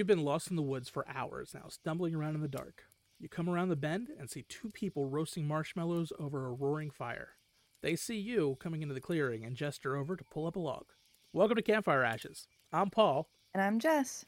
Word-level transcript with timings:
You've 0.00 0.06
been 0.06 0.24
lost 0.24 0.48
in 0.48 0.56
the 0.56 0.62
woods 0.62 0.88
for 0.88 1.06
hours 1.06 1.52
now, 1.52 1.68
stumbling 1.68 2.14
around 2.14 2.34
in 2.34 2.40
the 2.40 2.48
dark. 2.48 2.84
You 3.18 3.28
come 3.28 3.50
around 3.50 3.68
the 3.68 3.76
bend 3.76 4.08
and 4.18 4.30
see 4.30 4.46
two 4.48 4.70
people 4.70 5.04
roasting 5.04 5.46
marshmallows 5.46 6.10
over 6.18 6.46
a 6.46 6.54
roaring 6.54 6.90
fire. 6.90 7.36
They 7.82 7.96
see 7.96 8.16
you 8.16 8.56
coming 8.60 8.80
into 8.80 8.94
the 8.94 9.02
clearing 9.02 9.44
and 9.44 9.54
gesture 9.54 9.96
over 9.96 10.16
to 10.16 10.24
pull 10.24 10.46
up 10.46 10.56
a 10.56 10.58
log. 10.58 10.86
Welcome 11.34 11.56
to 11.56 11.62
Campfire 11.62 12.02
Ashes. 12.02 12.48
I'm 12.72 12.88
Paul. 12.88 13.28
And 13.52 13.62
I'm 13.62 13.78
Jess. 13.78 14.24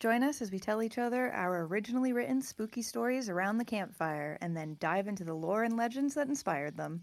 Join 0.00 0.24
us 0.24 0.42
as 0.42 0.50
we 0.50 0.58
tell 0.58 0.82
each 0.82 0.98
other 0.98 1.32
our 1.32 1.66
originally 1.66 2.12
written 2.12 2.42
spooky 2.42 2.82
stories 2.82 3.28
around 3.28 3.58
the 3.58 3.64
campfire 3.64 4.38
and 4.40 4.56
then 4.56 4.76
dive 4.80 5.06
into 5.06 5.22
the 5.22 5.34
lore 5.34 5.62
and 5.62 5.76
legends 5.76 6.14
that 6.14 6.26
inspired 6.26 6.76
them. 6.76 7.00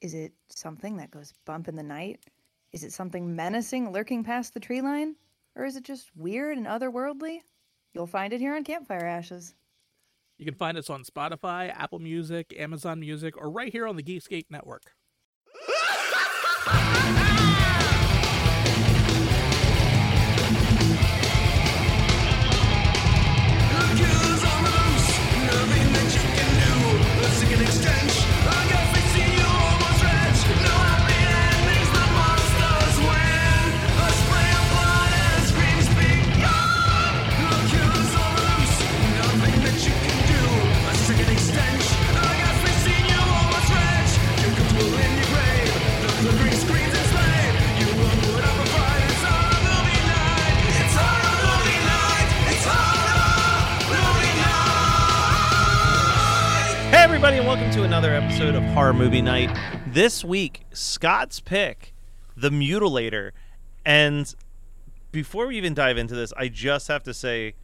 Is 0.00 0.14
it 0.14 0.34
something 0.50 0.98
that 0.98 1.10
goes 1.10 1.32
bump 1.46 1.66
in 1.66 1.74
the 1.74 1.82
night? 1.82 2.20
Is 2.70 2.84
it 2.84 2.92
something 2.92 3.34
menacing 3.34 3.92
lurking 3.92 4.22
past 4.22 4.54
the 4.54 4.60
tree 4.60 4.82
line? 4.82 5.16
Or 5.56 5.64
is 5.64 5.76
it 5.76 5.84
just 5.84 6.10
weird 6.14 6.56
and 6.56 6.66
otherworldly? 6.66 7.40
You'll 7.92 8.06
find 8.06 8.32
it 8.32 8.40
here 8.40 8.54
on 8.54 8.64
Campfire 8.64 9.04
Ashes. 9.04 9.54
You 10.38 10.44
can 10.44 10.54
find 10.54 10.78
us 10.78 10.88
on 10.88 11.04
Spotify, 11.04 11.70
Apple 11.76 11.98
Music, 11.98 12.54
Amazon 12.56 13.00
Music, 13.00 13.36
or 13.36 13.50
right 13.50 13.70
here 13.70 13.86
on 13.86 13.96
the 13.96 14.02
Geekscape 14.02 14.46
Network. 14.48 14.94
Episode 58.30 58.54
of 58.54 58.62
Horror 58.74 58.92
Movie 58.92 59.22
Night. 59.22 59.50
This 59.88 60.24
week, 60.24 60.62
Scott's 60.72 61.40
pick, 61.40 61.92
The 62.36 62.50
Mutilator. 62.50 63.32
And 63.84 64.32
before 65.10 65.48
we 65.48 65.56
even 65.56 65.74
dive 65.74 65.98
into 65.98 66.14
this, 66.14 66.32
I 66.36 66.46
just 66.46 66.86
have 66.86 67.02
to 67.04 67.12
say 67.12 67.54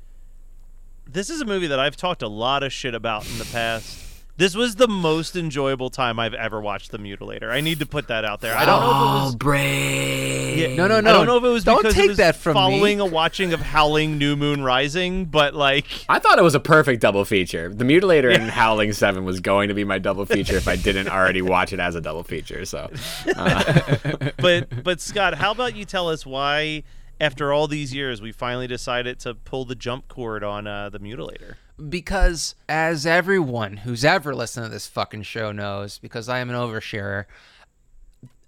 this 1.07 1.31
is 1.31 1.41
a 1.41 1.45
movie 1.45 1.69
that 1.69 1.79
I've 1.79 1.97
talked 1.97 2.21
a 2.21 2.27
lot 2.27 2.65
of 2.65 2.73
shit 2.73 2.97
about 2.97 3.31
in 3.31 3.39
the 3.39 3.45
past. 3.45 4.06
This 4.39 4.55
was 4.55 4.75
the 4.75 4.87
most 4.87 5.35
enjoyable 5.35 5.89
time 5.89 6.19
I've 6.19 6.35
ever 6.35 6.61
watched 6.61 6.91
The 6.91 6.99
Mutilator. 6.99 7.51
I 7.51 7.63
need 7.63 7.79
to 7.79 7.87
put 7.87 8.09
that 8.09 8.23
out 8.27 8.43
there. 8.43 8.55
I 8.55 8.67
don't 8.67 8.81
know 8.81 8.91
if 8.91 8.97
it 8.97 9.25
was. 9.25 9.35
Brave. 9.37 10.59
Yeah, 10.59 10.75
no, 10.77 10.87
no, 10.87 11.01
no. 11.01 11.09
I 11.11 11.13
don't 11.15 11.27
know 11.27 11.39
if 11.39 11.45
it 11.45 11.49
was 11.49 11.65
Don't 11.65 11.79
because 11.79 11.95
take 11.95 12.05
it 12.05 12.09
was 12.09 12.17
that 12.19 12.37
from 12.37 12.53
following 12.53 12.99
me. 12.99 13.03
a 13.03 13.07
watching 13.07 13.55
of 13.55 13.61
Howling 13.61 14.19
New 14.19 14.37
Moon 14.37 14.63
Rising, 14.63 15.25
but 15.25 15.55
like 15.55 15.87
I 16.11 16.19
thought 16.19 16.39
it 16.39 16.43
was 16.43 16.55
a 16.55 16.61
perfect 16.61 17.01
double 17.01 17.25
feature. 17.25 17.73
The 17.73 17.85
Mutilator 17.85 18.35
and 18.35 18.51
Howling 18.51 18.93
Seven 18.93 19.25
was 19.25 19.41
going 19.41 19.69
to 19.69 19.75
be 19.75 19.85
my 19.85 19.99
double 19.99 20.27
feature 20.27 20.57
if 20.57 20.69
I 20.69 20.77
didn't 20.77 21.09
already 21.09 21.41
watch 21.41 21.73
it 21.73 21.81
as 21.81 21.95
a 21.95 22.03
double 22.03 22.23
feature. 22.23 22.67
So, 22.67 22.91
uh, 23.37 23.97
but 24.37 24.85
but 24.85 25.01
Scott, 25.01 25.35
how 25.35 25.51
about 25.53 25.75
you 25.77 25.87
tell 25.87 26.11
us 26.11 26.27
why, 26.27 26.83
after 27.21 27.55
all 27.55 27.69
these 27.69 27.95
years, 27.95 28.21
we 28.21 28.33
finally 28.33 28.67
decided 28.67 29.19
to 29.21 29.35
pull 29.35 29.65
the 29.65 29.75
jump 29.75 30.09
cord 30.09 30.45
on 30.45 30.67
uh, 30.67 30.91
the 30.91 30.99
Mutilator? 31.01 31.55
Because 31.89 32.55
as 32.69 33.05
everyone 33.07 33.79
who's 33.79 34.05
ever 34.05 34.35
listened 34.35 34.67
to 34.67 34.71
this 34.71 34.87
fucking 34.87 35.23
show 35.23 35.53
knows, 35.53 35.99
because 35.99 36.29
I 36.29 36.39
am 36.39 36.51
an 36.51 36.57
oversharer, 36.57 37.27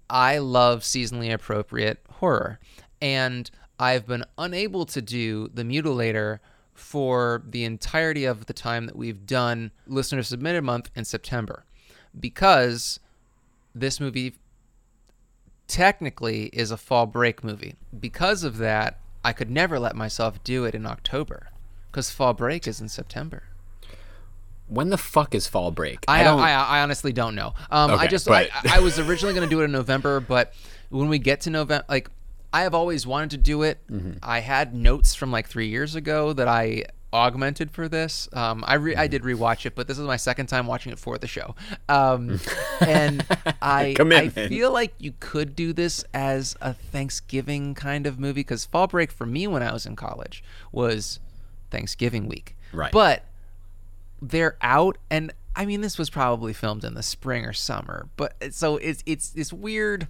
I 0.09 0.39
love 0.39 0.81
seasonally 0.81 1.31
appropriate 1.31 1.99
horror. 2.09 2.59
And 3.01 3.49
I've 3.79 4.07
been 4.07 4.25
unable 4.37 4.85
to 4.87 5.01
do 5.01 5.49
The 5.53 5.63
Mutilator 5.63 6.39
for 6.73 7.43
the 7.47 7.65
entirety 7.65 8.25
of 8.25 8.47
the 8.47 8.53
time 8.53 8.85
that 8.87 8.95
we've 8.95 9.25
done 9.25 9.71
Listener 9.85 10.23
Submitted 10.23 10.63
Month 10.63 10.89
in 10.95 11.05
September 11.05 11.65
because 12.17 12.99
this 13.75 13.99
movie 13.99 14.35
technically 15.67 16.45
is 16.47 16.71
a 16.71 16.77
fall 16.77 17.05
break 17.05 17.43
movie. 17.43 17.75
Because 17.97 18.43
of 18.43 18.57
that, 18.57 18.99
I 19.23 19.33
could 19.33 19.51
never 19.51 19.77
let 19.77 19.95
myself 19.95 20.43
do 20.43 20.65
it 20.65 20.73
in 20.73 20.85
October 20.85 21.48
because 21.91 22.09
fall 22.11 22.33
break 22.33 22.67
is 22.67 22.79
in 22.81 22.89
September. 22.89 23.43
when 24.67 24.89
the 24.89 24.97
fuck 24.97 25.33
is 25.33 25.47
fall 25.47 25.71
break? 25.71 25.99
I, 26.07 26.23
don't. 26.23 26.39
I, 26.39 26.51
I 26.51 26.81
honestly 26.81 27.11
don't 27.11 27.33
know. 27.35 27.53
Um, 27.71 27.91
I 27.91 28.07
just 28.07 28.27
but- 28.27 28.49
I, 28.53 28.77
I 28.77 28.79
was 28.79 28.99
originally 28.99 29.33
going 29.33 29.47
to 29.47 29.53
do 29.53 29.61
it 29.61 29.65
in 29.65 29.71
November, 29.71 30.19
but 30.19 30.53
when 30.89 31.09
we 31.09 31.17
get 31.19 31.41
to 31.41 31.49
November, 31.49 31.85
like 31.89 32.09
I 32.53 32.61
have 32.61 32.73
always 32.75 33.05
wanted 33.07 33.31
to 33.31 33.37
do 33.37 33.63
it. 33.63 33.79
Mm-hmm. 33.91 34.13
I 34.23 34.39
had 34.41 34.73
notes 34.75 35.15
from 35.15 35.31
like 35.31 35.47
three 35.47 35.67
years 35.69 35.95
ago 35.95 36.33
that 36.33 36.47
I 36.47 36.83
augmented 37.11 37.71
for 37.71 37.87
this. 37.89 38.29
Um, 38.33 38.63
I 38.67 38.75
re- 38.75 38.95
I 38.95 39.07
Mm-hmm. 39.07 39.11
did 39.11 39.23
rewatch 39.23 39.65
it, 39.65 39.73
but 39.73 39.87
this 39.87 39.97
is 39.97 40.05
my 40.05 40.17
second 40.17 40.45
time 40.45 40.67
watching 40.67 40.91
it 40.91 40.99
for 40.99 41.17
the 41.17 41.25
show. 41.27 41.55
Um, 41.87 42.39
and 42.81 43.25
I 43.63 43.95
I 43.99 44.29
feel 44.29 44.71
like 44.71 44.93
you 44.99 45.13
could 45.19 45.55
do 45.55 45.73
this 45.73 46.05
as 46.13 46.55
a 46.61 46.73
Thanksgiving 46.75 47.73
kind 47.73 48.05
of 48.05 48.19
movie 48.19 48.41
because 48.41 48.65
fall 48.65 48.85
break 48.85 49.11
for 49.11 49.25
me 49.25 49.47
when 49.47 49.63
I 49.63 49.73
was 49.73 49.87
in 49.87 49.95
college 49.95 50.43
was 50.71 51.19
Thanksgiving 51.69 52.27
week. 52.27 52.55
Right. 52.73 52.91
But 52.91 53.25
they're 54.21 54.57
out 54.61 54.97
and 55.09 55.33
I 55.55 55.65
mean 55.65 55.81
this 55.81 55.97
was 55.97 56.09
probably 56.09 56.53
filmed 56.53 56.83
in 56.83 56.93
the 56.93 57.03
spring 57.03 57.45
or 57.45 57.53
summer, 57.53 58.07
but 58.17 58.33
so 58.51 58.77
it's 58.77 59.03
it's 59.05 59.29
this 59.29 59.53
weird 59.53 60.07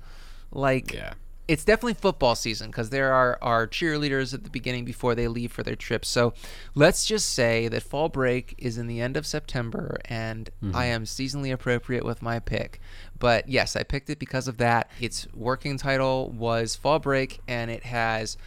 like 0.51 0.93
Yeah. 0.93 1.13
it's 1.47 1.63
definitely 1.63 1.93
football 1.93 2.35
season 2.35 2.67
because 2.67 2.89
there 2.89 3.13
are, 3.13 3.37
are 3.41 3.67
cheerleaders 3.67 4.33
at 4.33 4.43
the 4.43 4.49
beginning 4.49 4.83
before 4.83 5.15
they 5.15 5.27
leave 5.27 5.51
for 5.51 5.63
their 5.63 5.75
trips. 5.75 6.07
So 6.07 6.33
let's 6.75 7.05
just 7.05 7.33
say 7.33 7.67
that 7.67 7.83
fall 7.83 8.09
break 8.09 8.55
is 8.57 8.77
in 8.77 8.87
the 8.87 8.99
end 8.99 9.15
of 9.15 9.25
September 9.25 9.99
and 10.05 10.49
I 10.61 10.65
mm-hmm. 10.65 10.75
am 10.77 11.03
seasonally 11.05 11.53
appropriate 11.53 12.03
with 12.03 12.21
my 12.21 12.39
pick. 12.39 12.79
But 13.17 13.47
yes, 13.47 13.75
I 13.75 13.83
picked 13.83 14.09
it 14.09 14.17
because 14.19 14.47
of 14.47 14.57
that. 14.57 14.89
Its 14.99 15.27
working 15.33 15.77
title 15.77 16.29
was 16.31 16.75
Fall 16.75 16.99
Break 16.99 17.39
and 17.47 17.69
it 17.69 17.83
has 17.83 18.37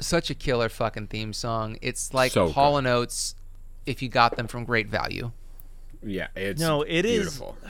such 0.00 0.30
a 0.30 0.34
killer 0.34 0.68
fucking 0.68 1.08
theme 1.08 1.32
song. 1.32 1.76
It's 1.82 2.12
like 2.14 2.32
So 2.32 2.48
Hall 2.48 2.76
and 2.78 2.86
Oates 2.86 3.34
if 3.86 4.02
you 4.02 4.08
got 4.08 4.36
them 4.36 4.46
from 4.46 4.64
great 4.64 4.88
value. 4.88 5.30
Yeah. 6.02 6.28
It's 6.36 6.60
No, 6.60 6.82
it 6.82 7.04
is- 7.04 7.18
beautiful. 7.38 7.56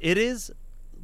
It 0.00 0.16
is 0.16 0.52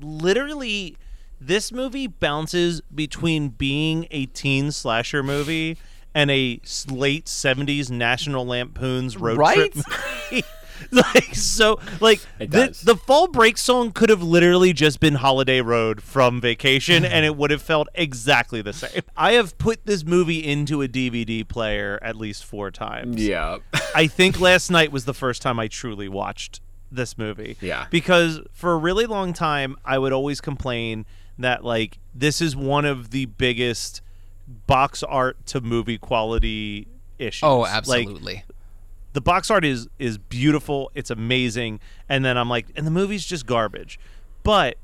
literally 0.00 0.96
this 1.40 1.72
movie 1.72 2.06
bounces 2.06 2.80
between 2.94 3.48
being 3.48 4.06
a 4.12 4.26
teen 4.26 4.70
slasher 4.70 5.22
movie 5.22 5.76
and 6.14 6.30
a 6.30 6.60
late 6.88 7.24
70s 7.26 7.90
National 7.90 8.46
Lampoon's 8.46 9.16
road 9.16 9.36
Right? 9.38 9.72
trip 9.72 9.84
movie. 10.30 10.44
like 11.14 11.34
so 11.34 11.78
like 12.00 12.20
the, 12.38 12.78
the 12.84 12.96
fall 12.96 13.28
break 13.28 13.58
song 13.58 13.90
could 13.92 14.08
have 14.10 14.22
literally 14.22 14.72
just 14.72 15.00
been 15.00 15.14
holiday 15.14 15.60
road 15.60 16.02
from 16.02 16.40
vacation 16.40 17.04
and 17.14 17.24
it 17.24 17.36
would 17.36 17.50
have 17.50 17.62
felt 17.62 17.88
exactly 17.94 18.62
the 18.62 18.72
same 18.72 19.02
i 19.16 19.32
have 19.32 19.56
put 19.58 19.84
this 19.86 20.04
movie 20.04 20.44
into 20.44 20.82
a 20.82 20.88
dvd 20.88 21.46
player 21.48 21.98
at 22.02 22.16
least 22.16 22.44
four 22.44 22.70
times 22.70 23.24
Yeah. 23.26 23.58
I 23.94 24.06
think 24.06 24.40
last 24.40 24.70
night 24.70 24.90
was 24.92 25.04
the 25.04 25.14
first 25.14 25.40
time 25.42 25.58
I 25.60 25.68
truly 25.68 26.08
watched 26.08 26.60
this 26.90 27.16
movie. 27.18 27.56
Yeah. 27.60 27.86
Because 27.90 28.40
for 28.52 28.72
a 28.72 28.76
really 28.76 29.06
long 29.06 29.32
time, 29.32 29.76
I 29.84 29.98
would 29.98 30.12
always 30.12 30.40
complain 30.40 31.06
that, 31.38 31.64
like, 31.64 31.98
this 32.14 32.40
is 32.40 32.54
one 32.56 32.84
of 32.84 33.10
the 33.10 33.26
biggest 33.26 34.00
box 34.66 35.02
art 35.02 35.44
to 35.46 35.60
movie 35.60 35.98
quality 35.98 36.86
issues. 37.18 37.42
Oh, 37.44 37.60
Like, 37.60 37.72
absolutely. 37.72 38.44
The 39.14 39.20
box 39.22 39.50
art 39.50 39.64
is 39.64 39.88
is 39.98 40.18
beautiful 40.18 40.90
it's 40.94 41.08
amazing 41.10 41.80
and 42.08 42.24
then 42.24 42.36
i'm 42.36 42.48
like 42.50 42.66
and 42.76 42.86
the 42.86 42.90
movie's 42.90 43.24
just 43.24 43.46
garbage 43.46 43.98
but 44.42 44.76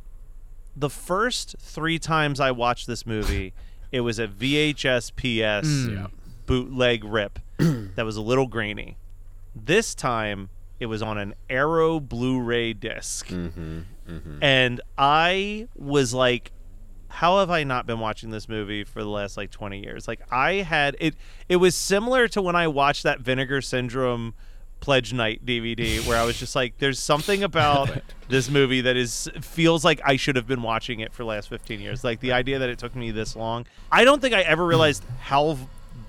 the 0.75 0.89
first 0.91 1.55
three 1.59 1.99
times 1.99 2.41
i 2.41 2.51
watched 2.51 2.87
this 2.87 3.05
movie 3.05 3.53
it 3.93 4.01
was 4.03 4.19
a 4.21 4.29
VHS 4.29 5.11
PS 5.17 5.91
Yeah. 5.93 6.07
bootleg 6.47 7.05
rip 7.05 7.39
that 7.59 8.05
was 8.07 8.17
a 8.17 8.23
little 8.23 8.47
grainy. 8.47 8.97
This 9.55 9.95
time 9.97 10.49
it 10.79 10.87
was 10.87 11.03
on 11.03 11.19
an 11.19 11.35
Arrow 11.51 11.99
Blu-ray 12.01 12.73
disc. 12.75 13.27
Mm-hmm. 13.27 14.39
And 14.41 14.81
I 14.97 15.67
was 15.77 16.15
like 16.15 16.53
how 17.11 17.41
have 17.41 17.51
I 17.51 17.65
not 17.65 17.87
been 17.87 17.99
watching 17.99 18.31
this 18.31 18.49
movie 18.49 18.85
for 18.85 19.03
the 19.03 19.09
last 19.09 19.37
like 19.37 19.51
20 19.51 19.81
years? 19.81 20.07
Like 20.07 20.21
I 20.31 20.55
had 20.55 20.97
it 21.01 21.15
it 21.49 21.57
was 21.57 21.75
similar 21.75 22.29
to 22.29 22.41
when 22.41 22.57
I 22.57 22.69
watched 22.69 23.03
that 23.03 23.21
Vinegar 23.21 23.61
Syndrome 23.61 24.33
Pledge 24.79 25.13
Night 25.13 25.45
DVD 25.45 26.01
where 26.07 26.17
I 26.17 26.25
was 26.25 26.39
just 26.39 26.55
like 26.55 26.79
there's 26.79 27.01
something 27.01 27.43
about 27.43 27.91
this 28.29 28.49
movie 28.49 28.81
that 28.83 28.97
is 28.97 29.29
feels 29.41 29.85
like 29.85 30.01
I 30.05 30.17
should 30.17 30.37
have 30.37 30.47
been 30.47 30.63
watching 30.63 31.01
it 31.01 31.13
for 31.13 31.25
the 31.25 31.29
last 31.29 31.49
15 31.49 31.81
years. 31.81 32.05
Like 32.05 32.21
the 32.21 32.33
idea 32.33 32.61
that 32.61 32.69
it 32.69 32.79
took 32.79 32.95
me 32.95 33.11
this 33.11 33.35
long. 33.35 33.67
I 33.91 34.05
don't 34.05 34.23
think 34.23 34.33
I 34.33 34.43
ever 34.43 34.65
realized 34.65 35.05
how 35.21 35.59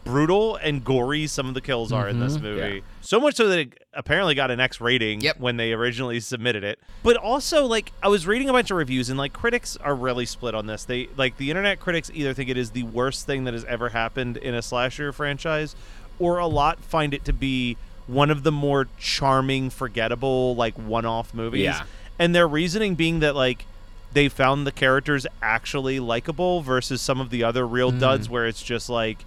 brutal 0.04 0.56
and 0.56 0.84
gory 0.84 1.28
some 1.28 1.48
of 1.48 1.54
the 1.54 1.62
kills 1.62 1.92
are 1.92 2.08
in 2.08 2.20
this 2.20 2.34
mm-hmm. 2.34 2.44
movie. 2.44 2.76
Yeah. 2.76 2.82
So 3.02 3.20
much 3.20 3.36
so 3.36 3.48
that 3.48 3.60
it 3.60 3.84
apparently 3.94 4.36
got 4.36 4.52
an 4.52 4.60
X 4.60 4.82
rating 4.82 5.22
Yep. 5.22 5.40
when 5.40 5.58
they 5.58 5.74
originally 5.74 6.20
submitted 6.20 6.64
it. 6.64 6.80
But 7.04 7.18
also, 7.18 7.66
like, 7.66 7.92
I 8.02 8.08
was 8.08 8.26
reading 8.28 8.50
a 8.50 8.54
bunch 8.54 8.72
of 8.72 8.78
reviews, 8.78 9.10
and 9.10 9.18
like, 9.18 9.34
critics 9.34 9.78
are 9.78 9.96
really 9.96 10.26
split 10.26 10.56
on 10.56 10.66
this. 10.66 10.86
They 10.86 11.10
like 11.18 11.38
the 11.38 11.50
internet 11.50 11.80
critics 11.80 12.10
either 12.14 12.34
think 12.34 12.50
it 12.50 12.58
is 12.58 12.72
the 12.72 12.84
worst 12.84 13.26
thing 13.26 13.44
that 13.46 13.54
has 13.54 13.66
ever 13.66 13.90
happened 13.90 14.38
in 14.38 14.54
a 14.54 14.62
slasher 14.62 15.12
franchise, 15.12 15.76
or 16.20 16.38
a 16.38 16.48
lot 16.48 16.80
find 16.80 17.14
it 17.14 17.26
to 17.26 17.34
be 17.34 17.78
one 18.08 18.30
of 18.30 18.44
the 18.44 18.52
more 18.52 18.88
charming, 18.98 19.70
forgettable, 19.70 20.56
like 20.56 20.76
one-off 20.76 21.34
movies. 21.34 21.64
Yeah. 21.64 21.84
And 22.20 22.36
their 22.36 22.48
reasoning 22.48 22.96
being 22.96 23.20
that 23.20 23.36
like 23.36 23.66
they 24.14 24.30
found 24.30 24.68
the 24.68 24.72
characters 24.72 25.26
actually 25.42 26.00
likable 26.00 26.62
versus 26.62 27.02
some 27.02 27.22
of 27.22 27.30
the 27.30 27.44
other 27.44 27.66
real 27.66 27.92
duds 27.92 28.28
mm. 28.28 28.32
where 28.32 28.46
it's 28.46 28.62
just 28.62 28.90
like 28.90 29.26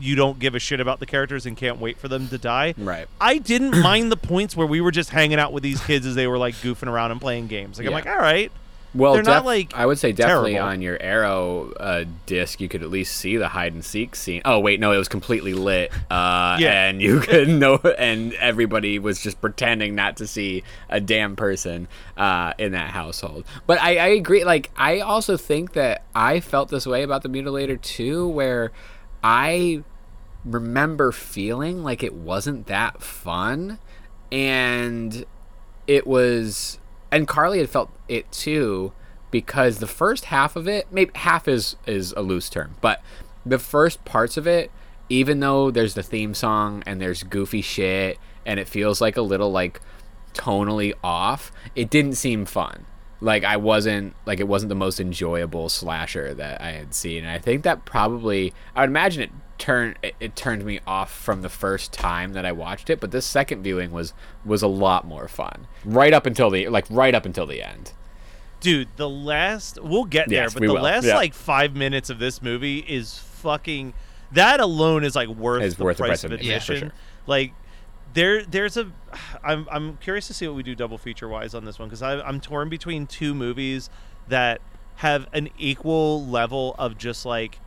you 0.00 0.14
don't 0.16 0.38
give 0.38 0.54
a 0.54 0.58
shit 0.58 0.80
about 0.80 0.98
the 1.00 1.06
characters 1.06 1.46
and 1.46 1.56
can't 1.56 1.78
wait 1.78 1.98
for 1.98 2.08
them 2.08 2.28
to 2.28 2.38
die. 2.38 2.74
Right. 2.78 3.06
I 3.20 3.38
didn't 3.38 3.80
mind 3.82 4.10
the 4.10 4.16
points 4.16 4.56
where 4.56 4.66
we 4.66 4.80
were 4.80 4.90
just 4.90 5.10
hanging 5.10 5.38
out 5.38 5.52
with 5.52 5.62
these 5.62 5.80
kids 5.84 6.06
as 6.06 6.14
they 6.14 6.26
were 6.26 6.38
like 6.38 6.54
goofing 6.56 6.88
around 6.88 7.10
and 7.12 7.20
playing 7.20 7.46
games. 7.46 7.78
Like 7.78 7.86
I'm 7.86 7.92
like, 7.92 8.06
all 8.06 8.16
right, 8.16 8.50
Well, 8.94 9.14
They're 9.14 9.22
not, 9.22 9.44
like, 9.46 9.72
I 9.74 9.86
would 9.86 9.98
say 9.98 10.12
definitely 10.12 10.52
terrible. 10.52 10.70
on 10.70 10.82
your 10.82 11.00
Arrow 11.00 11.72
uh, 11.78 12.04
disc, 12.26 12.60
you 12.60 12.68
could 12.68 12.82
at 12.82 12.90
least 12.90 13.16
see 13.16 13.36
the 13.36 13.48
hide 13.48 13.72
and 13.74 13.82
seek 13.84 14.14
scene. 14.16 14.42
Oh 14.44 14.58
wait, 14.60 14.80
no, 14.80 14.92
it 14.92 14.98
was 14.98 15.08
completely 15.08 15.54
lit, 15.54 15.90
uh, 16.10 16.56
Yeah. 16.60 16.88
and 16.88 17.00
you 17.00 17.20
could 17.28 17.48
know, 17.48 17.76
and 17.76 18.32
everybody 18.34 18.98
was 18.98 19.22
just 19.22 19.40
pretending 19.40 19.94
not 19.94 20.16
to 20.18 20.26
see 20.26 20.62
a 20.90 21.00
damn 21.00 21.36
person 21.36 21.86
uh, 22.16 22.52
in 22.58 22.72
that 22.72 22.90
household. 22.90 23.44
But 23.66 23.80
I, 23.80 23.96
I 23.96 24.06
agree. 24.08 24.44
Like, 24.44 24.70
I 24.76 25.00
also 25.00 25.36
think 25.36 25.72
that 25.74 26.02
I 26.14 26.40
felt 26.40 26.68
this 26.70 26.86
way 26.86 27.02
about 27.02 27.22
the 27.22 27.28
Mutilator 27.30 27.80
too, 27.80 28.26
where 28.28 28.72
I 29.22 29.84
remember 30.44 31.12
feeling 31.12 31.82
like 31.82 32.02
it 32.02 32.14
wasn't 32.14 32.66
that 32.66 33.02
fun, 33.02 33.78
and 34.30 35.24
it 35.86 36.06
was 36.06 36.78
and 37.10 37.28
Carly 37.28 37.58
had 37.58 37.68
felt 37.68 37.90
it 38.08 38.30
too 38.32 38.92
because 39.30 39.78
the 39.78 39.86
first 39.86 40.26
half 40.26 40.56
of 40.56 40.68
it 40.68 40.86
maybe 40.90 41.10
half 41.14 41.46
is 41.48 41.76
is 41.86 42.12
a 42.16 42.22
loose 42.22 42.48
term 42.48 42.76
but 42.80 43.02
the 43.44 43.58
first 43.58 44.04
parts 44.04 44.36
of 44.36 44.46
it 44.46 44.70
even 45.08 45.40
though 45.40 45.70
there's 45.70 45.94
the 45.94 46.02
theme 46.02 46.32
song 46.34 46.82
and 46.86 47.00
there's 47.00 47.22
goofy 47.22 47.60
shit 47.60 48.18
and 48.46 48.58
it 48.58 48.68
feels 48.68 49.00
like 49.00 49.16
a 49.16 49.22
little 49.22 49.50
like 49.50 49.80
tonally 50.34 50.92
off 51.04 51.52
it 51.74 51.90
didn't 51.90 52.14
seem 52.14 52.44
fun 52.44 52.86
like 53.22 53.44
I 53.44 53.56
wasn't 53.56 54.14
like 54.26 54.40
it 54.40 54.48
wasn't 54.48 54.68
the 54.68 54.74
most 54.74 55.00
enjoyable 55.00 55.68
slasher 55.68 56.34
that 56.34 56.60
I 56.60 56.72
had 56.72 56.92
seen 56.94 57.24
and 57.24 57.30
I 57.32 57.38
think 57.38 57.62
that 57.62 57.84
probably 57.84 58.52
I 58.76 58.80
would 58.80 58.90
imagine 58.90 59.22
it 59.22 59.30
turned 59.58 59.96
it, 60.02 60.14
it 60.20 60.34
turned 60.36 60.64
me 60.64 60.80
off 60.86 61.12
from 61.12 61.42
the 61.42 61.48
first 61.48 61.92
time 61.92 62.32
that 62.32 62.44
I 62.44 62.52
watched 62.52 62.90
it 62.90 62.98
but 63.00 63.12
this 63.12 63.24
second 63.24 63.62
viewing 63.62 63.92
was 63.92 64.12
was 64.44 64.60
a 64.62 64.66
lot 64.68 65.06
more 65.06 65.28
fun 65.28 65.68
right 65.84 66.12
up 66.12 66.26
until 66.26 66.50
the 66.50 66.68
like 66.68 66.84
right 66.90 67.14
up 67.14 67.24
until 67.24 67.46
the 67.46 67.62
end 67.62 67.92
dude, 68.60 68.88
the 68.96 69.08
last 69.08 69.78
we'll 69.82 70.04
get 70.04 70.28
there, 70.28 70.42
Yes, 70.44 70.54
but 70.54 70.62
the 70.62 70.72
will. 70.72 70.82
last 70.82 71.04
Yeah. 71.04 71.16
like 71.16 71.34
five 71.34 71.74
minutes 71.74 72.10
of 72.10 72.18
this 72.20 72.40
movie 72.40 72.78
is 72.78 73.18
fucking. 73.18 73.92
That 74.30 74.60
alone 74.60 75.02
is 75.02 75.16
like 75.16 75.28
worth 75.28 75.64
Is 75.64 75.74
the 75.76 75.82
worth 75.84 75.96
the 75.96 76.02
price 76.04 76.08
price 76.22 76.24
of 76.24 76.30
admission, 76.32 76.74
for 76.76 76.80
sure. 76.86 76.92
Like 77.26 77.54
there, 78.14 78.44
there's 78.44 78.76
a. 78.76 78.92
I'm 79.42 79.66
I'm 79.70 79.96
curious 79.98 80.26
to 80.28 80.34
see 80.34 80.46
what 80.46 80.56
we 80.56 80.62
do 80.62 80.74
double 80.74 80.98
feature 80.98 81.28
wise 81.28 81.54
on 81.54 81.64
this 81.64 81.78
one 81.78 81.88
because 81.88 82.02
I'm 82.02 82.40
torn 82.40 82.68
between 82.68 83.06
two 83.06 83.34
movies 83.34 83.90
that 84.28 84.60
have 84.96 85.26
an 85.32 85.50
equal 85.58 86.24
level 86.26 86.74
of 86.78 86.98
just 86.98 87.24
like 87.24 87.58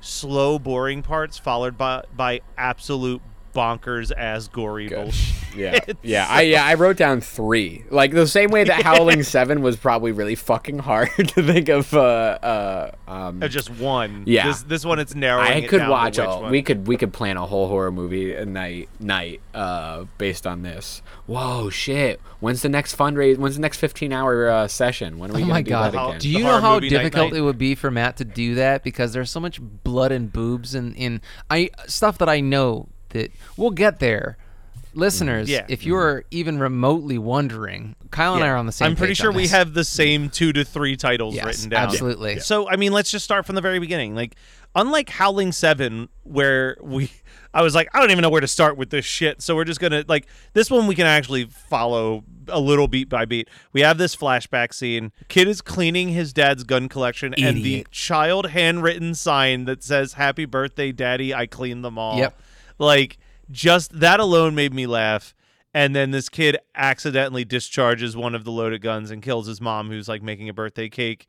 slow, 0.00 0.58
boring 0.58 1.02
parts 1.02 1.38
followed 1.38 1.78
by 1.78 2.04
by 2.14 2.40
absolute 2.56 3.22
bonkers 3.52 4.10
as 4.12 4.48
gory 4.48 4.88
Good. 4.88 4.96
bullshit. 5.04 5.38
Yeah, 5.54 5.78
yeah, 6.02 6.26
I 6.30 6.40
yeah 6.42 6.64
I 6.64 6.72
wrote 6.74 6.96
down 6.96 7.20
three. 7.20 7.84
Like 7.90 8.12
the 8.12 8.26
same 8.26 8.48
way 8.50 8.64
that 8.64 8.82
Howling 8.84 9.22
Seven 9.22 9.60
was 9.60 9.76
probably 9.76 10.10
really 10.10 10.34
fucking 10.34 10.78
hard 10.78 11.10
to 11.18 11.42
think 11.42 11.68
of. 11.68 11.92
Uh, 11.92 12.00
uh, 12.00 12.90
um, 13.06 13.42
Of 13.42 13.50
just 13.50 13.68
one. 13.68 14.22
Yeah. 14.24 14.46
This 14.46 14.62
this 14.62 14.84
one 14.86 14.98
it's 14.98 15.14
narrowing. 15.14 15.48
I 15.48 15.54
it 15.56 15.68
could 15.68 15.80
down 15.80 15.90
watch 15.90 16.18
all. 16.18 16.40
one. 16.44 16.50
We 16.52 16.62
could 16.62 16.86
we 16.86 16.96
could 16.96 17.12
plan 17.12 17.36
a 17.36 17.44
whole 17.44 17.68
horror 17.68 17.92
movie 17.92 18.34
a 18.34 18.46
night 18.46 18.88
night 18.98 19.42
uh, 19.52 20.06
based 20.16 20.46
on 20.46 20.62
this. 20.62 21.02
Whoa, 21.26 21.68
shit! 21.68 22.18
When's 22.40 22.62
the 22.62 22.70
next 22.70 22.96
fundraise? 22.96 23.36
When's 23.36 23.56
the 23.56 23.60
next 23.60 23.76
fifteen 23.76 24.10
hour 24.10 24.48
uh, 24.48 24.68
session? 24.68 25.18
When 25.18 25.30
are 25.32 25.34
we 25.34 25.40
Oh 25.42 25.42
gonna 25.42 25.52
my 25.52 25.60
do 25.62 25.68
god! 25.68 25.92
that 25.92 25.98
How- 25.98 26.08
again? 26.08 26.20
Do 26.20 26.30
you 26.30 26.44
know 26.44 26.60
how 26.62 26.74
movie 26.76 26.88
night 26.88 26.96
difficult 27.02 27.32
night? 27.32 27.38
it 27.38 27.42
would 27.42 27.58
be 27.58 27.74
for 27.74 27.90
Matt 27.90 28.16
to 28.16 28.24
do 28.24 28.54
that 28.54 28.82
because 28.84 29.12
there's 29.12 29.30
so 29.30 29.38
much 29.38 29.60
blood 29.60 30.12
and 30.12 30.32
boobs 30.32 30.74
and 30.74 30.96
in 30.96 31.20
I 31.50 31.68
stuff 31.88 32.16
that 32.16 32.30
I 32.30 32.40
know 32.40 32.88
that 33.12 33.32
we'll 33.56 33.70
get 33.70 33.98
there. 33.98 34.36
Listeners, 34.94 35.48
Yeah. 35.48 35.64
if 35.70 35.86
you're 35.86 36.24
even 36.30 36.58
remotely 36.58 37.16
wondering, 37.16 37.96
Kyle 38.10 38.34
and 38.34 38.44
I 38.44 38.48
are 38.48 38.56
on 38.56 38.66
the 38.66 38.72
same. 38.72 38.88
I'm 38.88 38.96
pretty 38.96 39.14
sure 39.14 39.32
we 39.32 39.48
have 39.48 39.72
the 39.72 39.84
same 39.84 40.28
two 40.28 40.52
to 40.52 40.64
three 40.66 40.96
titles 40.96 41.34
Yes, 41.34 41.46
written 41.46 41.70
down. 41.70 41.84
absolutely. 41.84 42.40
So 42.40 42.68
I 42.68 42.76
mean, 42.76 42.92
let's 42.92 43.10
just 43.10 43.24
start 43.24 43.46
from 43.46 43.54
the 43.54 43.62
very 43.62 43.78
beginning. 43.78 44.14
Like, 44.14 44.36
unlike 44.74 45.08
Howling 45.08 45.52
Seven, 45.52 46.10
where 46.24 46.76
we, 46.82 47.10
I 47.54 47.62
was 47.62 47.74
like, 47.74 47.88
I 47.94 48.00
don't 48.00 48.10
even 48.10 48.20
know 48.20 48.28
where 48.28 48.42
to 48.42 48.46
start 48.48 48.76
with 48.76 48.90
this 48.90 49.06
shit. 49.06 49.40
So 49.40 49.56
we're 49.56 49.64
just 49.64 49.80
gonna 49.80 50.04
like 50.08 50.26
this 50.52 50.70
one. 50.70 50.86
We 50.86 50.94
can 50.94 51.06
actually 51.06 51.46
follow 51.46 52.24
a 52.48 52.60
little 52.60 52.86
beat 52.86 53.08
by 53.08 53.24
beat. 53.24 53.48
We 53.72 53.80
have 53.80 53.96
this 53.96 54.14
flashback 54.14 54.74
scene. 54.74 55.10
Kid 55.28 55.48
is 55.48 55.62
cleaning 55.62 56.10
his 56.10 56.34
dad's 56.34 56.64
gun 56.64 56.90
collection, 56.90 57.32
and 57.38 57.64
the 57.64 57.86
child 57.90 58.50
handwritten 58.50 59.14
sign 59.14 59.64
that 59.64 59.82
says 59.82 60.12
"Happy 60.14 60.44
Birthday, 60.44 60.92
Daddy, 60.92 61.32
I 61.32 61.46
cleaned 61.46 61.82
them 61.82 61.96
all." 61.96 62.18
Yep. 62.18 62.38
Like 62.82 63.18
just 63.50 63.98
that 64.00 64.18
alone 64.20 64.54
made 64.54 64.74
me 64.74 64.86
laugh. 64.86 65.34
And 65.74 65.96
then 65.96 66.10
this 66.10 66.28
kid 66.28 66.58
accidentally 66.74 67.46
discharges 67.46 68.14
one 68.14 68.34
of 68.34 68.44
the 68.44 68.50
loaded 68.50 68.82
guns 68.82 69.10
and 69.10 69.22
kills 69.22 69.46
his 69.46 69.58
mom, 69.60 69.88
who's 69.88 70.06
like 70.08 70.22
making 70.22 70.48
a 70.50 70.52
birthday 70.52 70.88
cake 70.90 71.26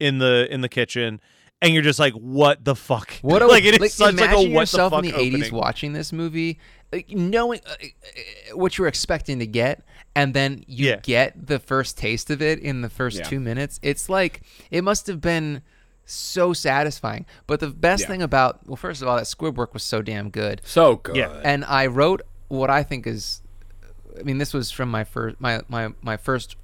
in 0.00 0.18
the 0.18 0.48
in 0.50 0.62
the 0.62 0.68
kitchen. 0.68 1.20
And 1.62 1.72
you're 1.72 1.82
just 1.84 2.00
like, 2.00 2.12
what 2.14 2.64
the 2.64 2.74
fuck? 2.74 3.12
What 3.22 3.40
a, 3.40 3.46
like 3.56 3.64
it 3.64 3.74
is 3.74 3.80
like, 3.80 3.90
such 3.90 4.14
like 4.16 4.24
imagine 4.30 4.50
a 4.50 4.54
what 4.54 4.62
yourself 4.62 4.90
the 4.90 4.96
fuck 4.96 5.04
in 5.04 5.10
the 5.12 5.16
opening. 5.16 5.42
80s 5.42 5.52
watching 5.52 5.92
this 5.92 6.12
movie, 6.12 6.58
like, 6.92 7.08
knowing 7.10 7.60
uh, 7.66 7.70
uh, 7.72 8.56
what 8.56 8.76
you're 8.76 8.88
expecting 8.88 9.38
to 9.38 9.46
get, 9.46 9.82
and 10.16 10.34
then 10.34 10.64
you 10.66 10.88
Yeah. 10.88 10.96
get 11.02 11.46
the 11.46 11.58
first 11.60 11.96
taste 11.96 12.28
of 12.30 12.42
it 12.42 12.58
in 12.58 12.80
the 12.82 12.90
first 12.90 13.18
Yeah. 13.18 13.24
two 13.24 13.40
minutes. 13.40 13.78
It's 13.82 14.08
like 14.08 14.42
it 14.70 14.82
must 14.82 15.06
have 15.06 15.20
been 15.20 15.62
so 16.06 16.52
satisfying. 16.52 17.26
But 17.46 17.60
the 17.60 17.68
best 17.68 18.02
Yeah. 18.02 18.08
thing 18.08 18.22
about 18.22 18.66
well, 18.66 18.76
first 18.76 19.02
of 19.02 19.08
all, 19.08 19.16
that 19.16 19.26
squib 19.26 19.56
work 19.56 19.72
was 19.74 19.82
so 19.82 20.02
damn 20.02 20.30
good. 20.30 20.60
so 20.64 20.96
good. 20.96 21.16
Yeah. 21.16 21.40
and 21.44 21.64
I 21.64 21.86
wrote 21.86 22.22
what 22.48 22.70
I 22.70 22.82
think 22.82 23.06
is, 23.06 23.40
I 24.18 24.22
mean, 24.22 24.38
this 24.38 24.52
was 24.54 24.70
from 24.70 24.90
my 24.90 25.04
first 25.04 25.40
my 25.40 25.60
my 25.68 25.92
my 26.02 26.16
first 26.16 26.56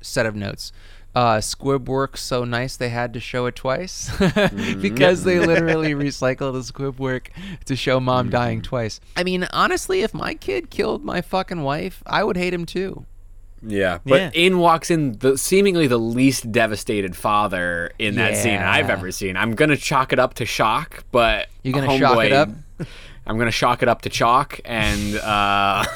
set 0.00 0.26
of 0.26 0.34
notes. 0.34 0.72
Uh, 1.14 1.40
squib 1.40 1.88
work 1.88 2.14
so 2.18 2.44
nice 2.44 2.76
they 2.76 2.90
had 2.90 3.14
to 3.14 3.20
show 3.20 3.46
it 3.46 3.56
twice 3.56 4.10
because 4.82 5.24
they 5.24 5.38
literally 5.40 5.94
recycled 5.94 6.52
the 6.52 6.62
squib 6.62 6.98
work 7.00 7.30
to 7.64 7.74
show 7.74 7.98
mom 7.98 8.28
dying 8.28 8.60
twice. 8.60 9.00
I 9.16 9.24
mean, 9.24 9.44
honestly, 9.50 10.02
if 10.02 10.12
my 10.12 10.34
kid 10.34 10.68
killed 10.68 11.04
my 11.06 11.22
fucking 11.22 11.62
wife, 11.62 12.02
I 12.06 12.22
would 12.22 12.36
hate 12.36 12.52
him 12.52 12.66
too. 12.66 13.06
Yeah, 13.62 13.98
but 14.04 14.20
Yeah. 14.20 14.30
in 14.34 14.58
walks 14.58 14.90
in 14.90 15.18
the 15.18 15.36
seemingly 15.38 15.86
the 15.86 15.98
least 15.98 16.50
devastated 16.52 17.16
father 17.16 17.90
in 17.98 18.16
that 18.16 18.36
scene 18.36 18.58
I've 18.60 18.90
ever 18.90 19.10
seen. 19.10 19.36
I'm 19.36 19.54
gonna 19.54 19.76
chalk 19.76 20.12
it 20.12 20.18
up 20.18 20.34
to 20.34 20.46
shock, 20.46 21.04
but 21.10 21.48
You're 21.62 21.74
gonna 21.74 21.98
shock 21.98 22.22
it 22.24 22.32
up? 22.32 22.50
I'm 23.26 23.38
gonna 23.38 23.50
shock 23.50 23.82
it 23.82 23.88
up 23.88 24.02
to 24.02 24.08
chalk, 24.10 24.60
and 24.64 25.16
uh, 25.16 25.84
I 25.84 25.86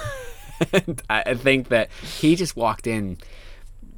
I 1.10 1.34
think 1.34 1.68
that 1.68 1.90
he 2.18 2.34
just 2.36 2.56
walked 2.56 2.86
in 2.86 3.18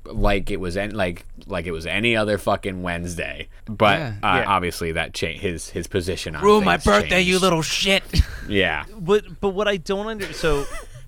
like 0.04 0.50
it 0.50 0.58
was 0.60 0.76
en- 0.76 0.94
like 0.94 1.24
like 1.46 1.64
it 1.66 1.70
was 1.70 1.86
any 1.86 2.16
other 2.16 2.36
fucking 2.38 2.82
Wednesday. 2.82 3.48
But 3.66 3.98
Yeah. 4.00 4.06
uh, 4.22 4.36
Yeah. 4.38 4.44
obviously 4.48 4.92
that 4.92 5.14
cha- 5.14 5.28
his 5.38 5.70
his 5.70 5.86
position 5.86 6.34
on 6.36 6.42
Ruin 6.42 6.64
my 6.64 6.76
things 6.76 6.84
birthday, 6.84 7.20
you 7.22 7.38
little 7.38 7.62
shit. 7.62 8.02
yeah. 8.48 8.84
But 8.98 9.40
but 9.40 9.50
what 9.50 9.68
I 9.68 9.76
don't 9.76 10.08
under 10.08 10.32
so 10.32 10.66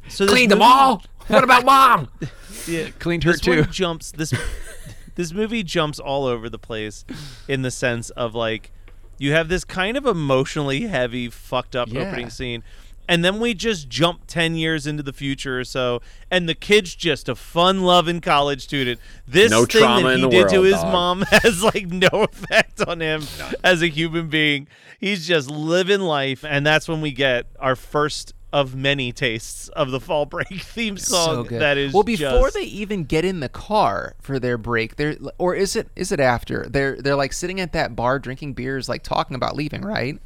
so 0.08 0.26
Clean 0.26 0.48
them 0.48 0.60
movie- 0.60 0.70
all. 0.70 1.02
What 1.28 1.42
about 1.44 1.64
mom? 1.64 2.08
Yeah, 2.68 2.88
Cleaned 2.98 3.24
her 3.24 3.32
this 3.32 3.40
too. 3.40 3.60
One 3.60 3.70
jumps 3.72 4.12
this 4.12 4.32
this 5.14 5.32
movie 5.32 5.62
jumps 5.62 5.98
all 5.98 6.24
over 6.26 6.48
the 6.48 6.58
place 6.58 7.04
in 7.48 7.62
the 7.62 7.70
sense 7.70 8.10
of 8.10 8.34
like 8.34 8.70
You 9.18 9.32
have 9.32 9.48
this 9.48 9.64
kind 9.64 9.96
of 9.96 10.06
emotionally 10.06 10.82
heavy, 10.82 11.28
fucked 11.30 11.76
up 11.76 11.88
Yeah. 11.88 12.00
opening 12.08 12.30
scene. 12.30 12.62
And 13.06 13.22
then 13.22 13.38
we 13.38 13.52
just 13.52 13.90
jump 13.90 14.22
10 14.28 14.54
years 14.54 14.86
into 14.86 15.02
the 15.02 15.12
future 15.12 15.60
or 15.60 15.64
so, 15.64 16.00
and 16.30 16.48
the 16.48 16.54
kid's 16.54 16.94
just 16.94 17.28
a 17.28 17.34
fun 17.34 17.82
loving 17.82 18.22
college 18.22 18.62
student. 18.62 18.98
This 19.28 19.50
No 19.50 19.66
thing 19.66 19.82
trauma 19.82 20.08
that 20.08 20.14
in 20.14 20.18
he 20.20 20.24
the 20.24 20.30
did 20.30 20.48
to 20.48 20.62
his 20.62 20.76
dog. 20.76 20.90
mom 20.90 21.20
has 21.30 21.62
like 21.62 21.86
no 21.88 22.08
effect 22.08 22.80
on 22.80 23.00
him 23.00 23.22
as 23.62 23.82
a 23.82 23.88
human 23.88 24.28
being. 24.30 24.68
He's 24.98 25.28
just 25.28 25.50
living 25.50 26.00
life, 26.00 26.46
and 26.48 26.64
that's 26.66 26.88
when 26.88 27.02
we 27.02 27.10
get 27.12 27.44
our 27.60 27.76
first 27.76 28.32
of 28.54 28.76
many 28.76 29.10
tastes 29.10 29.66
of 29.70 29.90
the 29.90 29.98
fall 29.98 30.26
break 30.26 30.46
theme 30.62 30.96
song. 30.96 31.48
so. 31.48 31.58
That 31.58 31.76
is 31.76 31.92
well 31.92 32.04
before 32.04 32.46
just- 32.46 32.54
they 32.54 32.62
even 32.62 33.02
get 33.02 33.24
in 33.24 33.40
the 33.40 33.48
car 33.48 34.14
for 34.20 34.38
their 34.38 34.56
break. 34.56 34.94
They're 34.94 35.16
or 35.38 35.56
is 35.56 35.74
it 35.74 35.88
is 35.96 36.12
it 36.12 36.20
after? 36.20 36.64
They're 36.70 36.96
they're 36.96 37.16
like 37.16 37.32
sitting 37.32 37.60
at 37.60 37.72
that 37.72 37.96
bar 37.96 38.20
drinking 38.20 38.52
beers, 38.54 38.88
like 38.88 39.02
talking 39.02 39.34
about 39.34 39.56
leaving, 39.56 39.82
right? 39.82 40.18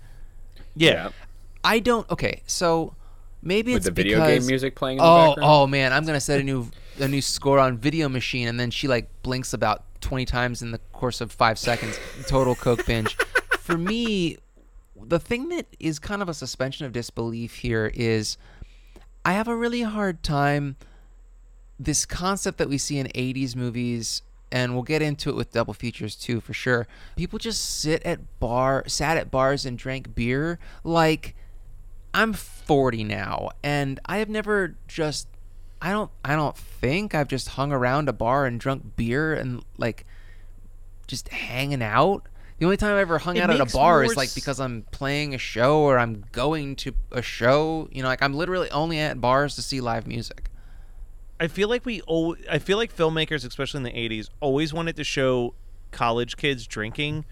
yeah. 0.76 1.08
I 1.64 1.80
don't. 1.80 2.08
Okay, 2.10 2.42
so 2.46 2.94
maybe 3.42 3.72
With 3.72 3.78
it's 3.78 3.86
the 3.86 3.92
video 3.92 4.18
because, 4.18 4.38
game 4.40 4.46
music 4.46 4.76
playing 4.76 4.98
in 4.98 5.04
the 5.04 5.10
oh, 5.10 5.28
background? 5.30 5.50
oh 5.50 5.66
man, 5.66 5.92
I'm 5.94 6.04
gonna 6.04 6.20
set 6.20 6.38
a 6.38 6.44
new 6.44 6.70
a 7.00 7.08
new 7.08 7.22
score 7.22 7.58
on 7.58 7.78
Video 7.78 8.08
Machine, 8.08 8.46
and 8.46 8.60
then 8.60 8.70
she 8.70 8.86
like 8.88 9.08
blinks 9.22 9.52
about 9.54 9.84
20 10.02 10.24
times 10.26 10.62
in 10.62 10.70
the 10.70 10.78
course 10.92 11.20
of 11.20 11.32
five 11.32 11.58
seconds. 11.58 11.98
Total 12.26 12.54
coke 12.54 12.84
binge. 12.86 13.14
For 13.58 13.76
me, 13.76 14.36
the 15.06 15.18
thing 15.18 15.48
that 15.50 15.66
is 15.78 15.98
kind 15.98 16.22
of 16.22 16.28
a 16.28 16.34
suspension 16.34 16.86
of 16.86 16.92
disbelief 16.92 17.56
here 17.56 17.90
is 17.94 18.36
I 19.24 19.32
have 19.32 19.48
a 19.48 19.56
really 19.56 19.82
hard 19.82 20.22
time 20.22 20.76
this 21.78 22.04
concept 22.04 22.58
that 22.58 22.68
we 22.68 22.78
see 22.78 22.98
in 22.98 23.06
80s 23.08 23.54
movies 23.54 24.22
and 24.50 24.72
we'll 24.72 24.82
get 24.82 25.02
into 25.02 25.30
it 25.30 25.36
with 25.36 25.52
double 25.52 25.74
features 25.74 26.16
too 26.16 26.40
for 26.40 26.52
sure. 26.52 26.86
People 27.16 27.38
just 27.38 27.80
sit 27.80 28.02
at 28.04 28.40
bar 28.40 28.84
sat 28.86 29.16
at 29.16 29.30
bars 29.30 29.66
and 29.66 29.78
drank 29.78 30.14
beer 30.14 30.58
like 30.84 31.34
i'm 32.14 32.32
40 32.32 33.04
now 33.04 33.50
and 33.62 34.00
i 34.06 34.18
have 34.18 34.28
never 34.28 34.76
just 34.86 35.28
i 35.82 35.90
don't 35.90 36.10
i 36.24 36.34
don't 36.34 36.56
think 36.56 37.14
i've 37.14 37.28
just 37.28 37.50
hung 37.50 37.70
around 37.70 38.08
a 38.08 38.12
bar 38.12 38.46
and 38.46 38.58
drunk 38.58 38.96
beer 38.96 39.34
and 39.34 39.62
like 39.76 40.06
just 41.06 41.28
hanging 41.28 41.82
out 41.82 42.26
the 42.58 42.64
only 42.64 42.76
time 42.76 42.92
I've 42.92 42.98
ever 42.98 43.18
hung 43.18 43.36
It 43.36 43.40
out 43.40 43.50
at 43.50 43.60
a 43.60 43.66
bar 43.66 44.02
is 44.02 44.16
like 44.16 44.34
because 44.34 44.58
I'm 44.58 44.82
playing 44.90 45.34
a 45.34 45.38
show 45.38 45.78
or 45.80 45.98
I'm 45.98 46.24
going 46.32 46.74
to 46.76 46.92
a 47.12 47.22
show. 47.22 47.88
You 47.92 48.02
know, 48.02 48.08
like 48.08 48.22
I'm 48.22 48.34
literally 48.34 48.70
only 48.70 48.98
at 48.98 49.20
bars 49.20 49.54
to 49.56 49.62
see 49.62 49.80
live 49.80 50.06
music. 50.06 50.50
I 51.40 51.46
feel 51.46 51.68
like 51.68 51.86
we 51.86 52.02
al- 52.08 52.36
I 52.50 52.58
feel 52.58 52.76
like 52.76 52.94
filmmakers, 52.94 53.46
especially 53.46 53.78
in 53.78 53.84
the 53.84 53.92
'80s, 53.92 54.28
always 54.40 54.72
wanted 54.72 54.96
to 54.96 55.04
show 55.04 55.54
college 55.92 56.36
kids 56.36 56.66
drinking, 56.66 57.24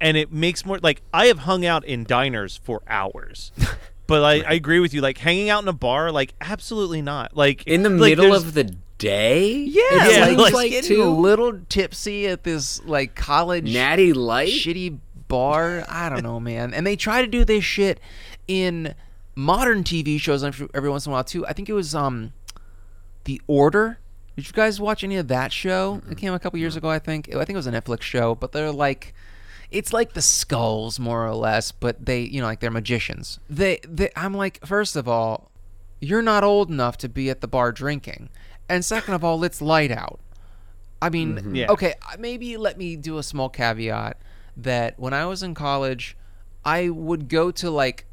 and 0.00 0.18
it 0.18 0.30
makes 0.30 0.66
more 0.66 0.78
like 0.82 1.00
I 1.14 1.26
have 1.26 1.40
hung 1.40 1.64
out 1.64 1.84
in 1.86 2.04
diners 2.04 2.60
for 2.62 2.82
hours, 2.86 3.52
but 4.06 4.22
I, 4.22 4.42
I 4.42 4.52
agree 4.52 4.80
with 4.80 4.92
you. 4.92 5.00
Like 5.00 5.16
hanging 5.16 5.48
out 5.48 5.62
in 5.62 5.68
a 5.68 5.72
bar, 5.72 6.12
like 6.12 6.34
absolutely 6.42 7.00
not. 7.00 7.34
Like 7.34 7.66
in 7.66 7.82
the 7.82 7.90
like, 7.90 8.18
middle 8.18 8.34
of 8.34 8.52
the 8.52 8.76
day. 8.98 9.54
Yeah, 9.54 10.08
Yeah, 10.08 10.26
like, 10.26 10.38
like, 10.38 10.54
like 10.54 10.70
getting 10.70 10.96
to 10.96 11.02
a 11.02 11.10
little 11.10 11.58
tipsy 11.68 12.26
at 12.26 12.44
this 12.44 12.82
like 12.84 13.14
college 13.14 13.72
Natty 13.72 14.12
Light. 14.12 14.48
shitty 14.48 14.98
bar. 15.28 15.84
I 15.88 16.08
don't 16.08 16.22
know, 16.22 16.40
man. 16.40 16.72
And 16.74 16.86
they 16.86 16.96
try 16.96 17.20
to 17.20 17.26
do 17.26 17.44
this 17.44 17.64
shit 17.64 18.00
in 18.48 18.94
modern 19.34 19.84
TV 19.84 20.18
shows 20.20 20.42
every 20.42 20.68
every 20.74 20.90
once 20.90 21.06
in 21.06 21.10
a 21.10 21.14
while 21.14 21.24
too. 21.24 21.46
I 21.46 21.52
think 21.52 21.68
it 21.68 21.74
was 21.74 21.94
um, 21.94 22.32
The 23.24 23.40
Order. 23.46 23.98
Did 24.36 24.46
you 24.46 24.52
guys 24.52 24.78
watch 24.80 25.02
any 25.02 25.16
of 25.16 25.28
that 25.28 25.50
show? 25.52 26.02
It 26.10 26.18
came 26.18 26.34
a 26.34 26.38
couple 26.38 26.58
years 26.58 26.76
ago, 26.76 26.90
I 26.90 26.98
think. 26.98 27.28
I 27.34 27.38
think 27.44 27.50
it 27.50 27.56
was 27.56 27.66
a 27.66 27.72
Netflix 27.72 28.02
show, 28.02 28.34
but 28.34 28.52
they're 28.52 28.72
like. 28.72 29.14
It's 29.68 29.92
like 29.92 30.12
the 30.12 30.22
skulls, 30.22 31.00
more 31.00 31.26
or 31.26 31.34
less, 31.34 31.72
but 31.72 32.06
they, 32.06 32.20
you 32.20 32.40
know, 32.40 32.46
like 32.46 32.60
they're 32.60 32.70
magicians. 32.70 33.40
They, 33.50 33.80
they, 33.82 34.10
I'm 34.14 34.32
like, 34.32 34.64
first 34.64 34.94
of 34.94 35.08
all, 35.08 35.50
you're 36.00 36.22
not 36.22 36.44
old 36.44 36.70
enough 36.70 36.96
to 36.98 37.08
be 37.08 37.28
at 37.30 37.40
the 37.40 37.48
bar 37.48 37.72
drinking, 37.72 38.30
and 38.68 38.84
second 38.84 39.14
of 39.14 39.24
all, 39.24 39.42
it's 39.44 39.60
light 39.60 39.90
out. 39.90 40.20
I 41.00 41.10
mean, 41.10 41.54
Yeah. 41.54 41.70
okay, 41.70 41.94
uh, 42.10 42.16
maybe 42.18 42.56
let 42.56 42.78
me 42.78 42.96
do 42.96 43.18
a 43.18 43.22
small 43.22 43.48
caveat 43.48 44.16
that 44.56 44.98
when 44.98 45.12
I 45.12 45.26
was 45.26 45.42
in 45.42 45.54
college, 45.54 46.16
I 46.64 46.88
would 46.88 47.28
go 47.28 47.50
to 47.50 47.70
like 47.70 48.06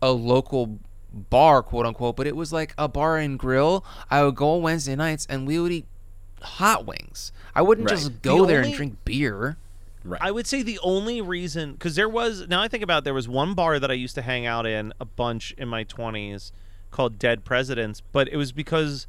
a 0.00 0.12
local 0.12 0.78
bar, 1.12 1.62
quote 1.62 1.86
unquote, 1.86 2.16
but 2.16 2.26
it 2.26 2.36
was 2.36 2.52
like 2.52 2.74
a 2.78 2.88
bar 2.88 3.18
and 3.18 3.38
grill. 3.38 3.84
I 4.10 4.22
would 4.24 4.34
go 4.34 4.54
on 4.56 4.62
Wednesday 4.62 4.96
nights 4.96 5.26
and 5.28 5.46
we 5.46 5.58
would 5.58 5.72
eat 5.72 5.86
hot 6.40 6.86
wings. 6.86 7.32
I 7.54 7.62
wouldn't 7.62 7.90
Right. 7.90 7.96
just 7.98 8.22
go 8.22 8.40
The 8.42 8.46
there 8.46 8.56
only- 8.58 8.68
and 8.70 8.76
drink 8.76 8.96
beer. 9.04 9.56
Right. 10.04 10.20
I 10.20 10.32
would 10.32 10.48
say 10.48 10.62
the 10.62 10.80
only 10.82 11.20
reason, 11.20 11.72
because 11.74 11.94
there 11.94 12.08
was, 12.08 12.48
now 12.48 12.60
I 12.60 12.66
think 12.66 12.82
about 12.82 12.98
it, 12.98 13.04
there 13.04 13.14
was 13.14 13.28
one 13.28 13.54
bar 13.54 13.78
that 13.78 13.88
I 13.90 13.94
used 13.94 14.16
to 14.16 14.22
hang 14.22 14.46
out 14.46 14.66
in 14.66 14.92
a 15.00 15.04
bunch 15.04 15.52
in 15.56 15.68
my 15.68 15.84
20s 15.84 16.50
called 16.92 17.18
Dead 17.18 17.44
Presidents, 17.44 18.02
but 18.12 18.28
it 18.28 18.36
was 18.36 18.52
because 18.52 19.06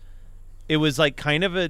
it 0.67 0.77
was 0.77 0.97
like 0.97 1.15
kind 1.15 1.43
of 1.43 1.55
a, 1.55 1.69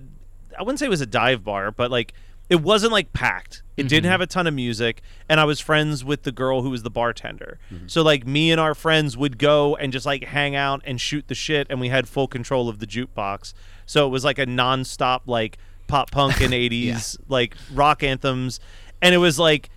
I 0.58 0.64
wouldn't 0.64 0.80
say 0.80 0.86
it 0.86 0.90
was 0.90 1.02
a 1.02 1.06
dive 1.06 1.44
bar, 1.44 1.72
but 1.72 1.92
like 1.92 2.14
it 2.50 2.62
wasn't 2.62 2.92
like 2.92 3.14
packed. 3.14 3.64
It 3.76 3.88
didn't 3.88 4.04
mm-hmm. 4.04 4.12
have 4.12 4.22
a 4.22 4.28
ton 4.28 4.46
of 4.46 4.54
music, 4.54 5.02
and 5.28 5.40
I 5.40 5.46
was 5.46 5.60
friends 5.60 6.06
with 6.06 6.24
the 6.24 6.32
girl 6.32 6.62
who 6.62 6.70
was 6.70 6.84
the 6.84 6.92
bartender. 6.92 7.58
Mm-hmm. 7.72 7.88
So 7.88 8.04
like 8.04 8.28
me 8.28 8.52
and 8.52 8.62
our 8.62 8.76
friends 8.76 9.18
would 9.18 9.38
go 9.40 9.76
and 9.76 9.92
just 9.92 10.06
like 10.06 10.26
hang 10.26 10.56
out 10.56 10.82
and 10.86 11.02
shoot 11.02 11.28
the 11.28 11.36
shit, 11.36 11.68
and 11.70 11.82
we 11.82 11.90
had 11.90 12.08
full 12.08 12.28
control 12.28 12.70
of 12.70 12.80
the 12.80 12.86
jukebox. 12.86 13.54
So 13.86 14.06
it 14.06 14.10
was 14.10 14.24
like 14.24 14.38
a 14.38 14.46
nonstop 14.46 15.22
like 15.26 15.58
pop 15.88 16.12
punk 16.12 16.42
and 16.42 16.54
80s 16.54 17.18
like 17.28 17.56
rock 17.74 18.04
anthems, 18.04 18.60
and 19.02 19.16
it 19.16 19.20
was 19.20 19.40
like 19.40 19.70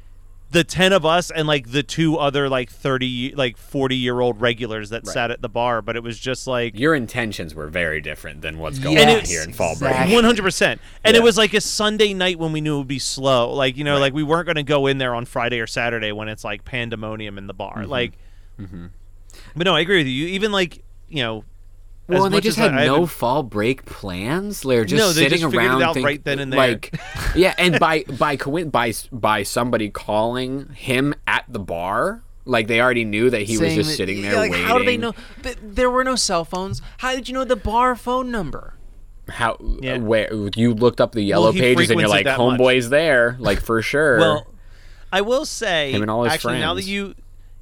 the 0.50 0.62
10 0.65 0.93
of 0.93 1.05
us 1.05 1.31
and 1.31 1.47
like 1.49 1.73
the 1.73 1.83
two 1.83 2.17
other 2.17 2.49
like 2.49 2.71
30 2.71 3.35
like 3.37 3.57
40 3.57 3.97
year 3.97 4.21
old 4.21 4.41
regulars 4.41 4.91
that 4.91 5.07
sat 5.07 5.31
at 5.31 5.43
the 5.43 5.49
bar 5.49 5.83
but 5.83 5.97
it 5.97 6.03
was 6.05 6.19
just 6.19 6.47
like 6.47 6.79
Your 6.79 6.95
intentions 6.95 7.55
were 7.55 7.67
very 7.67 8.00
different 8.00 8.43
than 8.43 8.59
what's 8.59 8.79
going 8.79 8.97
Yes, 8.97 9.25
on 9.25 9.29
here 9.29 9.43
in 9.43 9.53
Fall 9.53 9.75
Break. 9.76 9.91
exactly. 9.91 10.15
one 10.15 10.25
hundred 10.25 10.43
percent, 10.43 10.81
and 11.05 11.17
it 11.17 11.23
was 11.23 11.37
like 11.37 11.53
a 11.53 11.61
Sunday 11.61 12.15
night 12.15 12.38
when 12.38 12.53
we 12.53 12.61
knew 12.61 12.76
it 12.76 12.79
would 12.79 12.88
be 12.88 12.99
slow. 13.00 13.53
Like 13.53 13.76
you 13.76 13.85
know, 13.85 13.99
like 13.99 14.12
we 14.15 14.23
weren't 14.23 14.47
going 14.47 14.57
to 14.57 14.62
go 14.62 14.87
in 14.87 14.99
there 14.99 15.15
on 15.15 15.25
Friday 15.25 15.59
or 15.61 15.67
Saturday 15.67 16.12
when 16.12 16.29
it's 16.29 16.45
like 16.45 16.65
pandemonium 16.65 17.38
in 17.38 17.47
the 17.49 17.55
bar. 17.55 17.79
Mm-hmm. 17.79 17.91
Like, 17.91 18.12
but 19.57 19.65
no, 19.65 19.75
I 19.75 19.81
agree 19.81 19.99
with 19.99 20.07
you. 20.07 20.26
Even 20.29 20.53
like 20.53 20.83
you 21.09 21.23
know, 21.23 21.45
Well, 22.09 22.25
and 22.27 22.35
they 22.35 22.41
just 22.41 22.57
had 22.59 22.73
I- 22.75 22.87
no 22.87 23.07
fall 23.07 23.43
break 23.43 23.85
plans. 23.85 24.63
They're 24.63 24.85
just 24.85 24.99
No, 25.01 25.09
they 25.13 25.23
sitting 25.25 25.41
just 25.41 25.55
around 25.55 25.83
out 25.83 25.95
think- 25.95 26.07
right 26.07 26.23
then 26.25 26.39
and 26.39 26.53
there. 26.53 26.59
Like, 26.61 26.99
yeah, 27.35 27.55
and 27.59 27.79
by 27.81 28.05
by 28.05 28.37
coin 28.37 28.69
by 28.71 28.93
by 29.11 29.43
somebody 29.43 29.91
calling 29.91 30.69
him 30.75 31.15
at 31.27 31.45
the 31.49 31.59
bar, 31.59 32.23
like 32.45 32.69
they 32.69 32.81
already 32.81 33.05
knew 33.05 33.29
that 33.31 33.43
he 33.43 33.59
was 33.59 33.75
just 33.75 33.91
that- 33.91 33.97
sitting 33.97 34.19
yeah, 34.23 34.31
there 34.31 34.39
like, 34.41 34.51
waiting. 34.53 34.67
How 34.67 34.79
do 34.79 34.85
they 34.85 34.97
know? 34.97 35.15
Th- 35.43 35.57
there 35.63 35.91
were 35.91 36.05
no 36.05 36.15
cell 36.15 36.45
phones. 36.45 36.81
How 36.99 37.13
did 37.15 37.29
you 37.29 37.35
know 37.35 37.45
the 37.45 37.57
bar 37.57 37.97
phone 37.97 38.31
number? 38.31 38.75
How 39.29 39.57
Yeah. 39.81 39.99
where 39.99 40.33
you 40.55 40.73
looked 40.75 41.01
up 41.01 41.11
the 41.11 41.23
yellow 41.23 41.51
he 41.51 41.59
pages 41.61 41.91
and 41.91 41.99
you're 41.99 42.09
like, 42.09 42.27
that 42.27 42.39
much. 42.39 42.61
homeboy's 42.61 42.89
there, 42.91 43.35
like 43.41 43.59
for 43.61 43.83
sure. 43.83 44.19
Well, 44.21 44.47
I 45.13 45.23
will 45.23 45.45
say, 45.45 45.91
Him 45.91 46.03
and 46.03 46.11
all 46.11 46.23
his 46.23 46.33
actually, 46.33 46.61
now 46.61 46.75
that 46.75 46.85
you 46.85 47.17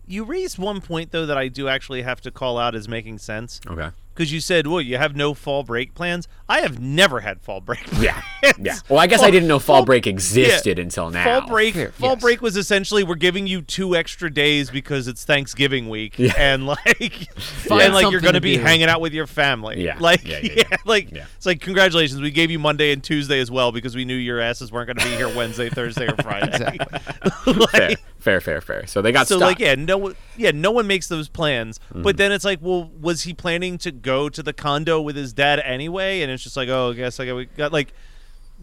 you 0.06 0.24
raised 0.24 0.58
one 0.58 0.82
point 0.82 1.12
though 1.12 1.24
that 1.24 1.38
I 1.38 1.48
do 1.48 1.66
actually 1.66 2.02
have 2.02 2.20
to 2.20 2.30
call 2.30 2.58
out 2.58 2.74
as 2.74 2.86
making 2.88 3.16
sense. 3.16 3.62
okay. 3.66 3.88
Because 4.14 4.32
you 4.32 4.40
said, 4.40 4.66
well, 4.68 4.80
you 4.80 4.96
have 4.96 5.16
no 5.16 5.34
fall 5.34 5.64
break 5.64 5.92
plans. 5.94 6.28
I 6.48 6.60
have 6.60 6.78
never 6.78 7.20
had 7.20 7.40
fall 7.40 7.60
break 7.60 7.80
Yeah, 8.00 8.22
plans. 8.40 8.58
yeah. 8.60 8.78
Well, 8.88 9.00
I 9.00 9.06
guess 9.08 9.22
I 9.22 9.30
didn't 9.30 9.48
know 9.48 9.58
fall, 9.58 9.78
fall- 9.78 9.86
break 9.86 10.06
existed 10.06 10.78
until 10.78 11.10
now. 11.10 11.40
Fall 11.40 11.48
break. 11.48 11.74
Fair, 11.74 11.90
Fall 11.92 12.10
yes. 12.10 12.20
break 12.20 12.40
was 12.42 12.56
essentially 12.56 13.02
we're 13.02 13.14
giving 13.16 13.46
you 13.46 13.60
two 13.62 13.96
extra 13.96 14.32
days 14.32 14.70
because 14.70 15.08
it's 15.08 15.24
Thanksgiving 15.24 15.88
week, 15.88 16.18
and 16.38 16.66
like, 16.66 16.86
and 17.70 17.92
like 17.94 18.10
you're 18.12 18.20
going 18.20 18.34
to 18.34 18.40
be 18.40 18.56
hanging 18.56 18.88
out 18.88 19.00
with 19.00 19.12
your 19.14 19.26
family. 19.26 19.82
Yeah, 19.84 19.96
like 19.98 20.24
yeah, 20.24 20.38
yeah, 20.42 20.52
yeah, 20.56 20.62
yeah. 20.70 20.76
like 20.84 21.10
Yeah. 21.10 21.24
it's 21.36 21.46
like 21.46 21.60
congratulations, 21.60 22.20
we 22.20 22.30
gave 22.30 22.50
you 22.50 22.58
Monday 22.58 22.92
and 22.92 23.02
Tuesday 23.02 23.40
as 23.40 23.50
well 23.50 23.72
because 23.72 23.96
we 23.96 24.04
knew 24.04 24.14
your 24.14 24.38
asses 24.40 24.70
weren't 24.70 24.86
going 24.86 24.96
to 24.98 25.04
be 25.04 25.16
here 25.16 25.34
Wednesday, 25.34 25.70
Thursday, 25.70 26.06
or 26.06 26.16
Friday. 26.22 26.48
Exactly. 26.54 27.52
like, 27.72 28.00
fair, 28.24 28.40
fair, 28.40 28.60
fair. 28.60 28.86
So 28.86 29.02
they 29.02 29.12
got 29.12 29.28
so 29.28 29.36
stuck. 29.36 29.46
like 29.50 29.58
yeah, 29.60 29.74
no 29.74 29.98
one 29.98 30.16
yeah, 30.36 30.50
no 30.52 30.70
one 30.70 30.86
makes 30.86 31.06
those 31.08 31.28
plans. 31.28 31.78
Mm-hmm. 31.90 32.02
But 32.02 32.16
then 32.16 32.32
it's 32.32 32.44
like, 32.44 32.58
well, 32.62 32.90
was 33.00 33.22
he 33.22 33.34
planning 33.34 33.78
to 33.78 33.92
go 33.92 34.28
to 34.28 34.42
the 34.42 34.52
condo 34.52 35.00
with 35.00 35.14
his 35.16 35.32
dad 35.32 35.60
anyway? 35.60 36.22
And 36.22 36.32
it's 36.32 36.42
just 36.42 36.56
like, 36.56 36.68
oh, 36.68 36.90
I 36.90 36.94
guess 36.94 37.20
I 37.20 37.26
got, 37.26 37.34
we 37.36 37.44
got 37.44 37.72
like 37.72 37.92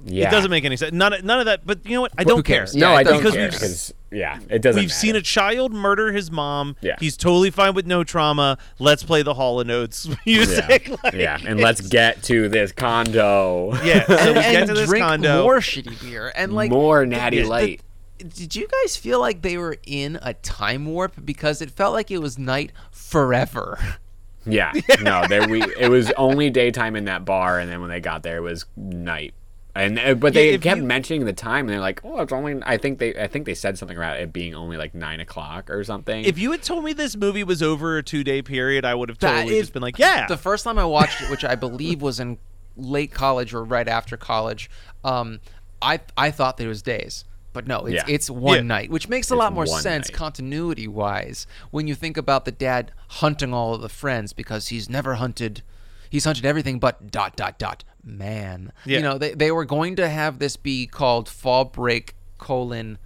yeah. 0.06 0.28
it 0.28 0.32
doesn't 0.32 0.50
make 0.52 0.66
any 0.66 0.78
sense. 0.78 0.94
None 0.94 1.14
none 1.24 1.40
of 1.40 1.46
that. 1.46 1.66
But 1.66 1.86
you 1.86 1.96
know 1.96 2.02
what? 2.02 2.14
I 2.18 2.24
don't 2.24 2.44
care. 2.44 2.58
cares? 2.60 2.76
No, 2.76 2.90
Yeah, 2.92 2.96
I 2.98 3.04
don't 3.04 3.18
because 3.18 3.34
care 3.34 3.44
we've- 3.46 3.52
because 3.56 3.94
yeah, 4.14 4.40
it 4.50 4.62
doesn't. 4.62 4.82
We've 4.82 4.92
seen 4.92 5.16
a 5.16 5.22
child 5.22 5.72
murder 5.72 6.12
his 6.12 6.30
mom. 6.32 6.76
Yeah. 6.82 6.96
He's 7.00 7.16
totally 7.16 7.50
fine 7.50 7.74
with 7.74 7.86
no 7.86 8.04
trauma. 8.04 8.58
Let's 8.78 9.04
play 9.04 9.22
the 9.24 9.34
Hall 9.36 9.62
and 9.62 9.72
Oates 9.72 10.06
music. 10.26 10.88
Yeah. 10.90 10.96
Like, 11.04 11.14
yeah, 11.14 11.38
and 11.48 11.60
let's 11.62 11.80
get 11.80 12.22
to 12.24 12.50
this 12.50 12.74
condo. 12.74 13.72
yeah. 13.86 14.06
So 14.06 14.16
and, 14.18 14.28
we 14.36 14.42
get 14.42 14.56
and 14.56 14.68
to 14.68 14.74
this 14.74 14.90
drink 14.90 15.06
condo. 15.06 15.44
more 15.44 15.60
shitty 15.60 16.02
beer 16.02 16.32
and 16.36 16.52
like 16.54 16.72
More 16.72 17.06
natty 17.06 17.38
the- 17.38 17.44
the- 17.44 17.50
light. 17.50 17.82
Did 18.30 18.56
you 18.56 18.68
guys 18.68 18.96
feel 18.98 19.20
like 19.20 19.42
they 19.42 19.58
were 19.58 19.78
in 19.86 20.20
a 20.22 20.34
time 20.34 20.86
warp 20.86 21.14
because 21.26 21.62
it 21.62 21.72
felt 21.72 21.94
like 21.94 22.12
it 22.12 22.20
was 22.20 22.38
night 22.38 22.72
forever? 22.92 23.80
Yeah, 24.44 24.72
no, 25.04 25.28
there 25.28 25.48
we. 25.48 25.62
It 25.78 25.90
was 25.92 26.12
only 26.18 26.50
daytime 26.50 26.96
in 26.96 27.06
that 27.06 27.26
bar, 27.26 27.60
and 27.60 27.70
then 27.72 27.80
when 27.80 27.92
they 27.92 28.00
got 28.00 28.24
there, 28.24 28.38
it 28.38 28.42
was 28.42 28.66
night 28.76 29.36
And 29.76 30.00
uh, 30.00 30.16
but 30.16 30.34
they 30.34 30.50
if 30.56 30.62
kept 30.64 30.80
you- 30.80 30.84
mentioning 30.84 31.26
the 31.26 31.32
time, 31.34 31.66
and 31.68 31.70
they're 31.70 31.80
like, 31.80 32.02
"Oh, 32.04 32.22
it's 32.22 32.34
only." 32.34 32.56
I 32.66 32.78
think 32.78 32.98
they, 32.98 33.14
I 33.22 33.28
think 33.28 33.46
they 33.46 33.54
said 33.54 33.78
something 33.78 33.96
about 33.96 34.20
it 34.20 34.34
being 34.34 34.56
only 34.56 34.78
like 34.78 34.96
nine 34.96 35.20
o'clock 35.20 35.70
or 35.70 35.84
something. 35.84 36.26
If 36.26 36.40
you 36.40 36.50
had 36.54 36.64
told 36.64 36.84
me 36.84 36.92
this 36.92 37.16
movie 37.16 37.44
was 37.44 37.62
over 37.62 38.00
a 38.00 38.04
two 38.04 38.24
day 38.24 38.42
period, 38.42 38.84
I 38.84 38.96
would 38.96 39.10
have 39.10 39.20
That 39.20 39.36
totally 39.42 39.58
is- 39.58 39.62
just 39.68 39.74
been 39.74 39.84
like, 39.84 40.00
yeah. 40.00 40.26
The 40.26 40.38
first 40.38 40.64
time 40.64 40.80
I 40.80 40.86
watched 40.86 41.22
it, 41.22 41.30
which 41.30 41.46
I 41.46 41.54
believe 41.54 42.02
was 42.02 42.20
in 42.20 42.40
late 42.76 43.12
college 43.12 43.54
or 43.54 43.64
right 43.64 43.88
after 43.88 44.18
college, 44.18 44.72
um, 45.04 45.40
I 45.84 46.00
I 46.18 46.32
thought 46.32 46.58
that 46.58 46.64
it 46.66 46.68
was 46.68 46.82
days. 46.82 47.26
But 47.54 47.68
no, 47.68 47.86
it's 47.86 47.96
Yeah. 48.08 48.14
it's 48.16 48.30
one 48.30 48.56
Yeah. 48.56 48.62
night, 48.62 48.90
which 48.92 49.10
makes 49.10 49.30
a 49.30 49.34
It's 49.34 49.40
lot 49.40 49.54
more 49.54 49.66
sense 49.68 50.08
night. 50.10 50.14
continuity 50.18 50.88
wise 50.88 51.46
when 51.72 51.88
you 51.88 51.96
think 51.96 52.16
about 52.18 52.46
the 52.46 52.52
dad 52.52 52.92
hunting 53.10 53.54
all 53.54 53.74
of 53.74 53.82
the 53.82 53.90
friends 53.90 54.32
because 54.34 54.70
he's 54.70 54.90
never 54.90 55.16
hunted 55.16 55.62
he's 56.10 56.26
hunted 56.26 56.46
everything 56.46 56.78
but 56.80 57.10
dot 57.12 57.36
dot 57.36 57.58
dot 57.60 57.84
man. 58.04 58.72
Yeah. 58.86 58.98
You 58.98 59.04
know, 59.04 59.18
they 59.18 59.34
they 59.34 59.52
were 59.52 59.66
going 59.66 59.96
to 59.98 60.10
have 60.10 60.40
this 60.40 60.56
be 60.58 60.88
called 60.88 61.28
Fall 61.30 61.66
Break 61.66 62.16
colon 62.38 62.98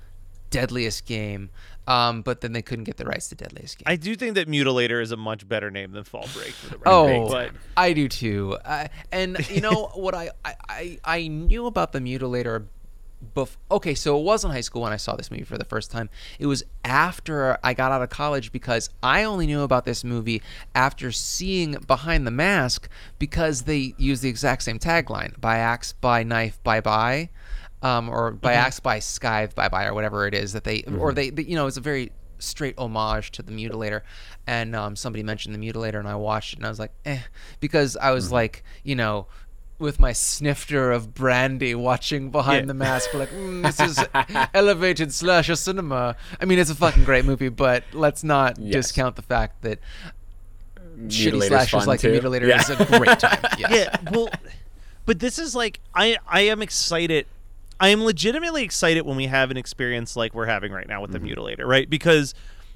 Deadliest 0.49 1.05
Game. 1.05 1.49
Um, 1.87 2.23
but 2.23 2.41
then 2.41 2.51
they 2.53 2.63
couldn't 2.63 2.85
get 2.85 2.97
the 2.97 3.05
rights 3.05 3.29
to 3.29 3.35
Deadliest 3.35 3.77
Game. 3.77 3.83
I 3.85 3.95
do 3.95 4.15
think 4.15 4.33
that 4.35 4.47
Mutilator 4.47 4.99
is 5.03 5.11
a 5.11 5.17
much 5.17 5.47
better 5.47 5.69
name 5.69 5.91
than 5.91 6.03
Fall 6.03 6.27
Break 6.33 6.49
for 6.53 6.69
the 6.69 6.77
record. 6.79 6.89
Oh, 6.89 7.27
but 7.29 7.51
I 7.77 7.93
do 7.93 8.07
too. 8.07 8.57
Uh, 8.65 8.87
and 9.11 9.37
you 9.51 9.61
know 9.61 9.91
what 9.93 10.15
I, 10.15 10.31
I, 10.43 10.53
I, 10.67 10.97
I 11.05 11.27
knew 11.27 11.67
about 11.67 11.91
the 11.91 11.99
mutilator. 11.99 12.65
Bef- 13.35 13.57
okay, 13.71 13.95
so 13.95 14.17
it 14.19 14.23
was 14.23 14.43
in 14.43 14.51
high 14.51 14.61
school 14.61 14.83
when 14.83 14.93
I 14.93 14.97
saw 14.97 15.15
this 15.15 15.31
movie 15.31 15.43
for 15.43 15.57
the 15.57 15.65
first 15.65 15.89
time. 15.91 16.09
It 16.39 16.45
was 16.45 16.63
after 16.83 17.57
I 17.63 17.73
got 17.73 17.91
out 17.91 18.01
of 18.01 18.09
college 18.09 18.51
because 18.51 18.89
I 19.01 19.23
only 19.23 19.47
knew 19.47 19.61
about 19.61 19.85
this 19.85 20.03
movie 20.03 20.41
after 20.73 21.11
seeing 21.11 21.73
Behind 21.87 22.27
the 22.27 22.31
Mask 22.31 22.89
because 23.17 23.63
they 23.63 23.93
use 23.97 24.21
the 24.21 24.29
exact 24.29 24.63
same 24.63 24.79
tagline: 24.79 25.39
"By 25.39 25.57
axe, 25.57 25.93
by 25.93 26.23
knife, 26.23 26.61
bye 26.63 26.81
bye." 26.81 27.29
Um, 27.81 28.09
or 28.09 28.31
by 28.31 28.53
axe, 28.53 28.79
by 28.79 28.99
scythe, 28.99 29.53
bye 29.53 29.69
bye, 29.69 29.85
or 29.85 29.93
whatever 29.93 30.25
it 30.27 30.33
is 30.33 30.53
that 30.53 30.63
they, 30.63 30.81
or 30.97 31.13
they, 31.13 31.29
they, 31.29 31.43
you 31.43 31.55
know, 31.55 31.67
it's 31.67 31.77
a 31.77 31.81
very 31.81 32.11
straight 32.39 32.77
homage 32.77 33.31
to 33.31 33.41
the 33.41 33.51
mutilator 33.51 34.01
and 34.47 34.75
um, 34.75 34.95
somebody 34.95 35.23
mentioned 35.23 35.55
the 35.55 35.59
mutilator 35.59 35.99
and 35.99 36.07
i 36.07 36.15
watched 36.15 36.53
it 36.53 36.57
and 36.57 36.65
i 36.65 36.69
was 36.69 36.79
like 36.79 36.91
eh 37.05 37.19
because 37.61 37.95
i 37.97 38.11
was 38.11 38.29
like 38.31 38.63
you 38.83 38.93
know 38.95 39.25
with 39.77 39.99
my 39.99 40.13
snifter 40.13 40.91
of 40.91 41.13
brandy 41.13 41.75
watching 41.75 42.31
behind 42.31 42.61
Yeah. 42.61 42.67
the 42.67 42.73
mask 42.73 43.13
like 43.13 43.29
mm, 43.33 43.61
this 43.63 43.79
is 43.79 44.03
elevated 44.53 45.13
slasher 45.13 45.55
cinema 45.55 46.15
i 46.39 46.45
mean 46.45 46.59
it's 46.59 46.69
a 46.69 46.75
fucking 46.75 47.03
great 47.03 47.25
movie 47.25 47.49
but 47.49 47.83
let's 47.91 48.23
not 48.23 48.57
Yes. 48.57 48.73
discount 48.73 49.15
the 49.17 49.21
fact 49.21 49.61
that 49.63 49.79
shitty 51.07 51.31
Mutilator's 51.33 51.47
slashers 51.47 51.69
fun, 51.81 51.87
like 51.87 51.99
the 52.01 52.19
too. 52.19 52.21
mutilator 52.27 52.47
Yeah. 52.47 52.61
is 52.61 52.69
a 52.69 52.85
great 52.85 53.19
time 53.19 53.39
yes. 53.59 53.71
yeah, 53.71 54.11
well, 54.11 54.29
but 55.05 55.19
this 55.19 55.37
is 55.39 55.53
like 55.55 55.79
I 55.93 56.17
I 56.27 56.41
am 56.41 56.61
excited. 56.61 57.25
I 57.79 57.89
am 57.89 58.03
legitimately 58.05 58.63
excited 58.63 59.05
when 59.05 59.17
we 59.17 59.25
have 59.27 59.51
an 59.51 59.57
experience 59.57 60.15
like 60.15 60.33
we're 60.33 60.45
having 60.45 60.71
right 60.71 60.87
now 60.87 61.01
with 61.01 61.11
the 61.11 61.19
Mutilator, 61.19 61.65
right? 61.65 61.89
Because 61.89 62.33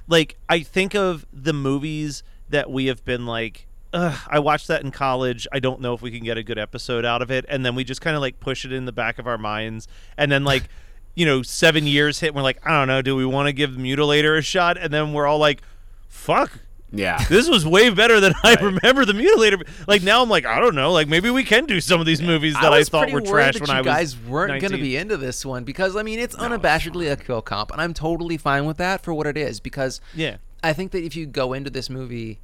like 0.10 0.36
I 0.50 0.60
think 0.60 0.94
of 0.94 1.26
the 1.32 1.54
movies 1.54 2.22
that 2.50 2.70
we 2.70 2.88
have 2.88 3.06
been 3.06 3.26
like. 3.26 3.66
Ugh, 3.94 4.20
I 4.30 4.40
watched 4.40 4.68
that 4.68 4.84
in 4.84 4.92
college. 4.92 5.48
I 5.52 5.60
don't 5.60 5.82
know 5.82 5.94
if 5.94 6.02
we 6.02 6.12
can 6.12 6.24
get 6.24 6.38
a 6.38 6.44
good 6.44 6.60
episode 6.60 7.06
out 7.06 7.22
of 7.22 7.32
it, 7.32 7.46
and 7.50 7.66
then 7.66 7.74
we 7.76 7.84
just 7.84 8.02
kind 8.02 8.16
of 8.16 8.22
like 8.22 8.40
push 8.40 8.66
it 8.66 8.72
in 8.72 8.86
the 8.86 8.92
back 8.92 9.18
of 9.20 9.28
our 9.28 9.38
minds, 9.38 9.88
and 10.18 10.32
then 10.32 10.44
like, 10.44 10.64
you 11.16 11.26
know, 11.26 11.42
seven 11.42 11.88
years 11.88 12.20
hit, 12.20 12.28
and 12.28 12.36
we're 12.36 12.44
like, 12.44 12.66
I 12.66 12.72
don't 12.80 12.88
know, 12.88 13.02
do 13.02 13.16
we 13.16 13.26
want 13.26 13.48
to 13.48 13.54
give 13.54 13.72
Mutilator 13.72 14.38
a 14.38 14.42
shot? 14.42 14.78
And 14.78 14.94
then 14.94 15.12
we're 15.14 15.26
all 15.26 15.40
like, 15.40 15.62
fuck, 16.08 16.52
yeah, 16.92 17.24
this 17.30 17.50
was 17.50 17.66
way 17.66 17.90
better 17.90 18.20
than 18.20 18.34
I 18.44 18.56
remember 18.56 19.06
the 19.06 19.14
Mutilator. 19.14 19.68
Like 19.88 20.04
now, 20.04 20.22
I'm 20.22 20.30
like, 20.30 20.46
I 20.46 20.60
don't 20.60 20.76
know. 20.76 20.92
Like 20.92 21.08
maybe 21.08 21.30
we 21.32 21.44
can 21.44 21.66
do 21.66 21.82
some 21.82 22.00
of 22.00 22.06
these 22.06 22.22
movies 22.22 22.54
that 22.56 22.72
I, 22.74 22.78
was 22.80 22.90
thought 22.90 23.12
were 23.12 23.22
trash 23.22 23.56
that 23.56 23.62
when 23.62 23.70
you 23.70 23.76
I 23.76 23.82
was. 23.82 23.86
guys 23.86 24.18
weren't 24.18 24.62
going 24.62 24.72
to 24.72 24.78
be 24.78 24.98
into 24.98 25.18
this 25.18 25.46
one 25.46 25.64
because 25.64 25.96
I 25.96 26.04
mean 26.04 26.20
it's 26.20 26.36
unabashedly 26.36 27.12
a 27.12 27.16
kill 27.16 27.42
comp, 27.42 27.72
and 27.72 27.82
I'm 27.82 27.94
totally 27.94 28.38
fine 28.38 28.66
with 28.66 28.78
that 28.78 29.02
for 29.02 29.14
what 29.14 29.26
it 29.28 29.38
is 29.38 29.60
because 29.60 30.00
Yeah. 30.16 30.38
I 30.64 30.74
think 30.74 30.92
that 30.92 31.04
if 31.04 31.16
you 31.16 31.26
go 31.26 31.54
into 31.54 31.70
this 31.70 31.90
movie 31.90 32.40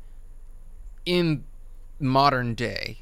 in 1.06 1.44
modern 2.00 2.54
day, 2.56 3.00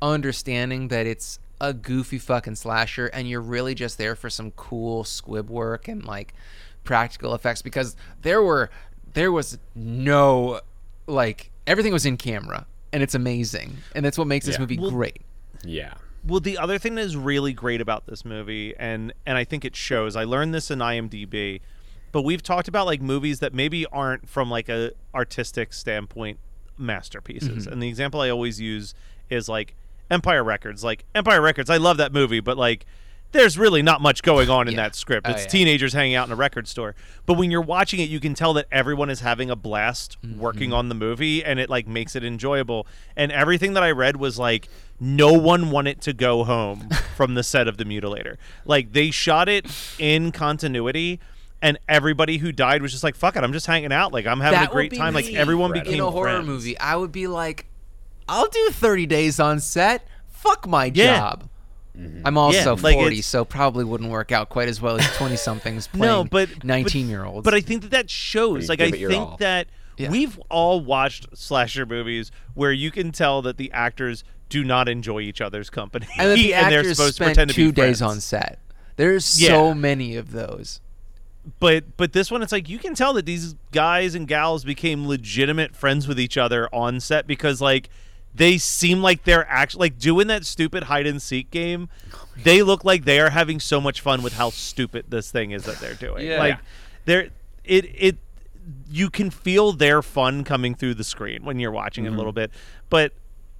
understanding 0.00 0.88
that 0.88 1.06
it's 1.06 1.38
a 1.60 1.72
goofy 1.72 2.18
fucking 2.18 2.56
slasher 2.56 3.06
and 3.06 3.28
you're 3.28 3.40
really 3.40 3.74
just 3.74 3.96
there 3.96 4.14
for 4.16 4.28
some 4.28 4.50
cool 4.52 5.04
squib 5.04 5.48
work 5.48 5.88
and 5.88 6.04
like 6.04 6.34
practical 6.82 7.34
effects 7.34 7.62
because 7.62 7.96
there 8.22 8.42
were 8.42 8.68
there 9.14 9.32
was 9.32 9.56
no 9.74 10.60
like 11.06 11.50
everything 11.66 11.92
was 11.92 12.04
in 12.04 12.16
camera 12.16 12.66
and 12.92 13.02
it's 13.02 13.14
amazing 13.14 13.76
and 13.94 14.04
that's 14.04 14.18
what 14.18 14.26
makes 14.26 14.44
this 14.46 14.56
Yeah. 14.56 14.60
movie 14.60 14.78
Well, 14.78 14.90
great. 14.90 15.22
yeah. 15.64 15.94
Well, 16.26 16.40
the 16.40 16.58
other 16.58 16.78
thing 16.78 16.94
that 16.96 17.02
is 17.02 17.16
really 17.16 17.52
great 17.52 17.82
about 17.82 18.06
this 18.06 18.24
movie, 18.24 18.74
and 18.78 19.12
and 19.26 19.36
I 19.36 19.44
think 19.44 19.62
it 19.62 19.76
shows. 19.76 20.16
I 20.16 20.24
learned 20.24 20.54
this 20.54 20.70
in 20.70 20.78
IMDb, 20.78 21.60
but 22.12 22.22
we've 22.22 22.42
talked 22.42 22.66
about 22.66 22.86
like 22.86 23.02
movies 23.02 23.40
that 23.40 23.52
maybe 23.52 23.84
aren't 23.86 24.26
from 24.26 24.50
like 24.50 24.70
a 24.70 24.92
artistic 25.14 25.74
standpoint 25.74 26.38
masterpieces. 26.78 27.64
Mm-hmm. 27.64 27.72
And 27.72 27.82
the 27.82 27.88
example 27.88 28.20
I 28.20 28.30
always 28.30 28.60
use 28.60 28.94
is 29.30 29.48
like 29.48 29.74
Empire 30.10 30.44
Records. 30.44 30.84
Like 30.84 31.04
Empire 31.14 31.40
Records, 31.40 31.70
I 31.70 31.76
love 31.76 31.96
that 31.98 32.12
movie, 32.12 32.40
but 32.40 32.56
like 32.56 32.86
there's 33.32 33.58
really 33.58 33.82
not 33.82 34.00
much 34.00 34.22
going 34.22 34.48
on 34.48 34.68
in 34.68 34.74
Yeah. 34.74 34.82
that 34.84 34.94
script. 34.94 35.26
Oh, 35.26 35.32
It's 35.32 35.42
yeah. 35.42 35.48
teenagers 35.48 35.92
hanging 35.92 36.14
out 36.14 36.28
in 36.28 36.32
a 36.32 36.36
record 36.36 36.68
store. 36.68 36.94
But 37.26 37.34
when 37.34 37.50
you're 37.50 37.60
watching 37.60 37.98
it, 37.98 38.08
you 38.08 38.20
can 38.20 38.32
tell 38.32 38.52
that 38.54 38.66
everyone 38.70 39.10
is 39.10 39.20
having 39.20 39.50
a 39.50 39.56
blast 39.56 40.16
mm-hmm. 40.22 40.38
working 40.38 40.72
on 40.72 40.88
the 40.88 40.94
movie 40.94 41.44
and 41.44 41.58
it 41.58 41.68
like 41.68 41.88
makes 41.88 42.14
it 42.14 42.22
enjoyable. 42.24 42.86
And 43.16 43.32
everything 43.32 43.72
that 43.74 43.82
I 43.82 43.90
read 43.90 44.16
was 44.16 44.38
like 44.38 44.68
no 45.00 45.32
one 45.32 45.70
wanted 45.72 46.00
to 46.02 46.12
go 46.12 46.44
home 46.44 46.88
from 47.16 47.34
the 47.34 47.42
set 47.42 47.66
of 47.66 47.76
the 47.76 47.84
mutilator. 47.84 48.36
Like 48.64 48.92
they 48.92 49.10
shot 49.10 49.48
it 49.48 49.66
in 49.98 50.30
continuity 50.30 51.18
and 51.64 51.78
everybody 51.88 52.36
who 52.38 52.52
died 52.52 52.80
was 52.82 52.92
just 52.92 53.02
like 53.02 53.16
fuck 53.16 53.34
it, 53.36 53.42
I'm 53.42 53.52
just 53.52 53.66
hanging 53.66 53.92
out. 53.92 54.12
Like 54.12 54.26
I'm 54.26 54.38
having 54.38 54.60
That 54.60 54.68
a 54.70 54.72
great 54.72 54.90
be 54.92 54.98
time. 54.98 55.14
Like 55.14 55.32
everyone 55.34 55.74
in 55.76 55.82
became 55.82 55.94
in 55.94 56.00
a 56.00 56.10
horror 56.10 56.30
friends. 56.30 56.46
movie, 56.46 56.78
I 56.78 56.94
would 56.94 57.10
be 57.10 57.26
like, 57.26 57.66
I'll 58.28 58.48
do 58.48 58.68
30 58.70 59.06
days 59.06 59.40
on 59.40 59.58
set. 59.60 60.06
Fuck 60.28 60.68
my 60.68 60.92
Yeah. 60.94 61.18
job. 61.18 61.48
Mm-hmm. 61.98 62.26
I'm 62.26 62.36
also 62.36 62.74
like 62.76 62.96
40, 62.96 63.22
so 63.22 63.44
probably 63.44 63.84
wouldn't 63.84 64.10
work 64.10 64.32
out 64.32 64.48
quite 64.48 64.68
as 64.68 64.80
well 64.80 64.98
as 64.98 65.16
20 65.16 65.36
somethings 65.36 65.86
playing 65.92 66.02
no, 66.04 66.24
but 66.24 66.64
19 66.64 67.08
year 67.08 67.24
olds. 67.24 67.44
But 67.44 67.54
I 67.54 67.60
think 67.60 67.82
that 67.82 67.92
that 67.92 68.10
shows. 68.10 68.68
Like 68.68 68.80
I 68.80 68.86
give 68.86 68.94
it 68.94 69.00
your 69.00 69.10
think 69.10 69.22
all. 69.28 69.36
that 69.38 69.68
Yeah. 69.96 70.10
we've 70.10 70.36
all 70.50 70.80
watched 70.80 71.28
slasher 71.38 71.86
movies 71.86 72.30
where 72.54 72.72
you 72.72 72.90
can 72.90 73.12
tell 73.12 73.42
that 73.42 73.56
the 73.58 73.70
actors 73.72 74.24
do 74.48 74.64
not 74.64 74.88
enjoy 74.88 75.20
each 75.20 75.40
other's 75.40 75.70
company, 75.70 76.06
and 76.18 76.30
that 76.30 76.34
the 76.38 76.50
they're 76.50 76.60
actors 76.80 76.96
supposed 76.96 77.16
to 77.16 77.24
spent 77.24 77.28
pretend 77.36 77.50
to 77.50 77.54
two 77.56 77.66
be 77.68 77.72
days 77.80 78.02
on 78.02 78.20
set. 78.20 78.58
There's 78.96 79.40
Yeah. 79.40 79.48
so 79.50 79.72
many 79.74 80.16
of 80.16 80.32
those. 80.32 80.80
But 81.60 81.96
but 81.96 82.12
this 82.12 82.30
one, 82.30 82.42
it's 82.42 82.52
like 82.52 82.68
you 82.68 82.78
can 82.78 82.94
tell 82.94 83.12
that 83.14 83.26
these 83.26 83.54
guys 83.70 84.14
and 84.14 84.26
gals 84.26 84.64
became 84.64 85.06
legitimate 85.06 85.76
friends 85.76 86.08
with 86.08 86.18
each 86.18 86.38
other 86.38 86.68
on 86.74 87.00
set 87.00 87.26
because 87.26 87.60
like 87.60 87.90
they 88.34 88.58
seem 88.58 89.02
like 89.02 89.24
they're 89.24 89.48
actually 89.48 89.86
like 89.86 89.98
doing 89.98 90.26
that 90.28 90.44
stupid 90.44 90.84
hide 90.84 91.06
and 91.06 91.20
seek 91.20 91.50
game. 91.50 91.88
They 92.42 92.62
look 92.62 92.84
like 92.84 93.04
they 93.04 93.20
are 93.20 93.30
having 93.30 93.60
so 93.60 93.80
much 93.80 94.00
fun 94.00 94.22
with 94.22 94.34
how 94.34 94.50
stupid 94.50 95.06
this 95.08 95.30
thing 95.30 95.52
is 95.52 95.64
that 95.64 95.78
they're 95.80 95.94
doing. 95.94 96.26
Yeah. 96.26 96.38
Like 96.38 96.58
they're 97.04 97.28
it 97.62 97.84
it 97.94 98.16
you 98.90 99.10
can 99.10 99.30
feel 99.30 99.72
their 99.72 100.02
fun 100.02 100.44
coming 100.44 100.74
through 100.74 100.94
the 100.94 101.04
screen 101.04 101.44
when 101.44 101.58
you're 101.58 101.70
watching 101.70 102.04
it 102.04 102.08
a 102.08 102.10
mm-hmm. 102.10 102.18
little 102.18 102.32
bit. 102.32 102.50
But 102.88 103.12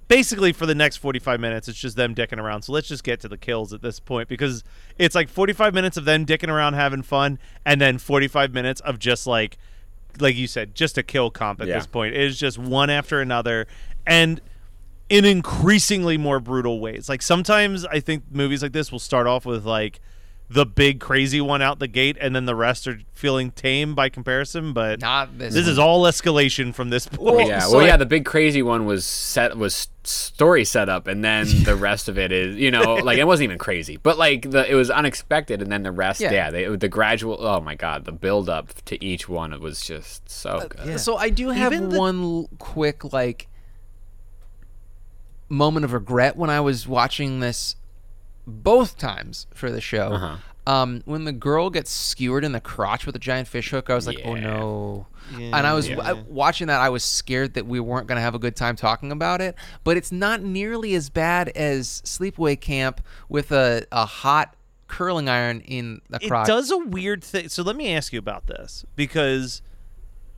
basically 0.07 0.53
for 0.53 0.65
the 0.65 0.75
next 0.75 0.97
45 0.97 1.39
minutes 1.39 1.67
it's 1.67 1.79
just 1.79 1.95
them 1.97 2.13
dicking 2.13 2.37
around. 2.39 2.61
So 2.63 2.71
let's 2.73 2.87
just 2.87 3.03
get 3.03 3.19
to 3.21 3.27
the 3.27 3.37
kills 3.37 3.73
at 3.73 3.81
this 3.81 3.99
point 3.99 4.27
because 4.29 4.63
it's 4.97 5.15
like 5.15 5.29
45 5.29 5.73
minutes 5.73 5.97
of 5.97 6.05
them 6.05 6.25
dicking 6.25 6.49
around 6.49 6.73
having 6.73 7.01
fun 7.01 7.39
and 7.65 7.79
then 7.81 7.97
45 7.97 8.53
minutes 8.53 8.81
of 8.81 8.99
just 8.99 9.25
like 9.27 9.57
like 10.19 10.35
you 10.35 10.47
said 10.47 10.75
just 10.75 10.97
a 10.97 11.03
kill 11.03 11.29
comp 11.31 11.59
at 11.61 11.67
Yeah. 11.67 11.75
this 11.75 11.87
point. 11.87 12.15
It 12.15 12.21
is 12.21 12.39
just 12.39 12.57
one 12.57 12.89
after 12.89 13.19
another 13.19 13.67
and 14.05 14.39
in 15.09 15.25
increasingly 15.25 16.17
more 16.17 16.39
brutal 16.39 16.79
ways. 16.79 17.09
Like 17.09 17.21
sometimes 17.21 17.85
i 17.85 17.99
think 17.99 18.23
movies 18.31 18.61
like 18.63 18.73
this 18.73 18.91
will 18.91 18.99
start 18.99 19.27
off 19.27 19.45
with 19.45 19.65
like 19.65 19.99
the 20.47 20.65
big 20.65 20.99
crazy 20.99 21.41
one 21.41 21.61
out 21.61 21.79
the 21.79 21.87
gate 21.87 22.15
and 22.21 22.35
then 22.35 22.45
the 22.45 22.55
rest 22.55 22.87
are 22.87 22.99
feeling 23.13 23.49
tame 23.49 23.95
by 23.95 24.07
comparison 24.09 24.73
but 24.73 25.01
Not 25.01 25.39
this. 25.39 25.55
this 25.55 25.67
is 25.67 25.79
all 25.79 26.03
escalation 26.03 26.71
from 26.73 26.91
this 26.91 27.07
point 27.07 27.35
Well, 27.37 27.47
yeah, 27.47 27.59
so 27.61 27.77
well, 27.77 27.85
I- 27.85 27.87
yeah. 27.87 27.97
The 27.97 28.05
big 28.05 28.25
crazy 28.25 28.61
one 28.61 28.85
was 28.85 29.05
set 29.05 29.57
was 29.57 29.87
story 30.03 30.63
setup, 30.63 31.07
and 31.07 31.23
then 31.25 31.47
the 31.63 31.75
rest 31.89 32.07
of 32.07 32.19
it 32.19 32.31
is, 32.31 32.57
you 32.57 32.69
know, 32.69 32.93
like 32.93 33.17
it 33.17 33.23
wasn't 33.25 33.45
even 33.45 33.57
crazy, 33.57 33.97
but 33.97 34.19
like 34.19 34.51
the 34.51 34.69
it 34.71 34.75
was 34.75 34.91
unexpected, 34.91 35.63
and 35.63 35.71
then 35.71 35.81
the 35.81 35.91
rest, 35.91 36.21
Yeah. 36.21 36.31
yeah, 36.31 36.51
they, 36.51 36.65
the 36.75 36.87
gradual. 36.89 37.37
Oh 37.39 37.59
my 37.59 37.73
god, 37.73 38.05
the 38.05 38.11
build 38.11 38.47
up 38.47 38.71
to 38.85 39.03
each 39.03 39.27
one 39.27 39.51
it 39.51 39.59
was 39.61 39.81
just 39.81 40.29
so 40.29 40.49
uh, 40.51 40.67
good. 40.67 40.99
So 40.99 41.17
I 41.17 41.29
do 41.31 41.49
have 41.49 41.73
Even 41.73 41.89
one 41.97 42.21
l- 42.21 42.49
quick 42.59 43.11
like 43.13 43.47
moment 45.49 45.83
of 45.85 45.93
regret 45.93 46.35
when 46.35 46.49
I 46.49 46.59
was 46.59 46.87
watching 46.87 47.39
this 47.39 47.75
both 48.47 48.97
times 48.97 49.47
for 49.53 49.71
the 49.71 49.81
show. 49.81 50.13
Uh-huh. 50.13 50.37
Um, 50.67 51.03
when 51.05 51.25
the 51.25 51.31
girl 51.31 51.69
gets 51.69 51.91
skewered 51.91 52.43
in 52.43 52.51
the 52.51 52.59
crotch 52.59 53.05
with 53.05 53.15
a 53.15 53.19
giant 53.19 53.47
fish 53.47 53.69
hook, 53.69 53.89
I 53.91 53.93
was 53.95 54.07
like, 54.07 54.19
oh 54.25 54.33
Yeah. 54.35 54.41
no. 54.47 55.07
and 55.37 55.55
I 55.67 55.73
was 55.75 55.89
I- 55.89 56.13
watching 56.13 56.67
that. 56.67 56.81
I 56.81 56.89
was 56.89 57.03
scared 57.03 57.53
that 57.53 57.67
we 57.67 57.79
weren't 57.79 58.07
going 58.07 58.15
to 58.15 58.21
have 58.23 58.33
a 58.33 58.39
good 58.39 58.55
time 58.55 58.75
talking 58.75 59.11
about 59.11 59.41
it. 59.41 59.55
But 59.83 59.95
it's 59.97 60.11
not 60.11 60.41
nearly 60.41 60.95
as 60.95 61.11
bad 61.11 61.49
as 61.49 62.01
Sleepaway 62.03 62.59
Camp 62.59 63.01
with 63.29 63.51
a, 63.51 63.85
a 63.91 64.05
hot 64.07 64.55
curling 64.87 65.29
iron 65.29 65.61
in 65.61 66.01
the 66.09 66.19
crotch. 66.19 66.47
it 66.47 66.51
does 66.51 66.71
a 66.71 66.77
weird 66.79 67.23
thing. 67.23 67.47
So 67.49 67.61
let 67.61 67.75
me 67.75 67.93
ask 67.93 68.11
you 68.11 68.17
about 68.19 68.47
this 68.47 68.85
because, 68.95 69.61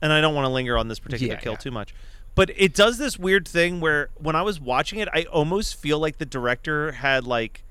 and 0.02 0.12
I 0.12 0.20
don't 0.20 0.34
want 0.34 0.44
to 0.44 0.50
linger 0.50 0.76
on 0.76 0.88
this 0.88 0.98
particular 0.98 1.34
Yeah, 1.34 1.40
kill 1.40 1.52
yeah. 1.52 1.58
too 1.58 1.70
much, 1.70 1.94
but 2.34 2.50
it 2.56 2.74
does 2.74 2.98
this 2.98 3.18
weird 3.18 3.48
thing 3.48 3.80
where 3.80 4.10
when 4.16 4.36
I 4.36 4.42
was 4.42 4.60
watching 4.60 4.98
it, 4.98 5.08
I 5.14 5.22
almost 5.24 5.76
feel 5.80 5.98
like 5.98 6.18
the 6.18 6.26
director 6.26 6.92
had 6.92 7.24
like 7.26 7.62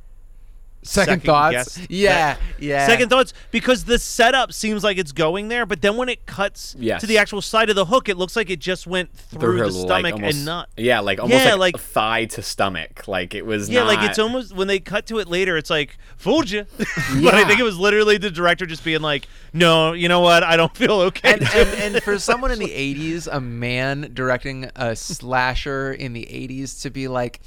Second, 0.88 1.22
second 1.22 1.26
thoughts. 1.26 1.80
Yeah, 1.90 2.34
that- 2.36 2.40
yeah. 2.60 2.88
second 2.88 3.10
thoughts 3.10 3.34
because 3.52 3.84
the 3.86 4.00
setup 4.00 4.54
seems 4.54 4.84
like 4.84 4.98
it's 4.98 5.12
going 5.12 5.48
there, 5.50 5.66
but 5.66 5.82
then 5.82 5.98
when 5.98 6.10
it 6.10 6.26
cuts 6.26 6.76
Yes. 6.80 7.02
to 7.02 7.08
the 7.08 7.18
actual 7.18 7.42
side 7.42 7.70
of 7.70 7.76
the 7.76 7.86
hook, 7.86 8.10
it 8.10 8.18
looks 8.18 8.36
like 8.36 8.50
it 8.50 8.60
just 8.60 8.88
went 8.88 9.14
through, 9.14 9.58
her, 9.58 9.66
the 9.66 9.72
stomach 9.74 10.04
like, 10.04 10.14
almost, 10.14 10.36
and 10.38 10.46
not. 10.46 10.70
Yeah, 10.78 11.00
like 11.02 11.20
almost 11.20 11.44
Yeah, 11.44 11.52
like, 11.56 11.76
like- 11.76 11.82
thigh 11.82 12.26
to 12.26 12.42
stomach. 12.42 13.08
Like 13.08 13.36
it 13.36 13.46
was. 13.46 13.70
Yeah, 13.70 13.84
like 13.84 14.08
it's 14.10 14.18
almost 14.20 14.56
when 14.56 14.68
they 14.68 14.80
cut 14.80 15.06
to 15.08 15.20
it 15.20 15.28
later, 15.28 15.58
it's 15.58 15.70
like 15.70 15.98
fooled 16.18 16.50
you. 16.50 16.66
but 16.78 17.34
I 17.34 17.46
think 17.46 17.60
it 17.60 17.64
was 17.64 17.78
literally 17.78 18.18
the 18.18 18.32
director 18.32 18.66
just 18.66 18.84
being 18.84 19.02
like, 19.02 19.28
"No, 19.54 19.94
you 19.94 20.08
know 20.08 20.22
what? 20.22 20.44
I 20.44 20.56
don't 20.58 20.76
feel 20.76 20.94
okay." 21.02 21.34
and, 21.34 21.42
and, 21.54 21.96
and 21.96 22.04
for 22.04 22.18
someone 22.20 22.52
in 22.52 22.60
the 22.68 22.68
80s, 22.70 23.28
a 23.32 23.40
man 23.42 24.12
directing 24.14 24.70
a 24.76 24.96
slasher 24.96 25.92
in 25.92 26.14
the 26.14 26.24
80s 26.26 26.82
to 26.84 26.90
be 26.90 27.08
like, 27.08 27.40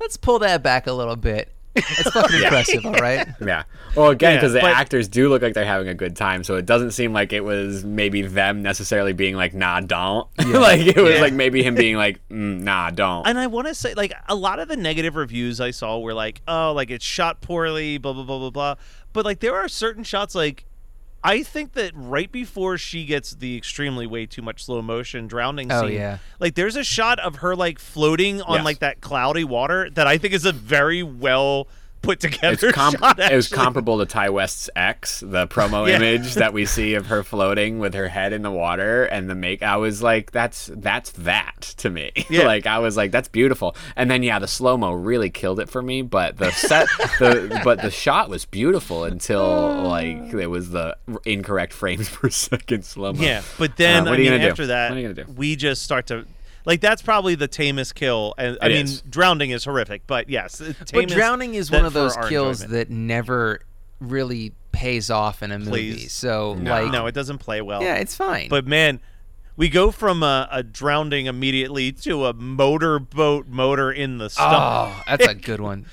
let's 0.00 0.16
pull 0.16 0.38
that 0.40 0.62
back 0.62 0.86
a 0.86 0.92
little 0.92 1.16
bit. 1.16 1.50
It's 1.76 2.10
fucking 2.10 2.36
impressive, 2.42 2.86
all 2.86 2.92
right? 2.94 3.26
Yeah. 3.44 3.64
Well, 3.96 4.10
again, 4.10 4.32
Yeah, 4.32 4.36
because 4.38 4.52
the 4.52 4.60
but- 4.60 4.70
actors 4.74 5.08
do 5.08 5.28
look 5.28 5.42
like 5.42 5.54
they're 5.54 5.64
having 5.64 5.88
a 5.88 5.94
good 5.94 6.16
time, 6.16 6.44
so 6.44 6.56
it 6.56 6.66
doesn't 6.66 6.92
seem 6.92 7.12
like 7.12 7.32
it 7.32 7.42
was 7.44 7.84
maybe 7.84 8.22
them 8.22 8.62
necessarily 8.62 9.12
being 9.12 9.36
like, 9.36 9.54
"Nah, 9.54 9.80
don't." 9.80 10.28
like 10.46 10.80
it 10.80 10.96
was 10.96 11.14
Yeah. 11.14 11.20
like 11.20 11.32
maybe 11.32 11.62
him 11.62 11.74
being 11.74 11.96
like, 11.96 12.20
mm, 12.28 12.60
"Nah, 12.62 12.90
don't." 12.90 13.26
and 13.26 13.38
I 13.38 13.46
want 13.46 13.66
to 13.68 13.74
say, 13.74 13.94
like, 13.94 14.12
a 14.28 14.34
lot 14.34 14.58
of 14.58 14.68
the 14.68 14.76
negative 14.76 15.16
reviews 15.16 15.60
I 15.60 15.70
saw 15.70 15.98
were 15.98 16.14
like, 16.14 16.42
"Oh, 16.48 16.72
like 16.74 16.90
it's 16.90 17.04
shot 17.04 17.40
poorly," 17.40 17.98
blah 17.98 18.12
blah 18.12 18.24
blah 18.24 18.38
blah 18.38 18.50
blah. 18.50 18.74
But 19.12 19.24
like, 19.24 19.40
there 19.40 19.54
are 19.56 19.68
certain 19.68 20.04
shots 20.04 20.34
like. 20.34 20.64
I 21.26 21.42
think 21.42 21.72
that 21.72 21.92
right 21.94 22.30
before 22.30 22.76
she 22.76 23.06
gets 23.06 23.30
the 23.34 23.56
extremely 23.56 24.06
way 24.06 24.26
too 24.26 24.42
much 24.42 24.62
slow 24.64 24.82
motion 24.82 25.26
drowning 25.26 25.72
Oh, 25.72 25.86
scene, 25.86 25.94
yeah. 25.94 26.18
like 26.38 26.54
there's 26.54 26.76
a 26.76 26.84
shot 26.84 27.18
of 27.18 27.36
her 27.36 27.56
like 27.56 27.78
floating 27.78 28.42
on 28.42 28.56
Yes. 28.56 28.64
like 28.64 28.78
that 28.80 29.00
cloudy 29.00 29.42
water 29.44 29.88
that 29.94 30.06
I 30.06 30.18
think 30.18 30.34
is 30.34 30.44
a 30.44 30.52
very 30.52 31.02
well 31.02 31.66
put 32.04 32.20
together 32.20 32.68
It's 32.68 32.72
com- 32.76 32.92
shot. 32.94 33.18
it 33.18 33.34
was 33.34 33.48
comparable 33.48 33.98
to 33.98 34.06
Ti 34.06 34.28
West's 34.28 34.70
X, 34.76 35.20
the 35.20 35.46
promo 35.48 35.88
Yeah. 35.88 35.96
image 35.96 36.34
that 36.34 36.52
we 36.52 36.66
see 36.66 36.94
of 36.94 37.06
her 37.06 37.22
floating 37.22 37.78
with 37.78 37.94
her 37.94 38.08
head 38.08 38.32
in 38.32 38.42
the 38.42 38.50
water 38.50 39.04
and 39.04 39.28
the 39.28 39.34
make. 39.34 39.62
I 39.62 39.76
was 39.76 40.02
like, 40.02 40.30
that's 40.32 40.70
that's 40.74 41.10
that 41.12 41.60
to 41.78 41.90
me. 41.90 42.12
Yeah. 42.30 42.46
like 42.46 42.66
I 42.66 42.78
was 42.78 42.96
like, 42.96 43.10
that's 43.12 43.28
beautiful. 43.28 43.76
And 43.96 44.10
then 44.10 44.22
yeah, 44.22 44.38
the 44.38 44.48
slow 44.48 44.76
mo 44.76 44.92
really 44.92 45.30
killed 45.30 45.60
it 45.60 45.68
for 45.68 45.82
me. 45.82 46.02
But 46.02 46.36
the 46.38 46.50
set, 46.50 46.86
the 47.18 47.60
but 47.64 47.80
the 47.82 47.90
shot 47.90 48.28
was 48.28 48.44
beautiful 48.44 49.04
until 49.04 49.82
like 49.82 50.16
it 50.34 50.48
was 50.48 50.70
the 50.70 50.96
incorrect 51.24 51.72
frames 51.72 52.08
per 52.08 52.30
second 52.30 52.84
slow 52.84 53.12
mo. 53.12 53.20
Yeah, 53.22 53.42
but 53.58 53.76
then 53.76 54.02
Uh, 54.02 54.10
what 54.10 54.12
I 54.12 54.16
are 54.16 54.18
you 54.20 54.30
mean, 54.30 54.38
gonna 54.40 54.44
do? 54.48 54.50
after 54.50 54.66
that, 54.68 54.90
What 54.90 54.96
are 54.96 55.00
you 55.00 55.08
gonna 55.14 55.24
do? 55.26 55.32
we 55.32 55.56
just 55.56 55.82
start 55.82 56.06
to 56.08 56.26
like 56.64 56.80
that's 56.80 57.02
probably 57.02 57.34
the 57.34 57.48
tamest 57.48 57.94
kill. 57.94 58.34
And 58.38 58.58
I 58.60 58.66
It 58.66 58.68
mean, 58.70 58.84
is. 58.84 59.02
drowning 59.02 59.50
is 59.50 59.64
horrific, 59.64 60.06
but 60.06 60.28
yes, 60.28 60.58
the 60.58 60.74
But 60.92 61.08
drowning 61.08 61.54
is 61.54 61.70
one 61.70 61.84
of 61.84 61.92
those 61.92 62.16
kills 62.28 62.62
enjoyment. 62.62 62.88
that 62.88 62.94
never 62.94 63.60
really 64.00 64.52
pays 64.72 65.10
off 65.10 65.42
in 65.42 65.52
a 65.52 65.58
movie. 65.58 65.70
Please. 65.70 66.12
So, 66.12 66.52
like, 66.52 66.90
no, 66.92 67.06
it 67.06 67.14
doesn't 67.14 67.38
play 67.38 67.60
well. 67.60 67.82
yeah, 67.82 67.96
it's 67.96 68.16
fine. 68.16 68.48
but 68.48 68.66
man, 68.66 69.00
we 69.56 69.68
go 69.68 69.90
from 69.90 70.22
a, 70.22 70.48
a 70.50 70.62
drowning 70.62 71.26
immediately 71.26 71.92
to 71.92 72.26
a 72.26 72.32
motorboat 72.32 73.46
motor 73.46 73.92
in 73.92 74.18
the 74.18 74.24
ah, 74.24 74.28
stomach. 74.28 74.96
Oh, 74.98 75.02
that's 75.06 75.26
a 75.32 75.34
good 75.50 75.60
one. 75.60 75.86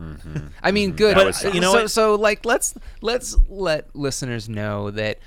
Mm-hmm. 0.00 0.48
I 0.62 0.70
mean, 0.72 0.90
mm-hmm. 0.90 0.96
good. 0.96 1.14
But 1.14 1.26
was 1.26 1.44
you 1.44 1.60
know 1.60 1.72
so, 1.72 1.82
what? 1.82 1.90
so 1.90 2.14
like, 2.14 2.44
let's 2.44 2.74
let's 3.00 3.36
let 3.48 3.94
listeners 3.94 4.48
know 4.48 4.90
that 4.90 5.18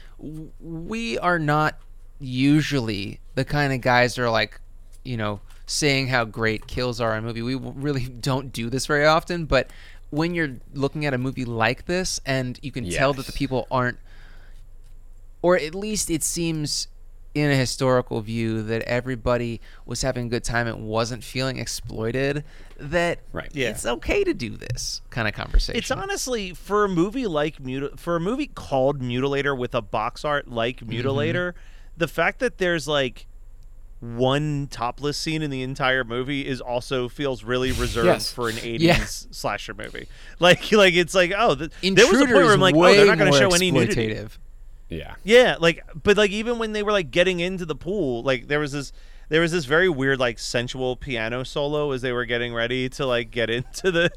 we 0.60 1.18
are 1.20 1.40
not 1.40 1.78
usually 2.20 3.20
the 3.36 3.46
kind 3.46 3.74
of 3.74 3.82
guys 3.82 4.16
that 4.16 4.24
are 4.24 4.30
like, 4.30 4.60
you 5.10 5.18
know, 5.18 5.40
saying 5.66 6.08
how 6.08 6.24
great 6.26 6.68
kills 6.68 7.02
are 7.02 7.14
in 7.18 7.24
a 7.24 7.28
movie. 7.28 7.42
We 7.42 7.56
really 7.56 8.06
don't 8.32 8.54
do 8.54 8.70
this 8.70 8.86
very 8.86 9.06
often, 9.06 9.46
but 9.46 9.70
when 10.12 10.34
you're 10.36 10.56
looking 10.74 11.06
at 11.06 11.14
a 11.14 11.18
movie 11.18 11.46
like 11.46 11.86
this, 11.86 12.20
and 12.26 12.60
you 12.62 12.72
can 12.72 12.90
tell 12.90 13.14
that 13.14 13.26
the 13.26 13.32
people 13.32 13.68
aren't, 13.72 13.98
or 15.42 15.56
at 15.58 15.74
least 15.76 16.10
it 16.10 16.24
seems 16.24 16.88
in 17.36 17.52
a 17.52 17.56
historical 17.56 18.22
view 18.22 18.64
that 18.64 18.82
everybody 18.84 19.62
was 19.86 20.02
having 20.02 20.26
a 20.26 20.30
good 20.30 20.44
time 20.44 20.66
and 20.68 20.88
wasn't 20.88 21.24
feeling 21.24 21.58
exploited 21.60 22.44
that 22.78 23.20
Right. 23.32 23.50
Yeah. 23.54 23.70
it's 23.70 23.86
okay 23.86 24.24
to 24.24 24.34
do 24.34 24.58
this 24.58 25.02
kind 25.12 25.28
of 25.28 25.36
conversation 25.36 25.78
It's 25.78 25.92
honestly 25.92 26.54
for 26.56 26.86
a 26.86 26.90
movie 26.90 27.28
like 27.28 27.62
Mutil- 27.62 28.00
for 28.00 28.16
a 28.16 28.20
movie 28.20 28.48
called 28.48 29.00
Mutilator 29.00 29.56
with 29.56 29.76
a 29.76 29.82
box 29.82 30.26
art 30.26 30.48
like 30.48 30.78
Mm-hmm. 30.78 30.92
Mutilator, 31.08 31.54
the 31.96 32.08
fact 32.08 32.40
that 32.40 32.58
there's 32.58 32.88
like 32.88 33.28
one 34.00 34.68
topless 34.68 35.18
scene 35.18 35.42
in 35.42 35.50
the 35.50 35.62
entire 35.62 36.04
movie 36.04 36.48
is 36.48 36.62
also 36.62 37.10
feels 37.10 37.44
really 37.44 37.72
reserved 37.74 38.06
Yes. 38.08 38.32
for 38.32 38.48
an 38.50 38.56
80s 38.56 38.80
Yeah. 38.80 39.04
slasher 39.06 39.74
movie. 39.74 40.08
Like 40.40 40.72
like 40.72 40.94
it's 40.94 41.14
like 41.14 41.34
oh 41.38 41.56
th- 41.56 41.72
Intruder 41.82 41.96
there 41.96 42.12
was 42.12 42.22
a 42.22 42.26
point 42.34 42.46
where 42.46 42.54
I'm 42.54 42.60
like 42.62 42.76
oh 42.76 42.84
they're 42.96 43.06
not 43.06 43.18
going 43.18 43.32
to 43.32 43.38
show 43.38 43.50
any 43.54 43.72
nudity. 43.72 44.18
Yeah. 44.90 45.16
Yeah, 45.24 45.58
like 45.60 45.84
but 46.02 46.18
like 46.18 46.32
even 46.32 46.58
when 46.60 46.72
they 46.72 46.82
were 46.82 46.92
like 46.92 47.12
getting 47.12 47.40
into 47.40 47.66
the 47.66 47.76
pool, 47.76 48.24
like 48.24 48.48
there 48.48 48.60
was 48.60 48.72
this 48.72 48.92
there 49.28 49.42
was 49.42 49.52
this 49.52 49.66
very 49.66 49.90
weird 49.90 50.20
like 50.20 50.40
sensual 50.40 50.96
piano 50.96 51.44
solo 51.44 51.92
as 51.92 52.02
they 52.02 52.12
were 52.12 52.26
getting 52.26 52.54
ready 52.54 52.90
to 52.90 53.06
like 53.06 53.30
get 53.32 53.50
into 53.50 53.92
the 53.92 54.10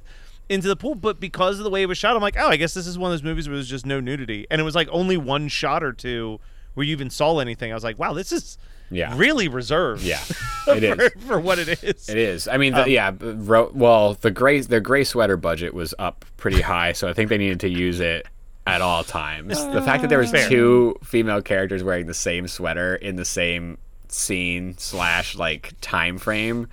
into 0.49 0.69
the 0.69 0.77
pool, 0.77 0.95
but 0.95 1.19
because 1.21 1.59
of 1.59 1.65
the 1.65 1.71
way 1.71 1.83
it 1.83 1.87
was 1.87 1.99
shot, 1.99 2.15
I'm 2.17 2.23
like, 2.23 2.37
"Oh, 2.39 2.47
I 2.49 2.57
guess 2.57 2.73
this 2.75 2.87
is 2.87 2.99
one 2.99 3.11
of 3.11 3.13
those 3.13 3.23
movies 3.23 3.49
where 3.49 3.57
there's 3.57 3.69
just 3.69 3.87
no 3.87 4.01
nudity." 4.01 4.47
And 4.51 4.61
it 4.61 4.65
was 4.65 4.75
like 4.75 4.89
only 4.91 5.17
one 5.17 5.49
shot 5.49 5.83
or 5.83 5.93
two 5.93 6.41
where 6.75 6.85
you 6.85 6.93
even 6.93 7.11
saw 7.11 7.39
anything. 7.39 7.71
I 7.71 7.75
was 7.75 7.85
like, 7.85 7.99
"Wow, 7.99 8.13
this 8.15 8.33
is 8.33 8.57
Yeah. 8.93 9.15
really 9.17 9.49
reserved." 9.49 10.03
Yeah. 10.03 10.21
It 10.69 10.85
is. 10.85 10.95
for, 10.95 11.19
for 11.27 11.41
what 11.41 11.59
it 11.59 11.83
is. 11.83 12.09
It 12.09 12.17
is. 12.17 12.47
I 12.47 12.57
mean, 12.57 12.73
the, 12.75 12.89
yeah. 12.89 13.11
Ro- 13.21 13.73
well, 13.75 14.15
the 14.15 14.31
gray 14.31 14.61
the 14.61 14.81
gray 14.81 15.03
sweater 15.03 15.37
budget 15.37 15.75
was 15.75 15.93
up 15.99 16.25
pretty 16.37 16.61
high, 16.61 16.93
so 16.93 17.09
I 17.09 17.13
think 17.15 17.31
they 17.31 17.37
needed 17.39 17.59
to 17.61 17.69
use 17.69 17.99
it 17.99 18.29
at 18.65 18.81
all 18.81 19.03
times. 19.03 19.59
the 19.73 19.83
fact 19.83 20.03
that 20.03 20.09
there 20.09 20.21
was 20.21 20.31
Fair. 20.31 20.49
two 20.49 20.97
female 21.03 21.43
characters 21.43 21.83
wearing 21.83 22.07
the 22.07 22.15
same 22.15 22.47
sweater 22.47 22.95
in 22.95 23.17
the 23.17 23.25
same 23.25 23.77
scene 24.07 24.79
slash 24.79 25.35
like 25.35 25.73
time 25.81 26.17
frame, 26.19 26.69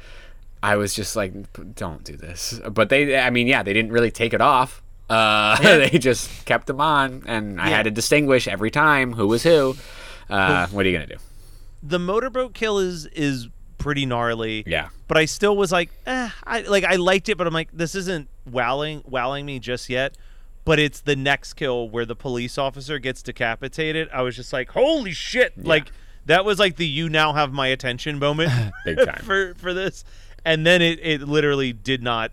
I 0.61 0.75
was 0.75 0.93
just 0.93 1.15
like, 1.15 1.33
don't 1.73 2.03
do 2.03 2.15
this. 2.15 2.61
But 2.71 2.89
they, 2.89 3.17
I 3.17 3.31
mean, 3.31 3.47
yeah, 3.47 3.63
they 3.63 3.73
didn't 3.73 3.91
really 3.91 4.11
take 4.11 4.35
it 4.35 4.41
off. 4.41 4.83
Uh, 5.09 5.59
they 5.89 5.97
just 5.97 6.45
kept 6.45 6.67
them 6.67 6.79
on, 6.79 7.23
and 7.25 7.59
I 7.59 7.69
Yeah. 7.71 7.77
had 7.77 7.83
to 7.85 7.91
distinguish 7.91 8.47
every 8.47 8.69
time 8.69 9.13
who 9.13 9.27
was 9.27 9.41
who. 9.41 9.75
Uh, 10.29 10.67
what 10.67 10.85
are 10.85 10.89
you 10.89 10.95
gonna 10.95 11.07
do? 11.07 11.17
The 11.81 11.99
motorboat 11.99 12.53
kill 12.53 12.79
is 12.79 13.05
is 13.07 13.47
pretty 13.77 14.05
gnarly. 14.05 14.63
Yeah. 14.67 14.89
but 15.07 15.17
I 15.17 15.25
still 15.25 15.55
was 15.55 15.71
like, 15.71 15.89
eh, 16.05 16.29
I 16.43 16.61
like 16.61 16.83
I 16.83 16.95
liked 16.95 17.29
it, 17.29 17.37
but 17.37 17.47
I'm 17.47 17.53
like, 17.53 17.69
this 17.71 17.95
isn't 17.95 18.27
wowing 18.45 19.03
wowing 19.05 19.45
me 19.45 19.59
just 19.59 19.89
yet. 19.89 20.15
But 20.65 20.77
it's 20.77 20.99
the 20.99 21.15
next 21.15 21.53
kill 21.53 21.89
where 21.89 22.05
the 22.05 22.15
police 22.15 22.57
officer 22.57 22.99
gets 22.99 23.23
decapitated. 23.23 24.09
I 24.13 24.21
was 24.21 24.35
just 24.35 24.51
like, 24.53 24.69
holy 24.71 25.13
shit! 25.13 25.53
Like 25.65 25.91
that 26.25 26.43
was 26.45 26.59
like 26.59 26.75
the 26.75 26.85
you 26.85 27.09
now 27.09 27.33
have 27.33 27.51
my 27.53 27.67
attention 27.67 28.19
moment 28.19 28.51
Big 28.85 28.97
time. 29.05 29.21
for 29.23 29.53
for 29.55 29.73
this. 29.73 30.03
And 30.45 30.65
then 30.67 30.81
it 30.81 30.99
it 31.01 31.21
literally 31.21 31.73
did 31.73 32.03
not 32.03 32.31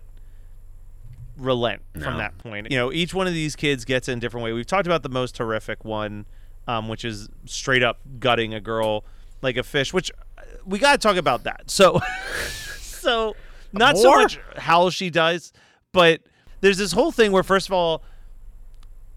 relent 1.37 1.81
from 2.01 2.17
that 2.17 2.37
point. 2.39 2.69
You 2.71 2.77
know, 2.77 2.91
each 2.91 3.13
one 3.13 3.27
of 3.27 3.33
these 3.33 3.55
kids 3.55 3.85
gets 3.85 4.07
in 4.07 4.17
a 4.17 4.21
different 4.21 4.43
way. 4.43 4.53
We've 4.53 4.65
talked 4.65 4.87
about 4.87 5.03
the 5.03 5.09
most 5.09 5.37
horrific 5.37 5.85
one, 5.85 6.25
um, 6.67 6.87
which 6.87 7.05
is 7.05 7.29
straight 7.45 7.83
up 7.83 7.99
gutting 8.19 8.53
a 8.53 8.59
girl 8.61 9.03
like 9.41 9.57
a 9.57 9.63
fish. 9.63 9.93
Which 9.93 10.11
uh, 10.37 10.41
we 10.65 10.79
got 10.79 10.93
to 10.93 10.97
talk 10.97 11.17
about 11.17 11.43
that. 11.43 11.69
So, 11.69 11.99
so 12.79 13.35
not 13.73 13.97
so 13.97 14.09
much 14.11 14.39
how 14.57 14.89
she 14.89 15.09
dies, 15.09 15.53
but 15.91 16.21
there's 16.61 16.77
this 16.77 16.91
whole 16.93 17.11
thing 17.11 17.31
where 17.31 17.43
first 17.43 17.67
of 17.67 17.73
all, 17.73 18.03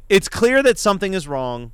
it's 0.09 0.29
clear 0.29 0.63
that 0.63 0.79
something 0.79 1.15
is 1.15 1.29
wrong. 1.29 1.73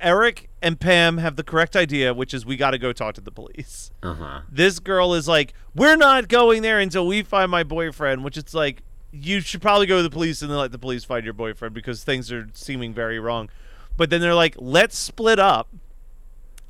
Eric 0.00 0.48
and 0.62 0.80
Pam 0.80 1.18
have 1.18 1.36
the 1.36 1.42
correct 1.44 1.76
idea, 1.76 2.14
which 2.14 2.32
is 2.32 2.46
we 2.46 2.56
got 2.56 2.70
to 2.70 2.78
go 2.78 2.90
talk 2.92 3.14
to 3.16 3.20
the 3.20 3.30
police 3.30 3.90
Uh 4.02 4.14
huh. 4.14 4.40
this 4.50 4.78
girl 4.78 5.12
is 5.12 5.28
like, 5.28 5.52
we're 5.74 5.96
not 5.96 6.26
going 6.28 6.62
there 6.62 6.78
until 6.80 7.06
we 7.06 7.22
find 7.22 7.50
my 7.50 7.62
boyfriend, 7.64 8.24
which 8.24 8.38
it's 8.38 8.54
like, 8.54 8.82
you 9.12 9.40
should 9.40 9.60
probably 9.60 9.84
go 9.86 9.98
to 9.98 10.02
the 10.02 10.08
police 10.10 10.40
and 10.40 10.50
then 10.50 10.56
let 10.56 10.72
the 10.72 10.78
police 10.78 11.04
find 11.04 11.22
your 11.24 11.34
boyfriend 11.34 11.74
because 11.74 12.02
things 12.02 12.32
are 12.32 12.48
seeming 12.54 12.94
very 12.94 13.18
wrong. 13.18 13.50
But 13.96 14.08
then 14.08 14.22
they're 14.22 14.34
like, 14.34 14.54
let's 14.56 14.96
split 14.96 15.38
up, 15.38 15.68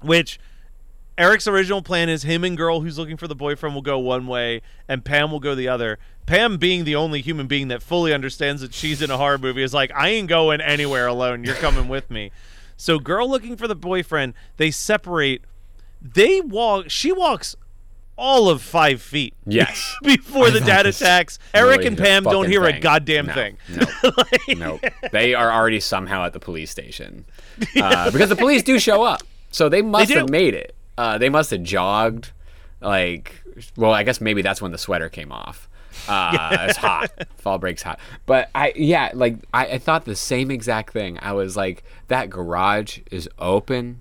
which 0.00 0.38
Eric's 1.18 1.46
original 1.46 1.82
plan 1.82 2.08
is 2.08 2.22
him 2.22 2.44
and 2.44 2.56
girl 2.56 2.80
who's 2.80 2.98
looking 2.98 3.16
for 3.16 3.28
the 3.28 3.34
boyfriend 3.34 3.74
will 3.74 3.82
go 3.82 3.98
one 3.98 4.26
way, 4.26 4.62
and 4.88 5.04
Pam 5.04 5.30
will 5.30 5.40
go 5.40 5.54
the 5.54 5.68
other. 5.68 5.98
Pam, 6.26 6.56
being 6.56 6.84
the 6.84 6.96
only 6.96 7.20
human 7.20 7.46
being 7.46 7.68
that 7.68 7.82
fully 7.82 8.14
understands 8.14 8.62
that 8.62 8.72
she's 8.72 9.02
in 9.02 9.10
a 9.10 9.16
horror 9.16 9.38
movie, 9.38 9.62
is 9.62 9.74
like, 9.74 9.90
I 9.94 10.08
ain't 10.08 10.28
going 10.28 10.60
anywhere 10.60 11.06
alone. 11.06 11.44
You're 11.44 11.56
coming 11.56 11.88
with 11.88 12.10
me. 12.10 12.30
So, 12.76 12.98
girl 12.98 13.28
looking 13.28 13.56
for 13.56 13.68
the 13.68 13.74
boyfriend, 13.74 14.34
they 14.56 14.70
separate. 14.70 15.42
They 16.00 16.40
walk. 16.40 16.88
She 16.88 17.12
walks 17.12 17.54
all 18.16 18.48
of 18.48 18.62
five 18.62 19.02
feet. 19.02 19.34
Yes. 19.46 19.96
before 20.02 20.46
I 20.46 20.50
the 20.50 20.60
dad 20.60 20.86
attacks. 20.86 21.38
Eric 21.52 21.84
and 21.84 21.98
Pam 21.98 22.22
don't 22.22 22.48
hear 22.48 22.64
a 22.64 22.78
goddamn 22.78 23.26
No, 23.26 23.34
thing. 23.34 23.56
No, 23.68 24.20
no, 24.54 24.80
they 25.10 25.34
are 25.34 25.50
already 25.50 25.80
somehow 25.80 26.24
at 26.24 26.32
the 26.32 26.40
police 26.40 26.70
station 26.70 27.24
uh, 27.80 28.10
because 28.10 28.28
the 28.28 28.36
police 28.36 28.62
do 28.62 28.78
show 28.78 29.02
up, 29.02 29.22
so 29.50 29.68
they 29.68 29.82
must 29.82 30.08
do. 30.08 30.18
have 30.18 30.30
made 30.30 30.54
it. 30.54 30.74
Uh, 30.98 31.18
they 31.18 31.28
must 31.28 31.50
have 31.50 31.62
jogged, 31.62 32.32
like, 32.80 33.42
well, 33.76 33.92
I 33.92 34.02
guess 34.02 34.20
maybe 34.20 34.42
that's 34.42 34.60
when 34.60 34.72
the 34.72 34.78
sweater 34.78 35.08
came 35.08 35.32
off. 35.32 35.68
Uh, 36.08 36.66
It's 36.68 36.76
hot. 36.78 37.10
Fall 37.38 37.58
breaks 37.58 37.82
hot. 37.82 37.98
But 38.26 38.48
I, 38.54 38.72
yeah, 38.76 39.10
like 39.14 39.36
I, 39.52 39.66
I 39.66 39.78
thought 39.78 40.04
the 40.04 40.16
same 40.16 40.50
exact 40.50 40.92
thing. 40.92 41.18
I 41.20 41.32
was 41.32 41.56
like, 41.56 41.84
that 42.08 42.30
garage 42.30 42.98
is 43.10 43.28
open. 43.38 44.00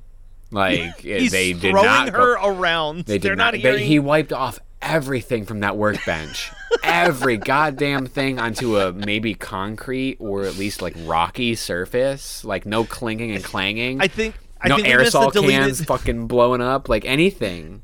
Like 0.52 0.98
He's 1.02 1.32
they 1.32 1.54
did 1.54 1.72
throwing 1.72 1.86
not 1.86 2.12
go- 2.12 2.20
her 2.20 2.32
around. 2.34 3.06
they 3.06 3.18
They're 3.18 3.32
did 3.32 3.38
not, 3.38 3.54
not. 3.54 3.62
hearing. 3.62 3.78
they, 3.78 3.86
he 3.86 4.00
wiped 4.00 4.34
off 4.34 4.60
everything 4.82 5.46
from 5.46 5.60
that 5.62 5.76
workbench. 5.78 6.52
Every 6.84 7.38
goddamn 7.38 8.06
thing 8.06 8.40
onto 8.40 8.78
a 8.78 8.94
maybe 8.94 9.34
concrete 9.34 10.18
or 10.20 10.44
at 10.44 10.58
least 10.58 10.82
like 10.82 10.96
rocky 11.00 11.56
surface. 11.56 12.46
Like 12.46 12.66
no 12.66 12.84
clinking 12.86 13.32
and 13.32 13.44
clanging. 13.44 14.00
I 14.02 14.08
think. 14.08 14.36
I 14.62 14.68
no 14.70 14.76
think 14.76 14.88
aerosol 14.88 15.32
deleted. 15.32 15.56
cans 15.56 15.84
fucking 15.86 16.28
blowing 16.28 16.62
up. 16.62 16.90
Like 16.90 17.06
anything. 17.06 17.84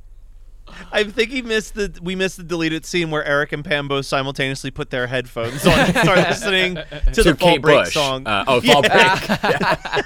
I 0.91 1.03
think 1.05 1.29
he 1.31 1.41
missed 1.41 1.75
the. 1.75 1.97
We 2.01 2.15
missed 2.15 2.37
the 2.37 2.43
deleted 2.43 2.85
scene 2.85 3.09
where 3.11 3.23
Eric 3.23 3.53
and 3.53 3.63
Pam 3.63 3.87
both 3.87 4.05
simultaneously 4.05 4.71
put 4.71 4.89
their 4.89 5.07
headphones 5.07 5.65
on 5.65 5.79
and 5.79 5.95
start 5.95 6.17
listening 6.29 6.75
to, 6.75 7.11
To 7.13 7.23
the 7.23 7.35
Fall 7.35 7.49
Kate 7.51 7.61
Break 7.61 7.85
Bush. 7.85 7.93
song. 7.93 8.27
Uh, 8.27 8.43
oh, 8.47 8.59
Fall 8.61 8.81
Break. 8.81 10.03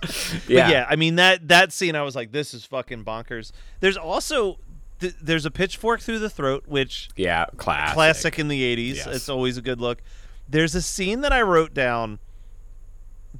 But 0.00 0.48
yeah, 0.48 0.86
I 0.88 0.96
mean 0.96 1.16
that 1.16 1.48
that 1.48 1.72
scene, 1.72 1.94
I 1.96 2.02
was 2.02 2.14
like, 2.16 2.32
this 2.32 2.54
is 2.54 2.64
fucking 2.64 3.04
bonkers. 3.04 3.50
There's 3.80 3.96
also 3.96 4.58
th- 5.00 5.14
there's 5.20 5.44
a 5.44 5.50
pitchfork 5.50 6.00
through 6.00 6.20
the 6.20 6.30
throat, 6.30 6.64
which 6.66 7.08
Yeah, 7.16 7.46
classic. 7.56 7.94
classic 7.94 8.38
in 8.38 8.48
the 8.48 8.62
80s. 8.76 8.96
Yes. 8.96 9.06
It's 9.08 9.28
always 9.28 9.56
a 9.56 9.62
good 9.62 9.80
look. 9.80 10.00
There's 10.48 10.74
a 10.74 10.82
scene 10.82 11.20
that 11.22 11.32
I 11.32 11.42
wrote 11.42 11.74
down 11.74 12.20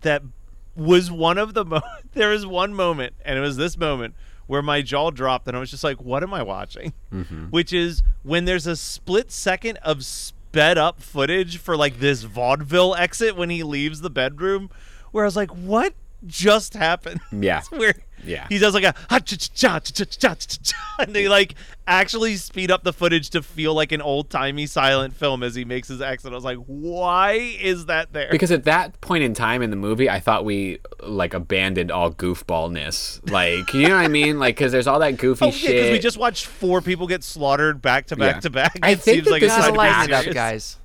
that 0.00 0.22
was 0.78 1.10
one 1.10 1.36
of 1.38 1.54
the 1.54 1.64
mo- 1.64 1.80
there 2.12 2.30
was 2.30 2.46
one 2.46 2.72
moment 2.72 3.14
and 3.24 3.36
it 3.36 3.40
was 3.42 3.56
this 3.56 3.76
moment 3.76 4.14
where 4.46 4.62
my 4.62 4.80
jaw 4.80 5.10
dropped 5.10 5.46
and 5.48 5.56
I 5.56 5.60
was 5.60 5.70
just 5.70 5.84
like 5.84 6.00
what 6.00 6.22
am 6.22 6.32
I 6.32 6.42
watching? 6.42 6.92
Mm-hmm. 7.12 7.46
Which 7.50 7.72
is 7.72 8.02
when 8.22 8.44
there's 8.44 8.66
a 8.66 8.76
split 8.76 9.30
second 9.32 9.76
of 9.78 10.04
sped 10.04 10.78
up 10.78 11.02
footage 11.02 11.58
for 11.58 11.76
like 11.76 11.98
this 11.98 12.22
vaudeville 12.22 12.94
exit 12.94 13.36
when 13.36 13.50
he 13.50 13.62
leaves 13.62 14.00
the 14.00 14.10
bedroom 14.10 14.70
where 15.10 15.24
I 15.24 15.26
was 15.26 15.36
like 15.36 15.50
what 15.50 15.94
just 16.26 16.74
happened? 16.74 17.20
Yeah. 17.32 17.62
where 17.70 17.94
yeah. 18.24 18.46
He 18.48 18.58
does 18.58 18.74
like 18.74 18.84
a 18.84 18.94
ha 19.08 19.18
cha 19.20 19.36
cha 19.36 19.78
cha 19.80 20.04
cha 20.04 20.34
cha 20.34 20.76
and 20.98 21.14
they 21.14 21.28
like 21.28 21.54
actually 21.86 22.36
speed 22.36 22.70
up 22.70 22.84
the 22.84 22.92
footage 22.92 23.30
to 23.30 23.42
feel 23.42 23.74
like 23.74 23.92
an 23.92 24.02
old 24.02 24.30
timey 24.30 24.66
silent 24.66 25.14
film 25.14 25.42
as 25.42 25.54
he 25.54 25.64
makes 25.64 25.88
his 25.88 26.00
exit. 26.00 26.32
I 26.32 26.34
was 26.34 26.44
like, 26.44 26.58
why 26.66 27.32
is 27.32 27.86
that 27.86 28.12
there? 28.12 28.28
Because 28.30 28.52
at 28.52 28.64
that 28.64 29.00
point 29.00 29.24
in 29.24 29.34
time 29.34 29.62
in 29.62 29.70
the 29.70 29.76
movie, 29.76 30.10
I 30.10 30.20
thought 30.20 30.44
we 30.44 30.78
like 31.02 31.34
abandoned 31.34 31.90
all 31.90 32.10
goofballness. 32.10 33.30
Like, 33.30 33.72
you 33.72 33.88
know 33.88 33.96
what 33.96 34.04
I 34.04 34.08
mean? 34.08 34.38
Like, 34.38 34.56
because 34.56 34.72
there's 34.72 34.86
all 34.86 35.00
that 35.00 35.16
goofy 35.16 35.46
oh, 35.46 35.50
shit. 35.50 35.70
Because 35.70 35.86
yeah, 35.86 35.92
we 35.92 35.98
just 35.98 36.18
watched 36.18 36.46
four 36.46 36.80
people 36.80 37.06
get 37.06 37.24
slaughtered 37.24 37.80
back 37.80 38.06
to 38.06 38.16
back 38.16 38.36
yeah. 38.36 38.40
to 38.40 38.50
back. 38.50 38.78
I 38.82 38.90
it 38.90 39.00
think 39.00 39.16
seems 39.16 39.24
that 39.26 39.30
like 39.30 39.42
this 39.42 39.56
is 39.56 39.70
like, 39.70 40.34
guys. 40.34 40.76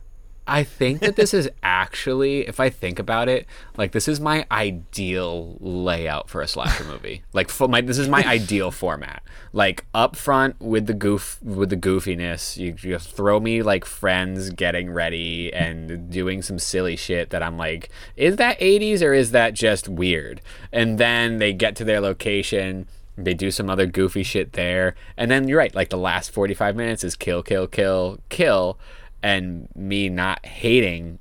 I 0.46 0.64
think 0.64 1.00
that 1.00 1.16
this 1.16 1.34
is 1.34 1.50
actually, 1.62 2.48
if 2.48 2.60
I 2.60 2.70
think 2.70 3.00
about 3.00 3.30
it, 3.30 3.46
like 3.78 3.94
this 3.94 4.10
is 4.10 4.20
my 4.20 4.46
ideal 4.52 5.58
layout 5.62 6.30
for 6.30 6.42
a 6.42 6.48
slasher 6.48 6.84
movie. 6.92 7.24
Like, 7.32 7.50
for 7.50 7.70
my 7.70 7.80
this 7.80 7.98
is 7.98 8.10
my 8.10 8.24
ideal 8.24 8.70
format. 8.70 9.24
Like 9.54 9.86
up 9.94 10.16
front 10.16 10.60
with 10.60 10.88
the 10.88 10.94
goof, 10.94 11.42
with 11.42 11.70
the 11.70 11.78
goofiness, 11.78 12.58
you 12.58 12.76
you 12.82 13.00
throw 13.00 13.40
me 13.40 13.62
like 13.62 13.86
friends 13.86 14.50
getting 14.50 14.92
ready 14.92 15.54
and 15.54 16.10
doing 16.10 16.42
some 16.42 16.60
silly 16.60 16.98
shit 16.98 17.30
that 17.30 17.42
I'm 17.42 17.58
like, 17.58 17.90
is 18.18 18.36
that 18.36 18.60
80s 18.60 19.02
or 19.02 19.14
is 19.14 19.32
that 19.32 19.54
just 19.54 19.88
weird? 19.88 20.42
And 20.74 20.98
then 20.98 21.38
they 21.38 21.54
get 21.54 21.76
to 21.78 21.86
their 21.86 22.02
location. 22.02 22.88
They 23.16 23.36
do 23.36 23.52
some 23.52 23.70
other 23.70 23.86
goofy 23.86 24.24
shit 24.24 24.54
there, 24.54 24.96
and 25.16 25.30
then 25.30 25.48
you're 25.48 25.60
right. 25.60 25.74
Like 25.76 25.90
the 25.90 25.98
last 25.98 26.32
45 26.32 26.76
minutes 26.76 27.04
is 27.04 27.16
kill, 27.16 27.44
kill, 27.44 27.68
kill, 27.68 28.20
kill 28.30 28.80
and 29.24 29.68
me 29.74 30.10
not 30.10 30.46
hating 30.46 31.18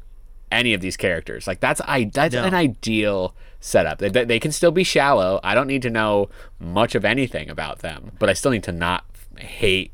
any 0.50 0.74
of 0.74 0.80
these 0.82 0.96
characters. 0.98 1.46
Like 1.46 1.60
that's 1.60 1.80
I 1.86 2.04
that's 2.12 2.34
No. 2.34 2.44
an 2.44 2.52
ideal 2.52 3.34
setup. 3.60 3.98
They, 3.98 4.08
they 4.10 4.38
can 4.40 4.52
still 4.52 4.72
be 4.72 4.84
shallow. 4.84 5.40
I 5.42 5.54
don't 5.54 5.68
need 5.68 5.82
to 5.82 5.90
know 5.90 6.28
much 6.58 6.94
of 6.94 7.04
anything 7.04 7.48
about 7.48 7.78
them, 7.78 8.12
but 8.18 8.28
I 8.28 8.32
still 8.34 8.50
need 8.50 8.64
to 8.64 8.72
not 8.72 9.04
hate, 9.38 9.92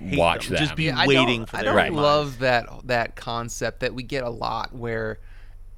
watch 0.00 0.46
them. 0.48 0.54
them. 0.54 0.64
Just 0.64 0.74
be 0.74 0.84
Yeah, 0.84 0.98
I 0.98 1.06
waiting 1.06 1.40
don't, 1.40 1.50
for 1.50 1.56
I 1.58 1.62
don't 1.62 1.76
Right. 1.76 1.92
love 1.92 2.38
that 2.40 2.66
that 2.84 3.14
concept 3.14 3.80
that 3.80 3.94
we 3.94 4.02
get 4.02 4.24
a 4.24 4.30
lot 4.30 4.74
where 4.74 5.18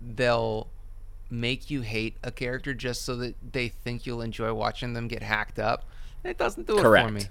they'll 0.01 0.69
make 1.29 1.71
you 1.71 1.83
hate 1.83 2.17
a 2.25 2.31
character 2.31 2.73
just 2.75 3.03
so 3.05 3.17
that 3.17 3.35
they 3.53 3.69
think 3.69 4.07
you'll 4.07 4.23
enjoy 4.23 4.53
watching 4.55 4.95
them 4.95 5.09
get 5.09 5.23
hacked 5.23 5.59
up. 5.59 5.85
It 6.25 6.39
doesn't 6.39 6.67
do 6.67 6.79
it 6.79 6.83
for 6.83 7.11
me. 7.11 7.23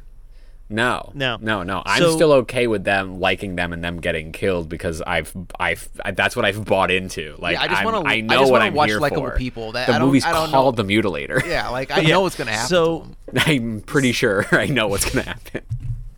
No, 0.70 1.12
No. 1.16 1.38
no, 1.42 1.64
no. 1.64 1.82
I'm 1.86 2.00
So- 2.02 2.16
still 2.16 2.32
okay 2.34 2.68
with 2.68 2.84
them 2.84 3.20
liking 3.20 3.56
them 3.56 3.74
and 3.74 3.84
them 3.84 4.00
getting 4.00 4.32
killed 4.32 4.70
because 4.70 5.02
I've, 5.02 5.36
I've, 5.60 5.90
I, 6.06 6.12
that's 6.12 6.36
what 6.36 6.46
I've 6.46 6.64
bought 6.64 6.92
into. 6.92 7.36
Like 7.40 7.58
I 7.58 7.68
just 7.68 7.84
wanna- 7.84 8.02
I 8.08 8.14
I 8.16 8.22
know 8.22 8.40
just 8.42 8.52
what 8.52 8.62
I'm 8.62 8.74
watch 8.76 8.90
here 8.90 9.00
likable 9.00 9.24
for. 9.32 9.36
people. 9.38 9.72
That- 9.72 9.88
the 9.88 9.96
I 9.96 9.98
don't- 9.98 10.08
movie's 10.08 10.26
I 10.26 10.32
don't 10.32 10.50
called 10.52 10.78
know. 10.78 10.84
The 10.84 10.94
Mutilator. 11.02 11.44
Yeah, 11.48 11.70
like 11.70 11.90
I 11.92 12.00
Yeah. 12.02 12.10
know 12.10 12.22
what's 12.22 12.36
gonna 12.38 12.52
happen. 12.52 12.68
So- 12.68 13.08
to 13.34 13.42
'em. 13.50 13.74
I'm 13.74 13.82
pretty 13.82 14.12
sure 14.12 14.46
I 14.52 14.68
know 14.68 14.88
what's 14.88 15.10
gonna 15.10 15.26
happen. 15.26 15.62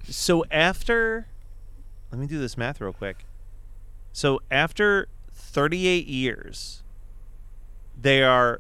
So 0.10 0.44
after, 0.52 1.28
let 2.12 2.20
me 2.20 2.28
do 2.28 2.38
this 2.38 2.58
math 2.58 2.82
real 2.82 2.92
quick. 2.94 3.26
So 4.12 4.42
after 4.52 5.08
38 5.34 6.08
years, 6.08 6.84
they 8.00 8.22
are, 8.24 8.60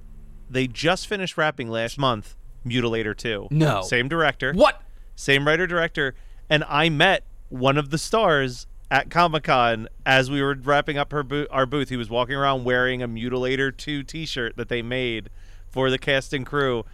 they 0.50 0.68
just 0.68 1.08
finished 1.08 1.38
wrapping 1.38 1.68
last 1.70 1.98
month. 1.98 2.36
Mutilator 2.66 3.18
2. 3.18 3.48
No. 3.52 3.82
Same 3.82 4.08
director. 4.08 4.54
What? 4.54 4.82
Same 5.22 5.46
writer 5.46 5.68
director. 5.68 6.16
And 6.50 6.64
I 6.68 6.90
met 6.90 7.24
one 7.50 7.78
of 7.78 7.92
the 7.92 7.98
stars 7.98 8.66
at 8.90 9.10
Comic 9.10 9.44
Con 9.44 9.88
as 10.06 10.32
we 10.32 10.42
were 10.42 10.56
wrapping 10.56 10.98
up 10.98 11.12
her 11.12 11.24
bo- 11.24 11.48
our 11.52 11.66
booth. 11.66 11.90
He 11.90 11.98
was 11.98 12.10
walking 12.10 12.36
around 12.36 12.64
wearing 12.64 13.02
a 13.02 13.08
Mutilator 13.08 13.76
2 13.76 14.04
t 14.04 14.26
shirt 14.26 14.58
that 14.58 14.68
they 14.68 14.82
made 14.82 15.30
for 15.70 15.90
the 15.90 15.98
cast 15.98 16.34
and 16.34 16.46
crew. 16.46 16.86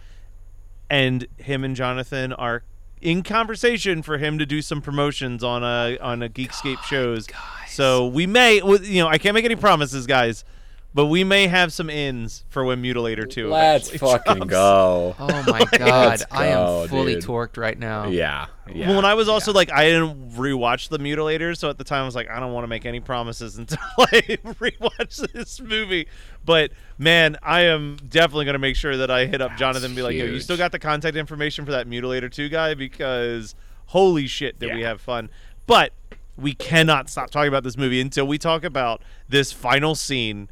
And 0.90 1.26
him 1.38 1.64
and 1.64 1.74
Jonathan 1.74 2.32
are 2.32 2.62
in 3.00 3.22
conversation 3.22 4.02
for 4.02 4.18
him 4.18 4.38
to 4.38 4.46
do 4.46 4.60
some 4.62 4.82
promotions 4.82 5.42
on 5.42 5.62
a 5.62 5.98
on 5.98 6.22
a 6.22 6.28
Geekscape 6.28 6.82
shows. 6.82 7.26
So 7.66 8.06
we 8.06 8.26
may, 8.26 8.56
you 8.56 9.02
know, 9.02 9.08
I 9.08 9.18
can't 9.18 9.34
make 9.34 9.44
any 9.44 9.56
promises, 9.56 10.06
guys, 10.06 10.44
but 10.94 11.06
we 11.06 11.22
may 11.22 11.46
have 11.46 11.72
some 11.72 11.90
ins 11.90 12.44
for 12.48 12.64
when 12.64 12.82
Mutilator 12.82 13.28
2 13.28 13.48
Let's 13.48 13.90
fucking 13.90 14.36
drops. 14.36 14.50
go. 14.50 15.16
Oh 15.18 15.44
my 15.46 15.60
god, 15.78 16.08
Let's 16.08 16.24
I 16.30 16.46
am 16.46 16.54
go, 16.58 16.86
fully 16.88 17.14
dude. 17.14 17.24
torqued 17.24 17.56
right 17.58 17.78
now. 17.78 18.08
Yeah. 18.08 18.46
yeah. 18.72 18.88
Well, 18.88 18.98
and 18.98 19.06
I 19.06 19.14
was 19.14 19.28
also 19.28 19.52
like, 19.52 19.70
I 19.70 19.84
didn't 19.84 20.32
rewatch 20.32 20.88
the 20.88 20.98
Mutilator, 20.98 21.56
so 21.56 21.68
at 21.70 21.78
the 21.78 21.84
time 21.84 22.02
I 22.02 22.04
was 22.06 22.14
like, 22.14 22.30
I 22.30 22.40
don't 22.40 22.52
want 22.52 22.64
to 22.64 22.68
make 22.68 22.86
any 22.86 23.00
promises 23.00 23.56
until 23.58 23.78
I 23.98 24.04
rewatch 24.44 25.32
this 25.32 25.60
movie. 25.60 26.08
But 26.44 26.72
man, 26.96 27.36
I 27.42 27.62
am 27.62 27.96
definitely 28.08 28.46
going 28.46 28.54
to 28.54 28.58
make 28.58 28.76
sure 28.76 28.96
that 28.96 29.10
I 29.10 29.26
hit 29.26 29.40
up 29.42 29.56
Jonathan 29.56 29.86
and 29.86 29.96
be 29.96 30.02
like, 30.02 30.14
Yo, 30.16 30.24
you 30.24 30.40
still 30.40 30.56
got 30.56 30.72
the 30.72 30.78
contact 30.78 31.16
information 31.16 31.64
for 31.66 31.72
that 31.72 31.86
Mutilator 31.86 32.32
2 32.32 32.48
guy? 32.48 32.74
Because 32.74 33.54
holy 33.86 34.26
shit, 34.26 34.58
did 34.58 34.74
we 34.74 34.82
have 34.82 35.00
fun. 35.00 35.28
But 35.66 35.92
we 36.38 36.54
cannot 36.54 37.10
stop 37.10 37.30
talking 37.30 37.48
about 37.48 37.62
this 37.64 37.76
movie 37.76 38.00
until 38.00 38.26
we 38.26 38.38
talk 38.38 38.64
about 38.64 39.02
this 39.28 39.52
final 39.52 39.94
scene 39.94 40.48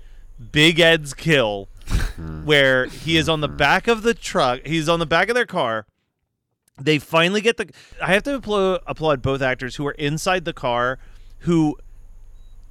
Big 0.52 0.80
Ed's 0.80 1.14
kill, 1.14 1.68
where 2.44 2.86
he 2.86 3.16
is 3.16 3.28
on 3.28 3.40
the 3.40 3.48
mm-hmm. 3.48 3.56
back 3.56 3.88
of 3.88 4.02
the 4.02 4.14
truck. 4.14 4.66
He's 4.66 4.88
on 4.88 4.98
the 4.98 5.06
back 5.06 5.28
of 5.28 5.34
their 5.34 5.46
car. 5.46 5.86
They 6.78 6.98
finally 6.98 7.40
get 7.40 7.56
the 7.56 7.70
i 8.02 8.12
have 8.12 8.22
to 8.24 8.34
applaud, 8.34 8.80
applaud 8.86 9.22
both 9.22 9.40
actors 9.40 9.76
who 9.76 9.86
are 9.86 9.92
inside 9.92 10.44
the 10.44 10.52
car 10.52 10.98
who 11.40 11.78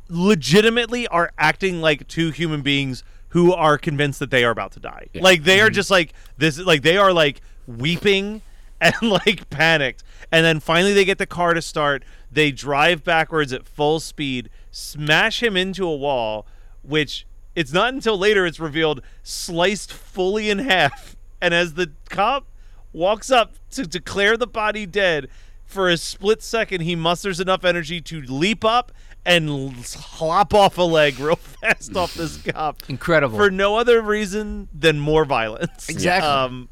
legitimately 0.10 1.08
are 1.08 1.32
acting 1.40 1.82
like 1.82 2.08
two 2.08 2.30
human 2.30 2.62
beings 2.62 3.04
who 3.30 3.52
are 3.52 3.78
convinced 3.78 4.20
that 4.20 4.30
they 4.30 4.44
are 4.44 4.52
about 4.52 4.72
to 4.74 4.80
die. 4.80 5.08
Like 5.14 5.44
they 5.44 5.60
are 5.60 5.68
mm-hmm. 5.68 5.74
just 5.74 5.92
like 5.92 6.14
this 6.38 6.60
like 6.60 6.84
they 6.84 6.98
are 6.98 7.12
like 7.12 7.42
weeping 7.68 8.42
and 8.82 8.96
like 9.02 9.50
panicked. 9.50 10.04
And 10.32 10.46
then 10.46 10.60
finally 10.60 10.94
they 10.94 11.06
get 11.06 11.18
the 11.18 11.26
car 11.26 11.54
to 11.54 11.62
start. 11.62 12.04
They 12.32 12.52
drive 12.52 13.04
backwards 13.04 13.54
at 13.54 13.68
full 13.68 14.00
speed 14.00 14.50
smash 14.72 15.42
him 15.42 15.56
into 15.56 15.88
a 15.88 15.96
wall 15.96 16.46
which 16.84 17.26
it's 17.56 17.72
not 17.74 17.94
until 17.94 18.18
later 18.18 18.46
it's 18.46 18.60
revealed 18.60 19.02
sliced 19.24 19.92
fully 19.94 20.50
in 20.50 20.60
half 20.60 21.16
and 21.42 21.54
as 21.54 21.74
the 21.76 21.92
cop 22.10 22.46
walks 22.94 23.32
up 23.32 23.54
to 23.72 23.86
declare 23.88 24.38
the 24.38 24.48
body 24.48 24.86
dead. 24.86 25.28
For 25.66 25.90
a 25.90 25.98
split 25.98 26.44
second, 26.44 26.82
he 26.82 26.96
musters 26.96 27.40
enough 27.40 27.66
energy 27.66 28.00
to 28.02 28.22
leap 28.22 28.64
up 28.64 28.92
and 29.26 29.50
l- 29.50 29.74
hop 29.96 30.54
off 30.54 30.78
a 30.78 30.84
leg 30.84 31.18
real 31.20 31.36
fast 31.62 31.96
off 31.98 32.14
this 32.14 32.38
cop. 32.46 32.84
Incredible. 32.88 33.36
For 33.36 33.50
no 33.50 33.76
other 33.78 34.00
reason 34.02 34.70
than 34.72 35.00
more 35.00 35.26
violence. 35.26 35.90
Exactly. 35.90 36.30
Um, 36.30 36.70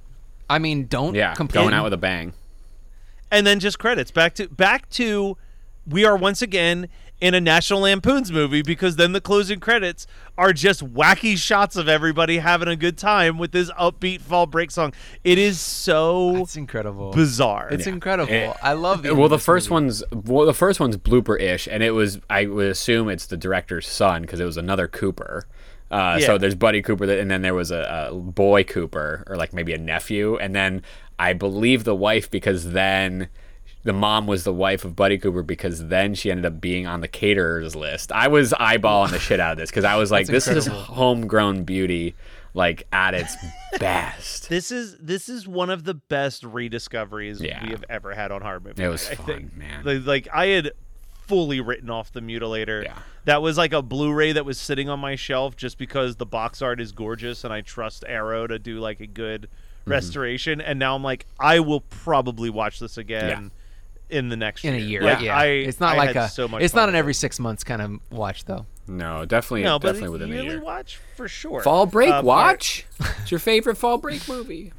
I 0.50 0.60
mean, 0.60 0.86
don't 0.86 1.15
Yeah, 1.15 1.34
complain. 1.34 1.65
going 1.65 1.74
out 1.74 1.86
with 1.86 1.93
a 1.93 1.98
bang. 1.98 2.34
and 3.32 3.48
then 3.48 3.60
just 3.60 3.80
credits 3.80 4.12
back 4.12 4.36
to 4.36 4.48
back 4.50 4.88
to 4.91 5.38
we 5.88 6.06
are 6.06 6.15
once 6.15 6.41
again 6.43 6.88
in 7.21 7.34
a 7.34 7.39
National 7.39 7.82
Lampoon's 7.82 8.32
movie 8.32 8.62
because 8.62 8.97
then 8.97 9.13
the 9.13 9.21
closing 9.21 9.60
credits 9.60 10.06
are 10.38 10.52
just 10.52 10.93
wacky 10.93 11.38
shots 11.38 11.76
of 11.78 11.88
everybody 11.88 12.39
having 12.39 12.67
a 12.67 12.76
good 12.76 12.97
time 12.97 13.38
with 13.38 13.52
this 13.54 13.71
upbeat 13.71 14.19
fall 14.19 14.45
break 14.45 14.71
song. 14.71 14.93
It 15.23 15.38
is 15.38 15.60
so 15.60 16.36
It's 16.38 16.58
incredible. 16.58 17.12
bizarre. 17.12 17.69
It's 17.71 17.86
Yeah. 17.88 17.93
incredible. 17.93 18.34
It- 18.34 18.56
I 18.62 18.73
love 18.73 19.04
the 19.04 19.15
well, 19.15 19.30
the 19.30 19.39
first 19.39 19.69
movie. 19.69 19.84
one's 19.86 20.04
well, 20.12 20.45
the 20.45 20.54
first 20.54 20.80
one's 20.80 20.97
blooper-ish, 20.97 21.67
and 21.71 21.82
it 21.82 21.91
was 21.91 22.19
I 22.30 22.45
would 22.45 22.67
assume 22.67 23.08
it's 23.10 23.28
the 23.28 23.38
director's 23.38 23.88
son 23.88 24.23
because 24.23 24.39
it 24.41 24.45
was 24.45 24.58
another 24.58 24.88
Cooper. 24.88 25.45
Uh, 25.91 26.17
Yeah. 26.19 26.26
So 26.26 26.38
there's 26.39 26.56
Buddy 26.56 26.82
Cooper, 26.82 27.06
that, 27.06 27.19
and 27.19 27.30
then 27.32 27.41
there 27.43 27.54
was 27.54 27.69
a, 27.71 28.10
a 28.12 28.15
boy 28.15 28.63
Cooper, 28.63 29.23
or 29.28 29.38
like 29.38 29.54
maybe 29.54 29.73
a 29.73 29.78
nephew, 29.78 30.38
and 30.38 30.54
then 30.56 30.82
I 31.19 31.34
believe 31.34 31.84
the 31.84 31.95
wife 31.95 32.30
because 32.32 32.71
then 32.71 33.28
the 33.84 33.93
mom 33.93 34.28
was 34.28 34.43
the 34.43 34.54
wife 34.54 34.86
of 34.86 34.96
Buddy 34.96 35.17
Cooper 35.17 35.43
because 35.43 35.88
then 35.88 36.15
she 36.15 36.32
ended 36.32 36.46
up 36.46 36.62
being 36.62 36.88
on 36.88 37.02
the 37.02 37.08
caterers 37.08 37.76
list. 37.76 38.12
I 38.12 38.28
was 38.30 38.52
eyeballing 38.54 39.12
the 39.12 39.19
shit 39.19 39.39
out 39.39 39.52
of 39.54 39.58
this 39.58 39.69
because 39.69 39.84
I 39.86 39.96
was 39.98 40.12
like, 40.12 40.28
That's 40.28 40.46
this 40.46 40.56
is 40.56 40.67
homegrown 40.67 41.63
beauty, 41.63 42.15
like 42.54 42.88
at 42.93 43.13
its 43.13 43.36
best. 43.80 44.48
This 44.50 44.72
is 44.72 44.98
this 45.00 45.28
is 45.30 45.48
one 45.48 45.69
of 45.69 45.84
the 45.84 45.93
best 45.96 46.43
rediscoveries 46.43 47.41
Yeah. 47.41 47.63
we 47.63 47.72
have 47.72 47.84
ever 47.89 48.13
had 48.13 48.32
on 48.32 48.41
horror 48.41 48.60
movie. 48.62 48.84
It 48.84 48.88
was 48.88 49.10
Night, 49.10 49.13
I 49.13 49.15
fun, 49.24 49.26
think. 49.26 49.58
man. 49.58 49.84
Like, 49.84 50.06
like, 50.06 50.28
I 50.34 50.48
had 50.48 50.72
fully 51.28 51.62
written 51.62 51.89
off 51.89 52.12
the 52.12 52.22
mutilator. 52.22 52.84
Yeah. 52.84 52.98
That 53.26 53.41
was 53.41 53.58
like 53.58 53.72
a 53.72 53.82
Blu-ray 53.82 54.34
that 54.34 54.46
was 54.46 54.60
sitting 54.60 54.89
on 54.89 55.00
my 55.00 55.15
shelf 55.15 55.56
just 55.56 55.78
because 55.78 56.17
the 56.17 56.26
box 56.26 56.62
art 56.62 56.82
is 56.82 56.91
gorgeous 56.91 57.43
and 57.46 57.54
I 57.54 57.62
trust 57.62 58.04
Arrow 58.08 58.46
to 58.48 58.60
do 58.60 58.80
like 58.80 59.00
a 59.02 59.08
good 59.08 59.48
Mm-hmm. 59.84 59.91
restoration. 59.91 60.62
And 60.62 60.80
now 60.80 60.96
I'm 60.96 61.04
like, 61.04 61.26
I 61.38 61.60
will 61.60 61.82
probably 61.82 62.50
watch 62.50 62.80
this 62.80 62.98
again 62.98 63.52
in 64.10 64.30
the 64.30 64.38
next 64.38 64.63
in 64.63 64.74
a 64.74 64.78
year. 64.78 65.02
year. 65.02 65.04
Like, 65.04 65.22
yeah, 65.22 65.38
I, 65.38 65.46
it's 65.46 65.80
not 65.80 65.96
I 65.96 65.98
like 65.98 66.16
a. 66.16 66.30
So 66.30 66.48
much 66.48 66.62
it's 66.62 66.74
not 66.74 66.89
an 66.89 66.96
every 66.96 67.13
six 67.13 67.39
months 67.39 67.63
kind 67.63 67.82
of 67.82 68.00
watch 68.12 68.46
though. 68.46 68.66
No, 68.88 69.24
definitely, 69.26 69.63
No, 69.63 69.80
but 69.80 69.94
definitely 69.94 70.10
within 70.10 70.34
a 70.38 70.44
year. 70.44 70.62
watch 70.62 71.00
for 71.16 71.28
sure. 71.30 71.62
Fall 71.62 71.86
break 71.86 72.10
Uh, 72.12 72.22
watch. 72.24 72.86
it's 73.22 73.32
your 73.32 73.39
favorite 73.39 73.78
fall 73.78 73.98
break 73.98 74.28
movie. 74.28 74.74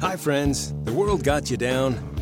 Hi, 0.00 0.16
friends. 0.16 0.72
The 0.84 0.92
world 0.92 1.22
got 1.22 1.50
you 1.50 1.56
down. 1.56 2.09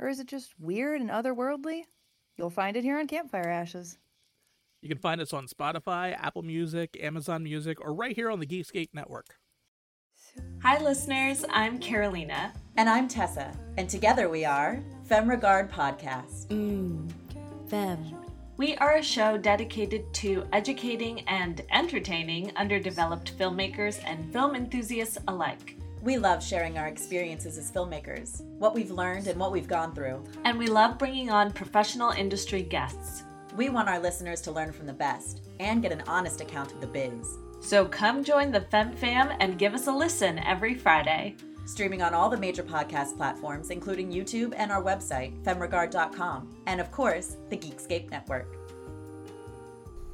Or 0.00 0.08
is 0.08 0.20
it 0.20 0.26
just 0.28 0.54
weird 0.58 1.00
and 1.00 1.10
otherworldly? 1.10 1.82
You'll 2.36 2.50
find 2.50 2.76
it 2.76 2.84
here 2.84 2.98
on 2.98 3.06
Campfire 3.06 3.48
Ashes. 3.48 3.98
You 4.80 4.88
can 4.88 4.98
find 4.98 5.20
us 5.20 5.32
on 5.32 5.48
Spotify, 5.48 6.16
Apple 6.16 6.42
Music, 6.42 6.96
Amazon 7.00 7.42
Music, 7.42 7.80
or 7.80 7.92
right 7.92 8.14
here 8.14 8.30
on 8.30 8.38
the 8.38 8.46
Geekscape 8.46 8.90
Network. 8.94 9.34
Hi, 10.62 10.80
listeners. 10.80 11.44
I'm 11.50 11.80
Carolina. 11.80 12.52
And 12.76 12.88
I'm 12.88 13.08
Tessa, 13.08 13.52
and 13.76 13.90
together 13.90 14.28
we 14.28 14.44
are 14.44 14.80
Femme 15.04 15.28
Regard 15.28 15.68
Podcast. 15.72 16.46
Mmm, 16.46 17.10
Fem. 17.68 18.14
We 18.56 18.76
are 18.76 18.96
a 18.96 19.02
show 19.02 19.36
dedicated 19.36 20.12
to 20.14 20.46
educating 20.52 21.20
and 21.28 21.60
entertaining 21.72 22.52
underdeveloped 22.56 23.36
filmmakers 23.36 24.00
and 24.04 24.32
film 24.32 24.54
enthusiasts 24.54 25.18
alike. 25.26 25.76
We 26.08 26.16
love 26.16 26.42
sharing 26.42 26.78
our 26.78 26.86
experiences 26.86 27.58
as 27.58 27.70
filmmakers, 27.70 28.42
what 28.58 28.74
we've 28.74 28.90
learned 28.90 29.26
and 29.26 29.38
what 29.38 29.52
we've 29.52 29.68
gone 29.68 29.94
through. 29.94 30.24
And 30.44 30.58
we 30.58 30.66
love 30.66 30.96
bringing 30.96 31.28
on 31.28 31.52
professional 31.52 32.12
industry 32.12 32.62
guests. 32.62 33.24
We 33.58 33.68
want 33.68 33.90
our 33.90 33.98
listeners 33.98 34.40
to 34.40 34.50
learn 34.50 34.72
from 34.72 34.86
the 34.86 34.94
best 34.94 35.42
and 35.60 35.82
get 35.82 35.92
an 35.92 36.02
honest 36.06 36.40
account 36.40 36.72
of 36.72 36.80
the 36.80 36.86
biz. 36.86 37.36
So 37.60 37.84
come 37.84 38.24
join 38.24 38.50
the 38.50 38.62
Fem 38.62 38.96
Fam 38.96 39.36
and 39.38 39.58
give 39.58 39.74
us 39.74 39.86
a 39.86 39.92
listen 39.92 40.38
every 40.38 40.74
Friday. 40.74 41.36
Streaming 41.66 42.00
on 42.00 42.14
all 42.14 42.30
the 42.30 42.38
major 42.38 42.62
podcast 42.62 43.14
platforms, 43.18 43.68
including 43.68 44.10
YouTube 44.10 44.54
and 44.56 44.72
our 44.72 44.82
website, 44.82 45.38
femregard.com, 45.42 46.62
and 46.66 46.80
of 46.80 46.90
course, 46.90 47.36
the 47.50 47.56
Geekscape 47.58 48.10
Network. 48.10 48.56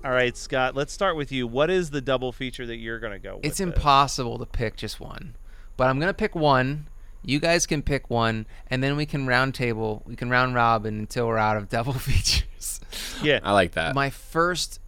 All 0.04 0.10
right, 0.10 0.36
Scott. 0.36 0.74
Let's 0.74 0.92
start 0.92 1.14
with 1.14 1.30
you. 1.30 1.46
What 1.46 1.70
is 1.70 1.90
the 1.90 2.00
double 2.00 2.32
feature 2.32 2.66
that 2.66 2.78
you're 2.78 2.98
going 2.98 3.12
to 3.12 3.20
go 3.20 3.36
with? 3.36 3.46
It's 3.46 3.58
this? 3.58 3.66
impossible 3.66 4.38
to 4.38 4.44
pick 4.44 4.76
just 4.76 4.98
one, 4.98 5.36
but 5.76 5.88
I'm 5.88 5.98
gonna 6.00 6.14
pick 6.14 6.34
one. 6.34 6.86
You 7.26 7.40
guys 7.40 7.66
can 7.66 7.82
pick 7.82 8.10
one, 8.10 8.46
and 8.68 8.82
then 8.82 8.96
we 8.96 9.06
can 9.06 9.26
round 9.26 9.54
table. 9.54 10.02
We 10.04 10.14
can 10.14 10.28
round 10.28 10.54
robin 10.54 10.98
until 10.98 11.26
we're 11.26 11.38
out 11.38 11.56
of 11.56 11.68
double 11.70 11.92
features. 11.94 12.80
Yeah. 13.22 13.40
I 13.42 13.52
like 13.52 13.72
that. 13.72 13.94
My 13.94 14.10
first, 14.10 14.78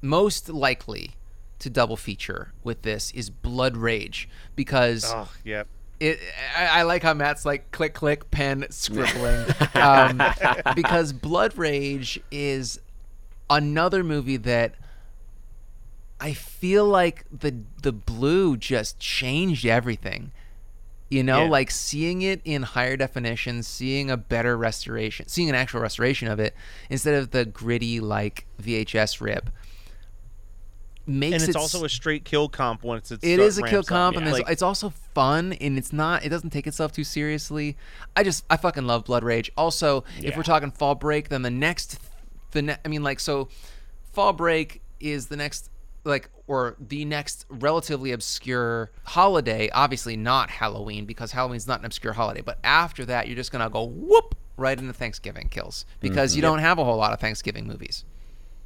most 0.00 0.48
likely 0.48 1.12
to 1.58 1.70
double 1.70 1.96
feature 1.96 2.52
with 2.64 2.82
this 2.82 3.12
is 3.12 3.30
Blood 3.30 3.76
Rage 3.76 4.28
because 4.56 5.04
Oh, 5.06 5.28
yep. 5.44 5.68
it 6.00 6.18
I, 6.56 6.80
I 6.80 6.82
like 6.82 7.02
how 7.04 7.14
Matt's 7.14 7.44
like 7.44 7.70
click 7.70 7.94
click 7.94 8.30
pen 8.32 8.66
scribbling 8.70 9.44
um, 9.74 10.20
because 10.74 11.12
Blood 11.12 11.56
Rage 11.56 12.18
is 12.32 12.80
another 13.48 14.02
movie 14.02 14.38
that 14.38 14.74
I 16.24 16.34
feel 16.34 16.84
like 16.86 17.24
the 17.36 17.52
the 17.82 17.92
blue 17.92 18.56
just 18.56 18.98
changed 19.00 19.66
everything. 19.66 20.30
You 21.10 21.22
know, 21.22 21.42
Yeah. 21.44 21.50
like 21.50 21.70
seeing 21.70 22.22
it 22.22 22.40
in 22.44 22.62
higher 22.62 22.96
definition, 22.96 23.62
seeing 23.62 24.10
a 24.10 24.16
better 24.16 24.56
restoration, 24.56 25.26
seeing 25.28 25.48
an 25.50 25.54
actual 25.54 25.80
restoration 25.80 26.28
of 26.28 26.38
it 26.40 26.54
instead 26.88 27.14
of 27.14 27.32
the 27.32 27.44
gritty 27.44 28.00
like 28.00 28.46
VHS 28.62 29.20
rip 29.20 29.50
makes 31.04 31.34
And 31.34 31.42
it's 31.42 31.50
it 31.50 31.56
also 31.56 31.84
a 31.84 31.88
straight 31.88 32.24
kill 32.24 32.48
comp 32.48 32.84
once 32.84 33.10
it's 33.10 33.24
it 33.24 33.40
is 33.40 33.58
a 33.58 33.62
kill 33.62 33.72
ramps 33.78 33.88
up. 33.88 33.92
comp, 33.92 34.16
and 34.18 34.28
it's, 34.28 34.38
Like, 34.38 34.48
it's 34.48 34.62
also 34.62 34.90
fun, 35.14 35.52
and 35.54 35.76
it's 35.76 35.92
not. 35.92 36.24
It 36.24 36.28
doesn't 36.28 36.50
take 36.50 36.66
itself 36.68 36.92
too 36.92 37.02
seriously. 37.04 37.76
I 38.16 38.22
just 38.22 38.44
I 38.48 38.56
fucking 38.56 38.86
love 38.86 39.04
Blood 39.04 39.24
Rage. 39.24 39.50
Also, 39.56 40.04
if 40.22 40.36
we're 40.36 40.44
talking 40.44 40.70
Fall 40.70 40.94
Break, 40.94 41.28
then 41.28 41.42
the 41.42 41.50
next, 41.50 41.98
the 42.52 42.62
ne- 42.62 42.76
I 42.84 42.88
mean, 42.88 43.02
like 43.02 43.18
so, 43.18 43.48
Fall 44.12 44.32
Break 44.32 44.80
is 45.00 45.26
the 45.26 45.36
next 45.36 45.68
like 46.04 46.30
or 46.46 46.76
the 46.80 47.04
next 47.04 47.46
relatively 47.48 48.12
obscure 48.12 48.90
holiday. 49.04 49.70
Obviously 49.70 50.16
not 50.16 50.50
Halloween 50.50 51.06
because 51.06 51.32
Halloween's 51.32 51.66
not 51.66 51.78
an 51.80 51.84
obscure 51.86 52.12
holiday. 52.12 52.40
But 52.40 52.58
after 52.64 53.04
that, 53.06 53.26
you're 53.26 53.36
just 53.36 53.52
gonna 53.52 53.70
go 53.70 53.84
whoop 53.84 54.34
right 54.56 54.78
into 54.78 54.92
Thanksgiving 54.92 55.48
kills 55.48 55.86
because 56.00 56.32
mm-hmm. 56.32 56.38
you 56.38 56.42
don't 56.42 56.58
have 56.58 56.78
a 56.78 56.84
whole 56.84 56.96
lot 56.96 57.12
of 57.12 57.20
Thanksgiving 57.20 57.66
movies. 57.66 58.04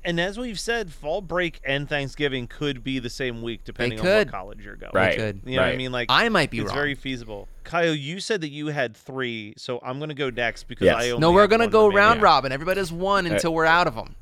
and 0.04 0.20
as 0.20 0.38
we've 0.38 0.58
said, 0.58 0.92
fall 0.92 1.20
break 1.20 1.60
and 1.64 1.88
Thanksgiving 1.88 2.46
could 2.46 2.84
be 2.84 2.98
the 2.98 3.10
same 3.10 3.42
week 3.42 3.62
depending 3.64 3.98
on 3.98 4.04
could. 4.04 4.26
what 4.28 4.32
college 4.32 4.64
you're 4.64 4.76
going. 4.76 4.92
Right. 4.94 5.16
could. 5.16 5.40
You 5.44 5.56
know 5.56 5.62
what 5.62 5.72
I 5.72 5.76
mean? 5.76 5.92
Like 5.92 6.06
I 6.10 6.28
might 6.28 6.50
be 6.50 6.58
it's 6.58 6.68
wrong. 6.68 6.74
very 6.76 6.94
feasible. 6.94 7.48
Kyle, 7.64 7.94
you 7.94 8.20
said 8.20 8.40
that 8.42 8.50
you 8.50 8.68
had 8.68 8.96
three, 8.96 9.54
so 9.56 9.80
I'm 9.82 9.98
going 9.98 10.10
to 10.10 10.14
go 10.14 10.30
next 10.30 10.64
because 10.64 10.84
Yes. 10.84 10.96
I 11.02 11.10
only 11.10 11.20
No, 11.20 11.32
we're 11.32 11.48
gonna 11.48 11.66
go 11.66 11.88
round 11.88 12.20
Yeah. 12.20 12.24
robin. 12.24 12.52
Everybody 12.52 12.80
does 12.80 12.92
one 12.92 13.26
uh, 13.26 13.30
until 13.34 13.52
we're 13.52 13.64
out 13.64 13.86
of 13.86 13.96
them. 13.96 14.14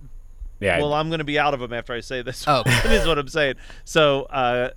Yeah. 0.65 0.79
Well, 0.79 0.93
I'm 0.95 1.09
going 1.09 1.19
to 1.19 1.25
be 1.25 1.39
out 1.39 1.55
of 1.55 1.61
them 1.61 1.73
after 1.73 1.93
I 1.93 2.01
say 2.01 2.23
this. 2.23 2.45
Oh. 2.47 2.63
that 2.67 2.87
is 2.93 3.07
what 3.07 3.19
I'm 3.19 3.29
saying. 3.29 3.55
So, 3.85 4.23
uh, 4.25 4.71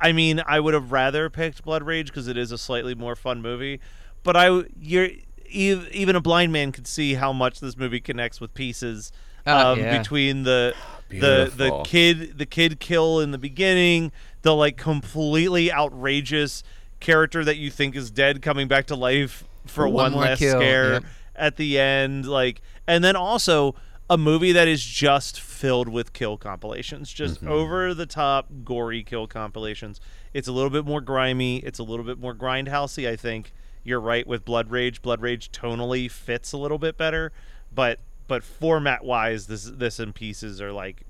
I 0.00 0.12
mean, 0.12 0.42
I 0.46 0.60
would 0.60 0.74
have 0.74 0.92
rather 0.92 1.30
picked 1.30 1.64
Blood 1.64 1.82
Rage 1.82 2.08
because 2.08 2.28
it 2.28 2.36
is 2.36 2.52
a 2.52 2.58
slightly 2.58 2.94
more 2.94 3.16
fun 3.16 3.40
movie, 3.42 3.80
but 4.22 4.36
I 4.36 4.64
you're 4.78 5.08
even 5.48 6.16
a 6.16 6.20
blind 6.20 6.52
man 6.52 6.72
could 6.72 6.86
see 6.86 7.14
how 7.14 7.32
much 7.32 7.60
this 7.60 7.76
movie 7.76 8.00
connects 8.00 8.40
with 8.40 8.52
pieces 8.54 9.12
Uh, 9.46 9.72
um, 9.72 9.78
yeah. 9.78 9.98
between 9.98 10.42
the 10.42 10.74
the 11.10 11.52
the 11.54 11.82
kid 11.84 12.38
the 12.38 12.46
kid 12.46 12.80
kill 12.80 13.20
in 13.20 13.30
the 13.30 13.38
beginning, 13.38 14.10
the 14.42 14.54
like 14.54 14.76
completely 14.76 15.70
outrageous 15.72 16.62
character 17.00 17.44
that 17.44 17.56
you 17.56 17.70
think 17.70 17.94
is 17.94 18.10
dead 18.10 18.42
coming 18.42 18.66
back 18.68 18.86
to 18.86 18.96
life 18.96 19.44
for 19.66 19.84
One 19.84 19.94
one, 19.94 20.12
more 20.12 20.22
last 20.22 20.38
kill, 20.38 20.58
scare 20.58 20.92
yep. 20.94 21.04
at 21.36 21.56
the 21.56 21.78
end, 21.78 22.26
like, 22.26 22.62
and 22.86 23.04
then 23.04 23.16
also 23.16 23.74
a 24.10 24.18
movie 24.18 24.52
that 24.52 24.68
is 24.68 24.84
just 24.84 25.40
filled 25.40 25.88
with 25.88 26.12
kill 26.12 26.36
compilations, 26.36 27.12
just 27.12 27.36
Mm-hmm. 27.36 27.48
over 27.48 27.94
the 27.94 28.06
top 28.06 28.48
gory 28.64 29.02
kill 29.02 29.26
compilations. 29.26 30.00
It's 30.34 30.46
a 30.48 30.52
little 30.52 30.70
bit 30.70 30.84
more 30.84 31.00
grimy. 31.00 31.58
It's 31.58 31.78
a 31.78 31.82
little 31.82 32.04
bit 32.04 32.18
more 32.18 32.34
grindhousey. 32.34 33.08
I 33.08 33.16
think 33.16 33.52
you're 33.82 34.00
right 34.00 34.26
with 34.26 34.44
Blood 34.44 34.70
Rage. 34.70 35.00
Blood 35.02 35.20
Rage 35.22 35.50
tonally 35.52 36.10
fits 36.10 36.52
a 36.52 36.58
little 36.58 36.78
bit 36.78 36.96
better, 36.96 37.32
but 37.74 37.98
but 38.26 38.42
format 38.44 39.04
wise, 39.04 39.46
this 39.46 39.64
this 39.64 39.98
and 39.98 40.14
pieces 40.14 40.60
are 40.60 40.72
like 40.72 41.02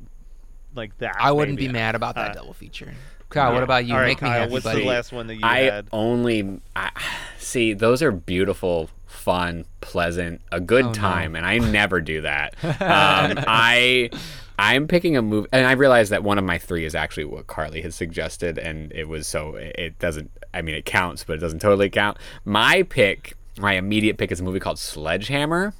like 0.74 0.96
that. 0.98 1.16
I 1.18 1.32
wouldn't 1.32 1.56
maybe. 1.56 1.68
be 1.68 1.72
mad 1.72 1.94
about 1.94 2.14
that 2.16 2.32
Uh, 2.32 2.34
double 2.34 2.52
feature. 2.52 2.94
Kyle, 3.30 3.52
what 3.52 3.62
about 3.64 3.84
you? 3.86 3.94
All 3.94 4.00
right, 4.00 4.08
Make 4.08 4.22
me 4.22 4.28
Kyle, 4.28 4.40
happy, 4.40 4.52
what's 4.52 4.64
buddy. 4.64 4.82
the 4.82 4.86
last 4.88 5.10
one 5.12 5.26
that 5.26 5.34
you 5.34 5.40
I 5.42 5.60
had? 5.62 5.88
only 5.92 6.60
I, 6.76 6.90
see 7.38 7.72
those 7.72 8.02
are 8.02 8.12
beautiful, 8.12 8.90
fun, 9.14 9.64
pleasant, 9.80 10.40
a 10.52 10.60
good 10.60 10.84
Oh, 10.84 10.88
no. 10.88 10.92
time, 10.94 11.34
and 11.36 11.46
I 11.46 11.58
never 11.58 12.00
do 12.00 12.20
that. 12.22 12.54
um, 12.64 13.44
I 13.46 14.10
I'm 14.58 14.86
picking 14.86 15.16
a 15.16 15.22
movie, 15.22 15.48
and 15.52 15.66
I 15.66 15.72
realize 15.72 16.10
that 16.10 16.22
one 16.22 16.38
of 16.38 16.44
my 16.44 16.58
three 16.58 16.84
is 16.84 16.94
actually 16.94 17.24
what 17.24 17.46
Carly 17.46 17.80
has 17.82 17.94
suggested, 17.94 18.58
and 18.58 18.92
it 18.92 19.08
was 19.08 19.26
so 19.26 19.54
it 19.56 19.98
doesn't. 19.98 20.30
I 20.52 20.62
mean, 20.62 20.74
it 20.74 20.84
counts, 20.84 21.24
but 21.24 21.34
it 21.34 21.38
doesn't 21.40 21.58
totally 21.60 21.90
count. 21.90 22.18
My 22.44 22.82
pick, 22.84 23.34
my 23.58 23.72
immediate 23.74 24.16
pick, 24.18 24.30
is 24.30 24.40
a 24.40 24.42
movie 24.44 24.60
called 24.60 24.78
Sledgehammer. 24.78 25.72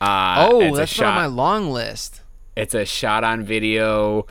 Uh, 0.00 0.48
oh, 0.50 0.76
that's 0.76 0.98
not 0.98 1.08
on 1.10 1.14
my 1.14 1.26
long 1.26 1.70
list. 1.70 2.20
it's 2.56 2.74
a 2.74 2.84
shot 2.84 3.22
on 3.24 3.42
video 3.44 4.26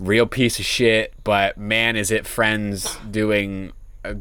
real 0.00 0.26
piece 0.26 0.58
of 0.60 0.64
shit 0.64 1.12
but 1.24 1.56
man 1.58 1.96
is 1.96 2.10
it 2.12 2.24
friends 2.26 2.96
doing 3.10 3.72
uh, 4.04 4.14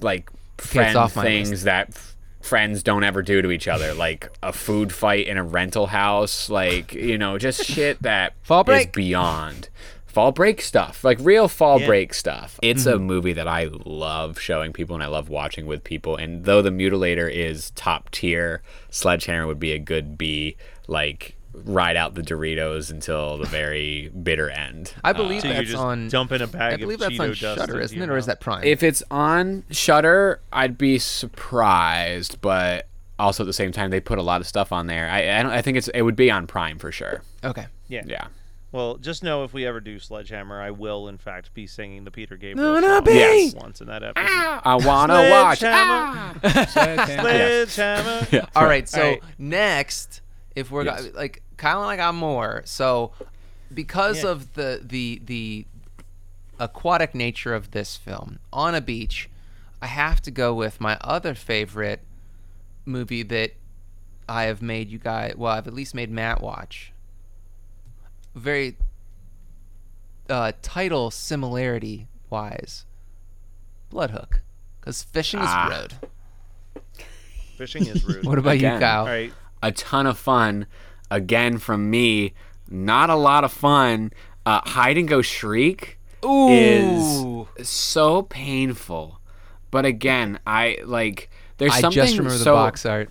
like 0.00 0.28
friend 0.58 1.10
things 1.12 1.64
that 1.64 1.90
friends 2.40 2.82
don't 2.82 3.04
ever 3.04 3.22
do 3.22 3.42
to 3.42 3.50
each 3.50 3.68
other 3.68 3.92
like 3.94 4.28
a 4.42 4.52
food 4.52 4.92
fight 4.92 5.26
in 5.26 5.36
a 5.36 5.42
rental 5.44 5.86
house 5.86 6.48
like 6.50 6.92
you 6.94 7.18
know 7.18 7.38
just 7.38 7.64
shit 7.66 8.00
that 8.02 8.32
Fall 8.42 8.62
is 8.62 8.64
break. 8.66 8.92
beyond 8.92 9.68
fall 10.06 10.32
break 10.32 10.60
stuff 10.60 11.04
like 11.04 11.18
real 11.20 11.46
fall 11.48 11.78
Yeah. 11.80 11.86
break 11.86 12.14
stuff 12.14 12.58
it's 12.62 12.84
Mm-hmm. 12.84 12.96
a 12.96 12.98
movie 12.98 13.32
that 13.34 13.46
i 13.46 13.68
love 13.84 14.40
showing 14.40 14.72
people 14.72 14.94
and 14.96 15.02
i 15.04 15.06
love 15.06 15.28
watching 15.28 15.66
with 15.66 15.84
people 15.84 16.16
and 16.16 16.44
though 16.46 16.62
the 16.62 16.70
mutilator 16.70 17.30
is 17.30 17.70
top 17.72 18.10
tier 18.10 18.62
sledgehammer 18.90 19.46
would 19.46 19.60
be 19.60 19.72
a 19.72 19.78
good 19.78 20.16
b 20.18 20.56
like 20.88 21.36
ride 21.52 21.96
out 21.96 22.14
the 22.14 22.22
doritos 22.22 22.90
until 22.90 23.36
the 23.38 23.46
very 23.46 24.08
bitter 24.10 24.48
end 24.50 24.94
I 25.02 25.12
believe 25.12 25.42
so 25.42 25.48
that's 25.48 25.74
on. 25.74 26.08
dump 26.08 26.32
in 26.32 26.42
a 26.42 26.46
bag 26.46 26.74
I 26.74 26.76
believe 26.76 27.00
of 27.02 27.08
that's 27.10 27.14
Cheeto 27.14 27.28
on 27.50 27.56
Shutter, 27.58 27.80
isn't 27.80 27.96
your 27.98 28.06
it, 28.06 28.10
or 28.10 28.16
is 28.16 28.26
that 28.26 28.40
Prime? 28.40 28.62
if 28.64 28.82
it's 28.82 29.02
on 29.10 29.64
shutter 29.70 30.40
i'd 30.52 30.78
be 30.78 30.98
surprised 30.98 32.40
but 32.40 32.86
also 33.18 33.42
at 33.42 33.46
the 33.46 33.52
same 33.52 33.72
time 33.72 33.90
they 33.90 34.00
put 34.00 34.18
a 34.18 34.22
lot 34.22 34.40
of 34.40 34.46
stuff 34.46 34.72
on 34.72 34.86
there 34.86 35.08
i 35.10 35.38
i, 35.38 35.42
don't, 35.42 35.52
I 35.52 35.60
think 35.62 35.76
it's 35.76 35.88
it 35.88 36.02
would 36.02 36.16
be 36.16 36.30
on 36.30 36.46
prime 36.46 36.78
for 36.78 36.92
sure 36.92 37.22
okay. 37.44 37.66
Yeah. 37.88 38.02
yeah 38.06 38.26
Well, 38.72 38.98
just 38.98 39.24
know 39.24 39.42
if 39.42 39.52
we 39.52 39.66
ever 39.66 39.80
do 39.80 39.98
Sledgehammer, 39.98 40.60
I 40.62 40.70
will 40.70 41.08
in 41.08 41.18
fact 41.18 41.52
be 41.54 41.66
singing 41.66 42.04
the 42.04 42.12
Peter 42.12 42.36
Gabriel 42.36 42.74
No, 42.74 42.78
no, 42.80 42.96
song 42.98 43.04
be- 43.04 43.12
Yes. 43.14 43.54
once 43.54 43.80
in 43.80 43.88
that 43.88 44.04
episode. 44.04 44.28
i 44.64 44.76
wanna 44.76 45.28
watch 45.28 45.58
Sledgehammer. 45.58 46.40
Ah! 46.44 46.66
Sledgehammer. 46.70 48.26
Yeah. 48.30 48.46
All 48.54 48.64
right. 48.64 48.88
So 48.88 49.02
All 49.02 49.08
right. 49.10 49.22
next, 49.38 50.20
if 50.56 50.70
we're 50.70 50.84
Yes. 50.84 51.06
go- 51.06 51.18
like 51.18 51.42
Kyle 51.56 51.82
and 51.82 51.90
I 51.90 51.96
got 51.96 52.14
more. 52.14 52.62
So 52.64 53.12
because 53.72 54.24
Yeah. 54.24 54.30
of 54.30 54.54
the 54.54 54.80
the 54.84 55.20
the 55.24 55.66
aquatic 56.58 57.14
nature 57.14 57.54
of 57.54 57.70
this 57.70 57.96
film 57.96 58.38
on 58.52 58.74
a 58.74 58.80
beach, 58.80 59.28
I 59.80 59.86
have 59.86 60.20
to 60.22 60.30
go 60.30 60.52
with 60.54 60.80
my 60.80 60.98
other 61.00 61.34
favorite 61.34 62.04
movie 62.84 63.22
that 63.22 63.52
I 64.28 64.44
have 64.44 64.60
made 64.62 64.90
you 64.90 64.98
guys. 64.98 65.34
Well, 65.36 65.52
I've 65.52 65.66
at 65.66 65.72
least 65.74 65.94
made 65.94 66.10
Matt 66.10 66.40
watch. 66.40 66.92
Very 68.34 68.76
uh, 70.28 70.52
title 70.62 71.10
similarity 71.10 72.06
wise, 72.28 72.84
Bloodhook, 73.92 74.40
because 74.80 75.02
fishing 75.02 75.40
is 75.40 75.46
Ah. 75.48 75.68
road. 75.68 76.84
Fishing 77.56 77.86
is 77.86 78.04
rude. 78.04 78.24
What 78.26 78.38
about 78.38 78.58
you, 78.60 78.68
Kyle? 78.68 79.00
All 79.00 79.06
right. 79.06 79.32
A 79.62 79.72
ton 79.72 80.06
of 80.06 80.18
fun. 80.18 80.66
Again, 81.10 81.58
from 81.58 81.90
me, 81.90 82.34
not 82.68 83.10
a 83.10 83.16
lot 83.16 83.44
of 83.44 83.52
fun. 83.52 84.12
Uh, 84.46 84.60
hide 84.64 84.96
and 84.96 85.08
go 85.08 85.22
shriek 85.22 85.98
Ooh. 86.24 87.46
is 87.56 87.68
so 87.68 88.22
painful. 88.22 89.20
But 89.70 89.84
again, 89.84 90.38
I 90.46 90.78
like. 90.84 91.30
There's 91.58 91.72
I 91.72 91.80
something 91.80 92.02
just 92.02 92.16
remember 92.16 92.38
so, 92.38 92.44
the 92.44 92.50
box 92.52 92.86
art. 92.86 93.10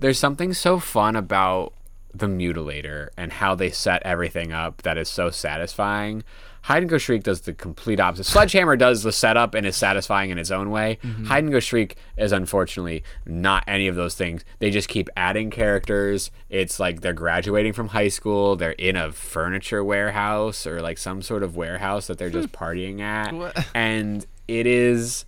There's 0.00 0.18
something 0.18 0.52
so 0.52 0.78
fun 0.78 1.16
about 1.16 1.72
the 2.14 2.26
mutilator 2.26 3.08
and 3.16 3.32
how 3.32 3.54
they 3.54 3.70
set 3.70 4.02
everything 4.04 4.52
up 4.52 4.82
that 4.82 4.98
is 4.98 5.08
so 5.08 5.30
satisfying. 5.30 6.24
Hide 6.68 6.82
and 6.82 6.90
go 6.90 6.98
shriek 6.98 7.22
does 7.22 7.40
the 7.40 7.54
complete 7.54 7.98
opposite. 7.98 8.24
Sledgehammer 8.24 8.76
does 8.76 9.02
the 9.02 9.10
setup 9.10 9.54
and 9.54 9.66
is 9.66 9.74
satisfying 9.74 10.28
in 10.28 10.36
its 10.36 10.50
own 10.50 10.68
way. 10.68 10.98
Mm-hmm. 11.02 11.24
Hide 11.24 11.44
and 11.44 11.50
go 11.50 11.60
shriek 11.60 11.96
is 12.18 12.30
unfortunately 12.30 13.02
not 13.24 13.64
any 13.66 13.88
of 13.88 13.96
those 13.96 14.14
things. 14.14 14.44
They 14.58 14.70
just 14.70 14.86
keep 14.86 15.08
adding 15.16 15.48
characters. 15.48 16.30
It's 16.50 16.78
like 16.78 17.00
they're 17.00 17.14
graduating 17.14 17.72
from 17.72 17.88
high 17.88 18.08
school. 18.08 18.54
They're 18.54 18.72
in 18.72 18.96
a 18.96 19.12
furniture 19.12 19.82
warehouse 19.82 20.66
or 20.66 20.82
like 20.82 20.98
some 20.98 21.22
sort 21.22 21.42
of 21.42 21.56
warehouse 21.56 22.06
that 22.08 22.18
they're 22.18 22.28
just 22.28 22.50
hmm. 22.50 22.62
partying 22.62 23.00
at, 23.00 23.66
and 23.74 24.26
it 24.46 24.66
is 24.66 25.24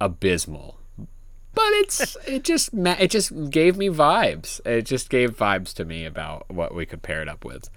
abysmal 0.00 0.78
but 1.54 1.64
it's 1.64 2.16
it 2.26 2.44
just 2.44 2.70
it 2.72 3.10
just 3.10 3.50
gave 3.50 3.76
me 3.76 3.88
vibes. 3.88 4.64
It 4.66 4.82
just 4.82 5.10
gave 5.10 5.36
vibes 5.36 5.74
to 5.74 5.84
me 5.84 6.06
about 6.06 6.48
what 6.50 6.74
we 6.74 6.86
could 6.86 7.02
pair 7.02 7.20
it 7.20 7.28
up 7.28 7.44
with. 7.44 7.68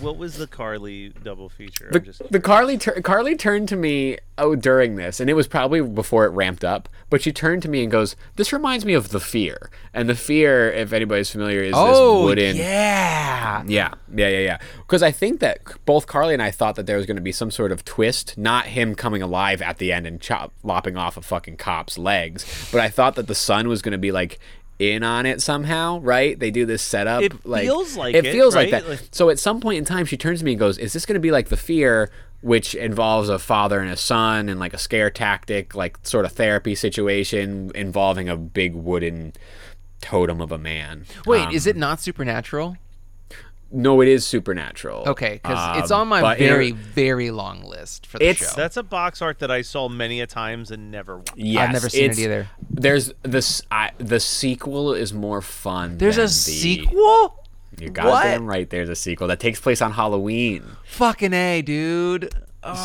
What 0.00 0.16
was 0.16 0.36
the 0.36 0.46
Carly 0.46 1.12
double 1.22 1.48
feature? 1.48 1.88
The, 1.92 2.00
just 2.00 2.22
the 2.30 2.40
Carly 2.40 2.78
tur- 2.78 3.00
Carly 3.02 3.36
turned 3.36 3.68
to 3.70 3.76
me 3.76 4.18
oh 4.38 4.54
during 4.54 4.96
this, 4.96 5.20
and 5.20 5.28
it 5.28 5.34
was 5.34 5.46
probably 5.48 5.80
before 5.82 6.24
it 6.24 6.30
ramped 6.30 6.64
up. 6.64 6.88
But 7.10 7.22
she 7.22 7.32
turned 7.32 7.62
to 7.62 7.68
me 7.68 7.82
and 7.82 7.90
goes, 7.90 8.14
"This 8.36 8.52
reminds 8.52 8.84
me 8.84 8.94
of 8.94 9.08
the 9.10 9.20
Fear." 9.20 9.70
And 9.92 10.08
the 10.08 10.14
Fear, 10.14 10.70
if 10.72 10.92
anybody's 10.92 11.30
familiar, 11.30 11.62
is 11.62 11.74
Oh, 11.76 12.20
this 12.20 12.24
wooden. 12.24 12.56
yeah. 12.56 13.62
Yeah, 13.66 13.94
yeah, 14.14 14.28
yeah, 14.28 14.38
yeah. 14.38 14.58
Because 14.78 15.02
I 15.02 15.10
think 15.10 15.40
that 15.40 15.58
both 15.84 16.06
Carly 16.06 16.34
and 16.34 16.42
I 16.42 16.50
thought 16.50 16.76
that 16.76 16.86
there 16.86 16.96
was 16.96 17.06
going 17.06 17.16
to 17.16 17.22
be 17.22 17.32
some 17.32 17.50
sort 17.50 17.72
of 17.72 17.84
twist, 17.84 18.38
not 18.38 18.66
him 18.66 18.94
coming 18.94 19.22
alive 19.22 19.60
at 19.60 19.78
the 19.78 19.92
end 19.92 20.06
and 20.06 20.20
chop 20.20 20.52
lopping 20.62 20.96
off 20.96 21.16
a 21.16 21.22
fucking 21.22 21.56
cop's 21.56 21.98
legs, 21.98 22.68
but 22.70 22.80
I 22.80 22.88
thought 22.88 23.16
that 23.16 23.26
the 23.26 23.34
son 23.34 23.68
was 23.68 23.82
going 23.82 23.92
to 23.92 23.98
be 23.98 24.12
like 24.12 24.38
in 24.80 25.04
on 25.04 25.26
it 25.26 25.42
somehow, 25.42 26.00
right? 26.00 26.38
They 26.38 26.50
do 26.50 26.64
this 26.64 26.82
setup. 26.82 27.22
It 27.22 27.46
like, 27.46 27.62
feels 27.64 27.96
like 27.96 28.14
it 28.14 28.24
it, 28.24 28.32
feels 28.32 28.54
like 28.54 28.70
that. 28.70 28.88
Like- 28.88 29.02
so 29.12 29.28
at 29.28 29.38
some 29.38 29.60
point 29.60 29.78
in 29.78 29.84
time, 29.84 30.06
she 30.06 30.16
turns 30.16 30.40
to 30.40 30.44
me 30.44 30.52
and 30.52 30.58
goes, 30.58 30.78
"Is 30.78 30.94
this 30.94 31.04
going 31.06 31.14
to 31.14 31.20
be 31.20 31.30
like 31.30 31.48
the 31.48 31.56
Fear?" 31.56 32.10
Which 32.42 32.74
involves 32.74 33.28
a 33.28 33.38
father 33.38 33.80
and 33.80 33.90
a 33.90 33.98
son, 33.98 34.48
and 34.48 34.58
like 34.58 34.72
a 34.72 34.78
scare 34.78 35.10
tactic, 35.10 35.74
like 35.74 35.98
sort 36.04 36.24
of 36.24 36.32
therapy 36.32 36.74
situation 36.74 37.70
involving 37.74 38.30
a 38.30 38.36
big 38.38 38.74
wooden 38.74 39.34
totem 40.00 40.40
of 40.40 40.50
a 40.50 40.56
man. 40.56 41.04
Wait, 41.26 41.48
Um, 41.48 41.54
is 41.54 41.66
it 41.66 41.76
not 41.76 42.00
supernatural? 42.00 42.78
No, 43.72 44.00
it 44.00 44.08
is 44.08 44.26
supernatural. 44.26 45.04
Okay, 45.08 45.34
because 45.42 45.78
it's 45.78 45.90
Um, 45.90 46.00
on 46.02 46.08
my 46.08 46.20
but 46.20 46.38
in 46.38 46.46
a- 46.46 46.48
very, 46.48 46.70
very 46.72 47.30
long 47.30 47.62
list 47.62 48.06
for 48.06 48.18
the 48.18 48.28
It's- 48.28 48.50
show. 48.50 48.56
That's 48.60 48.76
a 48.76 48.82
box 48.82 49.22
art 49.22 49.38
that 49.40 49.50
I 49.50 49.62
saw 49.62 49.88
many 49.88 50.20
a 50.20 50.26
times 50.26 50.70
and 50.70 50.90
never 50.90 51.18
watched. 51.18 51.32
Yes, 51.36 51.66
I've 51.68 51.72
never 51.74 51.88
seen 51.88 52.10
it 52.10 52.18
either. 52.18 52.48
There's 52.70 53.12
this. 53.22 53.62
I, 53.70 53.90
the 53.98 54.20
sequel 54.20 54.92
is 54.94 55.12
more 55.12 55.40
fun. 55.40 55.98
There's 55.98 56.16
than 56.16 56.24
a 56.24 56.28
the- 56.28 56.32
sequel? 56.32 57.36
You're 57.78 57.90
goddamn 57.90 58.46
right. 58.46 58.68
There's 58.68 58.88
a 58.90 58.96
sequel 58.96 59.28
that 59.28 59.40
takes 59.40 59.60
place 59.60 59.80
on 59.80 59.92
Halloween. 59.92 60.64
Fucking 60.84 61.32
A, 61.32 61.62
dude. 61.62 62.34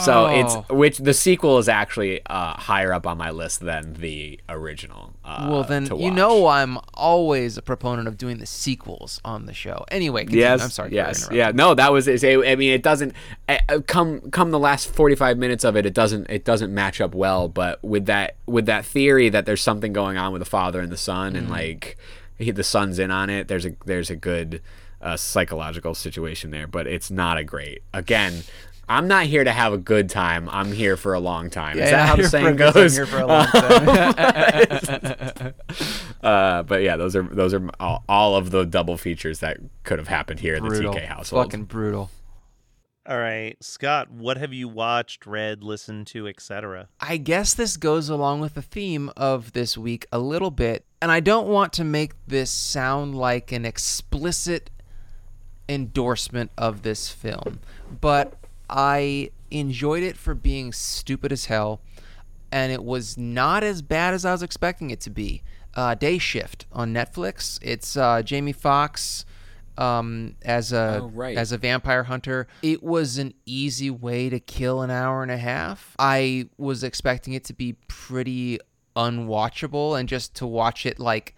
So 0.05 0.27
it's 0.27 0.55
Oh. 0.55 0.65
which 0.75 0.99
the 0.99 1.13
sequel 1.13 1.57
is 1.57 1.67
actually 1.67 2.21
uh, 2.27 2.53
higher 2.53 2.93
up 2.93 3.05
on 3.05 3.17
my 3.17 3.29
list 3.31 3.59
than 3.59 3.95
the 3.95 4.39
original. 4.47 5.14
Uh, 5.27 5.47
Well, 5.49 5.63
then 5.63 5.87
you 5.97 6.11
know 6.11 6.45
I'm 6.47 6.77
always 6.93 7.57
a 7.57 7.61
proponent 7.63 8.07
of 8.07 8.15
doing 8.17 8.37
the 8.37 8.45
sequels 8.45 9.19
on 9.25 9.47
the 9.47 9.53
show. 9.53 9.83
Anyway, 9.89 10.21
continue. 10.21 10.41
Yes, 10.43 10.61
I'm 10.61 10.69
sorry. 10.69 10.91
Yes, 10.93 11.27
yeah. 11.31 11.51
No, 11.53 11.73
that 11.73 11.91
was. 11.91 12.07
I 12.07 12.15
mean, 12.55 12.71
it 12.73 12.83
doesn't 12.83 13.13
uh, 13.49 13.57
uh, 13.67 13.79
come 13.87 14.29
come 14.31 14.51
the 14.51 14.59
last 14.59 14.87
forty 14.87 15.15
five 15.15 15.37
minutes 15.37 15.63
of 15.63 15.75
it. 15.75 15.85
It 15.85 15.93
doesn't 15.95 16.29
it 16.29 16.45
doesn't 16.45 16.73
match 16.73 17.01
up 17.01 17.15
well. 17.15 17.47
But 17.47 17.83
with 17.83 18.05
that 18.05 18.35
with 18.45 18.67
that 18.67 18.85
theory 18.85 19.29
that 19.29 19.45
there's 19.47 19.61
something 19.63 19.93
going 19.93 20.17
on 20.17 20.31
with 20.31 20.41
the 20.41 20.45
father 20.49 20.79
and 20.79 20.91
the 20.91 20.97
son, 20.97 21.33
Mm-hmm. 21.33 21.37
and 21.37 21.49
like 21.49 21.97
he, 22.37 22.51
the 22.51 22.63
son's 22.63 22.99
in 22.99 23.09
on 23.09 23.29
it. 23.31 23.47
There's 23.47 23.65
a 23.65 23.71
there's 23.85 24.11
a 24.11 24.15
good 24.15 24.61
uh, 25.01 25.17
psychological 25.17 25.95
situation 25.95 26.51
there, 26.51 26.67
but 26.67 26.85
it's 26.85 27.09
not 27.09 27.37
a 27.39 27.43
great. 27.43 27.81
Again. 27.93 28.43
I'm 28.87 29.07
not 29.07 29.25
here 29.25 29.43
to 29.43 29.51
have 29.51 29.73
a 29.73 29.77
good 29.77 30.09
time. 30.09 30.47
I'm 30.51 30.71
here 30.71 30.95
for 30.97 31.13
a 31.13 31.19
long 31.19 31.49
time. 31.49 31.77
Is 31.79 31.89
Yeah, 31.89 31.91
that 31.91 32.07
how 32.09 32.15
the 32.15 32.29
saying 32.29 32.45
for- 32.45 32.51
I'm 32.51 32.57
goes? 32.73 32.95
here 32.95 33.05
for 33.05 33.19
a 33.19 33.27
long 33.27 33.47
time. 33.47 35.53
Uh, 36.23 36.63
but 36.63 36.81
yeah, 36.81 36.97
those 36.97 37.15
are 37.15 37.21
those 37.21 37.53
are 37.53 37.69
all, 37.79 38.03
all 38.09 38.35
of 38.35 38.49
the 38.49 38.65
double 38.65 38.97
features 38.97 39.41
that 39.41 39.57
could 39.83 39.99
have 39.99 40.07
happened 40.07 40.39
here 40.39 40.55
in 40.55 40.63
the. 40.63 40.69
TK 40.71 41.05
household. 41.05 41.45
Fucking 41.45 41.65
brutal. 41.65 42.09
All 43.07 43.19
right, 43.19 43.55
Scott, 43.63 44.09
what 44.09 44.37
have 44.37 44.51
you 44.51 44.67
watched, 44.67 45.27
read, 45.27 45.63
listened 45.63 46.07
to, 46.07 46.27
etc.? 46.27 46.87
I 46.99 47.17
guess 47.17 47.53
this 47.53 47.77
goes 47.77 48.09
along 48.09 48.39
with 48.41 48.55
the 48.55 48.63
theme 48.63 49.11
of 49.15 49.53
this 49.53 49.77
week 49.77 50.07
a 50.11 50.17
little 50.17 50.49
bit, 50.49 50.83
and 50.99 51.11
I 51.11 51.19
don't 51.19 51.47
want 51.47 51.71
to 51.73 51.83
make 51.83 52.13
this 52.25 52.49
sound 52.49 53.13
like 53.13 53.51
an 53.51 53.63
explicit 53.63 54.71
endorsement 55.69 56.49
of 56.57 56.81
this 56.81 57.07
film, 57.09 57.59
but 58.01 58.33
I 58.69 59.31
enjoyed 59.51 60.03
it 60.03 60.17
for 60.17 60.33
being 60.33 60.73
stupid 60.73 61.31
as 61.31 61.45
hell, 61.45 61.81
and 62.51 62.71
it 62.71 62.83
was 62.83 63.17
not 63.17 63.63
as 63.63 63.81
bad 63.81 64.13
as 64.13 64.25
I 64.25 64.31
was 64.31 64.43
expecting 64.43 64.89
it 64.91 64.99
to 65.01 65.09
be. 65.09 65.43
Uh, 65.73 65.93
Day 65.93 66.17
Shift 66.17 66.65
on 66.71 66.93
Netflix. 66.93 67.59
It's 67.61 67.97
uh, 67.97 68.21
Jamie 68.21 68.53
Foxx 68.53 69.25
um, 69.77 70.35
as 70.43 70.71
a 70.71 71.01
Oh, 71.03 71.07
right. 71.09 71.37
as 71.37 71.51
a 71.51 71.57
vampire 71.57 72.03
hunter. 72.03 72.47
It 72.61 72.81
was 72.81 73.17
an 73.17 73.33
easy 73.45 73.89
way 73.89 74.29
to 74.29 74.39
kill 74.39 74.81
an 74.81 74.89
hour 74.89 75.21
and 75.21 75.31
a 75.31 75.37
half. 75.37 75.95
I 75.99 76.47
was 76.57 76.81
expecting 76.83 77.33
it 77.33 77.43
to 77.45 77.53
be 77.53 77.73
pretty 77.89 78.59
unwatchable 78.95 79.99
and 79.99 80.07
just 80.07 80.33
to 80.35 80.47
watch 80.47 80.85
it 80.85 80.97
like 80.99 81.35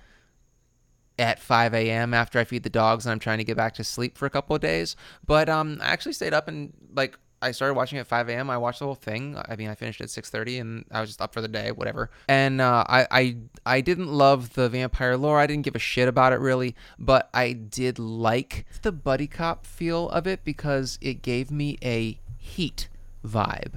at 1.19 1.39
5 1.39 1.73
a.m. 1.73 2.13
after 2.13 2.39
I 2.39 2.43
feed 2.43 2.63
the 2.63 2.69
dogs 2.69 3.05
and 3.05 3.11
I'm 3.11 3.19
trying 3.19 3.39
to 3.39 3.43
get 3.43 3.57
back 3.57 3.73
to 3.75 3.83
sleep 3.83 4.17
for 4.17 4.25
a 4.25 4.29
couple 4.29 4.55
of 4.55 4.61
days. 4.61 4.95
But 5.25 5.49
um, 5.49 5.79
I 5.81 5.87
actually 5.87 6.13
stayed 6.13 6.33
up 6.33 6.47
and 6.47 6.73
like 6.93 7.17
I 7.41 7.51
started 7.51 7.75
watching 7.75 7.99
at 7.99 8.07
5 8.07 8.29
a.m. 8.29 8.49
I 8.49 8.57
watched 8.57 8.79
the 8.79 8.85
whole 8.85 8.95
thing. 8.95 9.37
I 9.47 9.55
mean, 9.55 9.69
I 9.69 9.75
finished 9.75 10.01
at 10.01 10.07
6:30 10.09 10.59
and 10.61 10.85
I 10.91 11.01
was 11.01 11.09
just 11.09 11.21
up 11.21 11.33
for 11.33 11.41
the 11.41 11.47
day, 11.47 11.71
whatever. 11.71 12.09
And 12.27 12.61
uh, 12.61 12.83
I 12.87 13.07
I 13.11 13.37
I 13.65 13.81
didn't 13.81 14.07
love 14.07 14.53
the 14.53 14.69
vampire 14.69 15.17
lore. 15.17 15.39
I 15.39 15.45
didn't 15.47 15.63
give 15.63 15.75
a 15.75 15.79
shit 15.79 16.07
about 16.07 16.33
it 16.33 16.39
really, 16.39 16.75
but 16.97 17.29
I 17.33 17.53
did 17.53 17.99
like 17.99 18.65
the 18.81 18.91
buddy 18.91 19.27
cop 19.27 19.65
feel 19.65 20.09
of 20.09 20.25
it 20.27 20.43
because 20.43 20.97
it 21.01 21.21
gave 21.21 21.51
me 21.51 21.77
a 21.83 22.19
Heat 22.39 22.87
vibe 23.25 23.73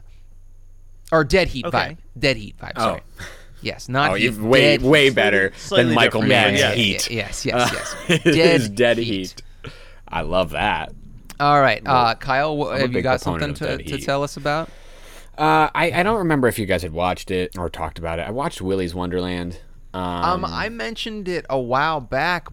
or 1.12 1.24
Dead 1.24 1.48
Heat 1.48 1.66
Okay. 1.66 1.76
vibe. 1.76 1.96
Dead 2.18 2.36
Heat 2.36 2.56
vibe. 2.56 2.72
Oh. 2.76 3.00
Sorry. 3.60 3.68
Yes, 3.72 3.88
not 3.88 4.10
Oh, 4.10 4.14
Heat. 4.14 4.34
way 4.36 4.76
Dead 4.78 4.82
way 4.82 5.04
Heat. 5.06 5.14
better 5.14 5.52
Slightly 5.56 5.84
than 5.86 5.94
Michael 5.94 6.20
different, 6.22 6.52
Mann's 6.56 6.60
yeah, 6.60 6.72
Heat. 6.72 7.10
Yes, 7.10 7.44
yes, 7.46 7.70
yes. 8.08 8.24
It 8.24 8.26
is 8.36 8.68
Dead 8.68 8.74
Dead 8.76 8.98
Heat. 8.98 9.06
Heat. 9.64 9.72
I 10.08 10.22
love 10.22 10.50
that. 10.50 10.92
All 11.38 11.60
right, 11.60 11.82
uh, 11.86 12.14
Kyle, 12.16 12.56
wh- 12.56 12.78
have 12.78 12.92
you 12.92 13.00
got 13.02 13.20
something 13.20 13.54
to, 13.54 13.78
to 13.78 13.98
tell 13.98 14.22
us 14.22 14.36
about? 14.36 14.68
Uh, 15.38 15.70
I, 15.74 15.90
I 15.92 16.02
don't 16.02 16.18
remember 16.18 16.48
if 16.48 16.58
you 16.58 16.66
guys 16.66 16.82
had 16.82 16.92
watched 16.92 17.30
it 17.30 17.56
or 17.56 17.70
talked 17.70 17.98
about 17.98 18.18
it. 18.18 18.22
I 18.28 18.30
watched 18.30 18.60
Willy's 18.60 18.94
Wonderland. 18.94 19.58
Um, 19.94 20.02
Um, 20.02 20.44
I 20.44 20.68
mentioned 20.68 21.28
it 21.28 21.46
a 21.48 21.58
while 21.58 22.00
back, 22.00 22.48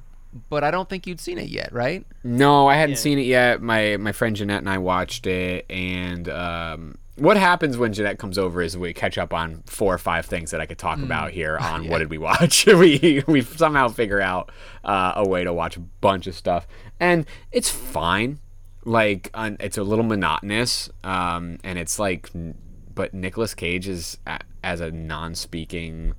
but 0.49 0.63
I 0.63 0.71
don't 0.71 0.87
think 0.87 1.05
you'd 1.05 1.19
seen 1.19 1.37
it 1.37 1.49
yet, 1.49 1.73
right? 1.73 2.05
No, 2.23 2.67
I 2.67 2.75
hadn't 2.75 2.95
seen 2.97 3.19
it 3.19 3.25
yet. 3.25 3.61
My 3.61 3.97
my 3.97 4.11
friend 4.13 4.35
Jeanette 4.37 4.59
and 4.59 4.69
I 4.69 4.77
watched 4.77 5.27
it, 5.27 5.65
and 5.69 6.29
um, 6.29 6.97
what 7.17 7.35
happens 7.35 7.77
when 7.77 7.93
Jeanette 7.93 8.19
comes 8.19 8.37
over 8.37 8.61
is 8.61 8.77
we 8.77 8.93
catch 8.93 9.17
up 9.17 9.33
on 9.33 9.63
four 9.65 9.93
or 9.93 9.97
five 9.97 10.25
things 10.25 10.51
that 10.51 10.61
I 10.61 10.65
could 10.65 10.77
talk 10.77 10.99
about 10.99 11.31
here 11.31 11.57
on 11.61 11.87
what 11.87 11.99
did 11.99 12.09
we 12.09 12.17
watch. 12.17 12.65
we 12.67 13.23
we 13.27 13.41
somehow 13.41 13.87
figure 13.87 14.21
out 14.21 14.51
uh, 14.83 15.13
a 15.15 15.27
way 15.27 15.43
to 15.43 15.51
watch 15.51 15.77
a 15.77 15.79
bunch 15.79 16.27
of 16.27 16.35
stuff, 16.35 16.67
and 16.99 17.25
it's 17.51 17.69
fine. 17.69 18.39
Like 18.85 19.31
un, 19.33 19.57
it's 19.59 19.77
a 19.77 19.83
little 19.83 20.05
monotonous, 20.05 20.89
um, 21.03 21.57
and 21.63 21.77
it's 21.77 21.99
like, 21.99 22.29
but 22.93 23.13
Nicolas 23.13 23.53
Cage 23.53 23.87
is 23.87 24.17
a, 24.25 24.39
as 24.63 24.79
a 24.79 24.91
non-speaking 24.91 26.13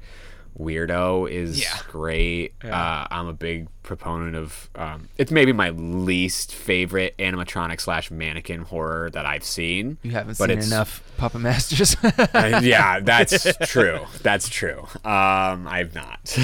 weirdo 0.58 1.30
is 1.30 1.60
Yeah. 1.60 1.76
great. 1.88 2.54
Uh, 2.64 3.06
I'm 3.10 3.26
a 3.28 3.32
big 3.32 3.68
proponent 3.82 4.36
of. 4.36 4.68
Um, 4.74 5.08
it's 5.16 5.30
maybe 5.30 5.52
my 5.52 5.70
least 5.70 6.54
favorite 6.54 7.16
animatronic 7.18 7.80
slash 7.80 8.10
mannequin 8.10 8.62
horror 8.62 9.08
that 9.10 9.24
I've 9.24 9.44
seen. 9.44 9.96
You 10.02 10.10
haven't 10.10 10.34
seen 10.34 10.50
enough 10.50 11.02
Puppet 11.16 11.40
Masters. 11.40 11.96
Uh, 12.38 12.60
yeah, 12.62 13.00
that's 13.00 13.46
true. 13.66 14.00
That's 14.22 14.48
true. 14.48 14.80
Um, 15.04 15.66
I've 15.66 15.94
not. 15.94 16.34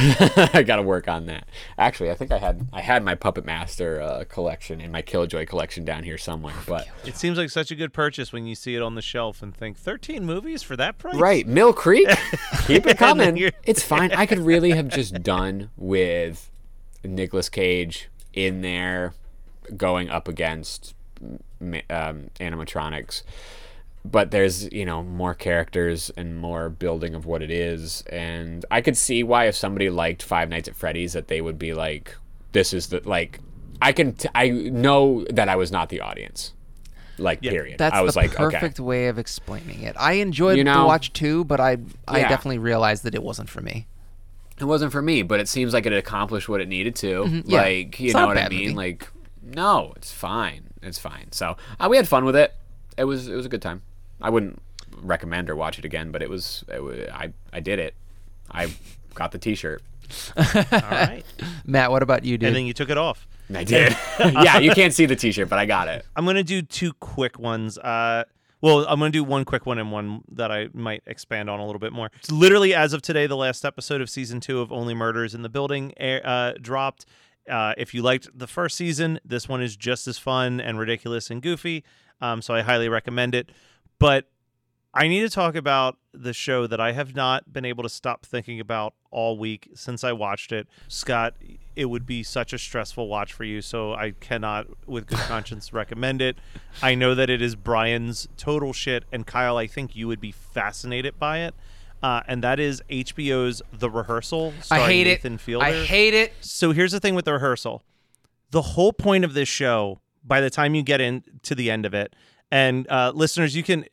I 0.55 0.63
got 0.67 0.77
to 0.77 0.83
work 0.83 1.09
on 1.09 1.27
that. 1.27 1.47
Actually, 1.79 2.11
I 2.11 2.15
think 2.15 2.33
I 2.33 2.39
had 2.39 2.67
I 2.73 2.81
had 2.81 3.05
my 3.05 3.15
Puppet 3.15 3.45
Master 3.45 4.01
uh, 4.01 4.25
collection 4.29 4.81
and 4.81 4.91
my 4.93 5.03
Killjoy 5.03 5.47
collection 5.47 5.85
down 5.85 6.03
here 6.05 6.19
somewhere. 6.19 6.55
But 6.67 6.89
It 7.05 7.17
seems 7.17 7.39
like 7.39 7.51
such 7.51 7.71
a 7.71 7.75
good 7.75 7.93
purchase 7.93 8.33
when 8.33 8.47
you 8.47 8.55
see 8.55 8.75
it 8.75 8.83
on 8.83 8.95
the 8.95 9.03
shelf 9.03 9.43
and 9.43 9.55
think 9.55 9.77
13 9.77 10.25
movies 10.25 10.63
for 10.63 10.77
that 10.77 10.99
price. 10.99 11.17
right, 11.17 11.47
Mill 11.47 11.73
Creek, 11.73 12.09
keep 12.67 12.87
it 12.87 12.97
coming. 12.99 13.37
It's 13.65 13.83
fine. 13.83 14.04
I 14.13 14.27
could 14.27 14.39
really 14.39 14.71
have 14.73 14.89
just 14.89 15.23
done 15.23 15.71
with 15.77 16.51
Nicolas 17.05 17.49
Cage 17.49 18.09
in 18.33 18.61
there, 18.63 19.15
going 19.77 20.09
up 20.11 20.29
against 20.29 20.95
um, 21.61 22.31
animatronics. 22.41 23.23
but 24.05 24.31
there's 24.31 24.71
you 24.73 24.85
know 24.85 25.03
more 25.03 25.35
characters 25.35 26.11
and 26.17 26.37
more 26.39 26.69
building 26.69 27.15
of 27.15 27.25
what 27.25 27.41
it 27.41 27.51
is 27.51 28.03
and 28.11 28.67
i 28.71 28.83
could 28.83 28.97
see 28.99 29.23
why 29.23 29.47
if 29.47 29.57
somebody 29.57 29.89
liked 29.89 30.23
five 30.23 30.51
nights 30.51 30.69
at 30.69 30.77
freddy's 30.77 31.15
that 31.15 31.29
they 31.29 31.41
would 31.41 31.59
be 31.59 31.73
like 31.73 32.15
this 32.53 32.75
is 32.75 32.89
the 32.89 33.01
like 33.09 33.41
i 33.81 33.93
can 33.93 34.13
t- 34.13 34.29
i 34.35 34.51
know 34.51 35.25
that 35.31 35.49
i 35.49 35.57
was 35.57 35.73
not 35.73 35.89
the 35.89 36.01
audience 36.03 36.53
like 37.17 37.41
period 37.41 37.79
That's 37.79 37.95
i 37.97 38.03
was 38.03 38.13
the 38.13 38.21
like 38.21 38.35
perfect 38.35 38.79
okay 38.79 38.83
way 38.83 39.07
of 39.07 39.19
explaining 39.19 39.81
it. 39.83 39.97
I 39.99 40.15
enjoyed 40.15 40.59
You 40.59 40.65
the 40.65 40.85
watch 40.85 41.13
too, 41.15 41.45
but 41.45 41.61
I 41.61 41.79
I 42.07 42.19
Yeah. 42.19 42.29
definitely 42.29 42.59
realized 42.59 43.05
that 43.05 43.15
it 43.15 43.23
wasn't 43.23 43.49
for 43.49 43.63
me. 43.63 43.87
It 44.61 44.65
wasn't 44.65 44.93
for 44.93 45.03
me 45.03 45.23
but 45.23 45.41
it 45.41 45.49
seems 45.49 45.73
like 45.73 45.87
it 45.87 45.93
accomplished 45.93 46.49
what 46.49 46.61
it 46.61 46.69
needed 46.69 46.95
to 46.97 47.25
Mm-hmm. 47.25 47.51
yeah. 47.51 47.61
like 47.63 48.01
you 48.01 48.07
It's 48.07 48.15
know 48.15 48.27
what 48.27 48.39
i 48.39 48.49
mean 48.49 48.61
movie. 48.61 48.75
like 48.75 49.09
no 49.43 49.93
it's 49.97 50.13
fine 50.13 50.69
it's 50.83 50.99
fine 50.99 51.33
so 51.33 51.57
uh, 51.81 51.89
we 51.91 51.97
had 51.97 52.07
fun 52.09 52.25
with 52.25 52.37
it 52.37 52.55
it 52.97 53.05
was 53.05 53.29
it 53.29 53.35
was 53.35 53.47
a 53.47 53.49
good 53.49 53.63
time 53.63 53.83
i 54.21 54.31
wouldn't 54.31 54.61
recommend 55.03 55.51
or 55.51 55.57
watch 55.57 55.79
it 55.79 55.85
again 55.85 56.11
but 56.13 56.23
it 56.23 56.31
was, 56.31 56.65
it 56.73 56.83
was 56.83 57.01
i 57.13 57.33
i 57.53 57.61
did 57.61 57.79
it 57.79 57.95
i 58.51 58.73
got 59.15 59.33
the 59.33 59.39
t-shirt 59.39 59.83
All 60.37 60.45
right. 60.73 61.23
Matt, 61.67 61.91
what 61.91 62.03
about 62.03 62.25
you, 62.25 62.37
dude? 62.37 62.49
and 62.49 62.57
then 62.57 62.67
you 62.67 62.75
took 62.75 62.91
it 62.91 62.99
off. 62.99 63.27
i 63.55 63.65
did 63.65 63.97
yeah 64.21 64.59
you 64.59 64.71
can't 64.71 64.93
see 64.95 65.07
the 65.07 65.17
t-shirt 65.17 65.49
but 65.49 65.59
i 65.59 65.67
got 65.67 65.89
it 65.89 66.05
I'm 66.15 66.25
gonna 66.25 66.43
do 66.45 66.63
two 66.63 66.93
quick 66.95 67.39
ones. 67.39 67.77
Uh, 67.79 68.25
well, 68.65 68.87
I'm 68.89 68.99
gonna 68.99 69.11
do 69.11 69.23
one 69.23 69.45
quick 69.45 69.67
one 69.67 69.79
and 69.79 69.93
one 69.93 70.23
that 70.33 70.51
I 70.51 70.69
might 70.73 71.03
expand 71.07 71.51
on 71.51 71.61
a 71.61 71.67
little 71.67 71.79
bit 71.79 71.93
more. 71.93 72.11
Literally, 72.31 72.73
as 72.73 72.95
of 72.95 73.03
today, 73.03 73.27
the 73.27 73.37
last 73.37 73.63
episode 73.63 74.01
of 74.01 74.09
season 74.09 74.41
two 74.41 74.63
of 74.63 74.73
Only 74.73 74.95
Murders 74.95 75.35
in 75.35 75.43
the 75.43 75.51
Building 75.51 75.93
uh, 75.99 76.55
dropped. 76.59 77.05
Uh, 77.47 77.75
if 77.77 77.93
you 77.93 78.01
liked 78.01 78.27
the 78.35 78.47
first 78.47 78.79
season, 78.79 79.21
this 79.23 79.51
one 79.51 79.63
is 79.63 79.77
just 79.77 80.09
as 80.09 80.17
fun 80.17 80.63
and 80.63 80.79
ridiculous 80.79 81.31
and 81.31 81.43
goofy. 81.43 81.85
Um, 82.23 82.41
so 82.41 82.55
I 82.55 82.63
highly 82.63 82.89
recommend 82.89 83.35
it. 83.35 83.53
But 83.99 84.31
I 84.95 85.09
need 85.09 85.21
to 85.21 85.29
talk 85.29 85.57
about 85.57 85.99
the 86.13 86.33
show 86.33 86.67
that 86.69 86.81
I 86.81 86.93
have 86.93 87.17
not 87.17 87.53
been 87.53 87.65
able 87.65 87.83
to 87.83 87.89
stop 87.89 88.25
thinking 88.25 88.61
about 88.61 88.95
all 89.11 89.37
week 89.37 89.69
since 89.75 90.05
I 90.05 90.13
watched 90.13 90.53
it. 90.53 90.69
Scott, 90.87 91.35
it 91.75 91.87
would 91.87 92.07
be 92.07 92.23
such 92.23 92.53
a 92.53 92.59
stressful 92.59 93.09
watch 93.09 93.33
for 93.33 93.43
you, 93.43 93.61
so 93.61 93.93
I 93.95 94.13
cannot, 94.13 94.67
with 94.87 95.07
good 95.07 95.19
conscience, 95.29 95.73
recommend 95.73 96.23
it. 96.23 96.39
I 96.81 96.95
know 96.95 97.15
that 97.17 97.29
it 97.29 97.43
is 97.43 97.57
Brian's 97.57 98.29
total 98.37 98.73
shit, 98.73 99.05
and 99.11 99.27
Kyle, 99.27 99.57
I 99.57 99.67
think 99.67 99.97
you 99.97 100.07
would 100.07 100.21
be 100.21 100.31
fascinated 100.31 101.19
by 101.19 101.39
it. 101.41 101.55
Uh, 102.03 102.23
and 102.29 102.45
that 102.45 102.61
is 102.61 102.83
HBO's 102.91 103.63
The 103.73 103.91
Rehearsal. 103.91 104.53
I 104.71 104.81
hate 104.81 105.05
Nathan 105.05 105.35
it. 105.35 105.41
Fielder. 105.41 105.65
I 105.65 105.85
hate 105.85 106.15
it. 106.15 106.35
So 106.41 106.71
here's 106.73 106.93
the 106.93 107.01
thing 107.01 107.15
with 107.15 107.25
the 107.25 107.33
rehearsal. 107.33 107.83
The 108.51 108.63
whole 108.63 108.93
point 108.93 109.25
of 109.25 109.33
this 109.35 109.49
show, 109.49 110.01
by 110.23 110.41
the 110.41 110.51
time 110.51 110.75
you 110.75 110.83
get 110.83 111.01
into 111.01 111.55
the 111.55 111.71
end 111.71 111.87
of 111.87 111.95
it, 111.95 112.15
and 112.51 112.87
uh, 112.91 113.13
listeners, 113.15 113.57
you 113.57 113.63
can, 113.63 113.87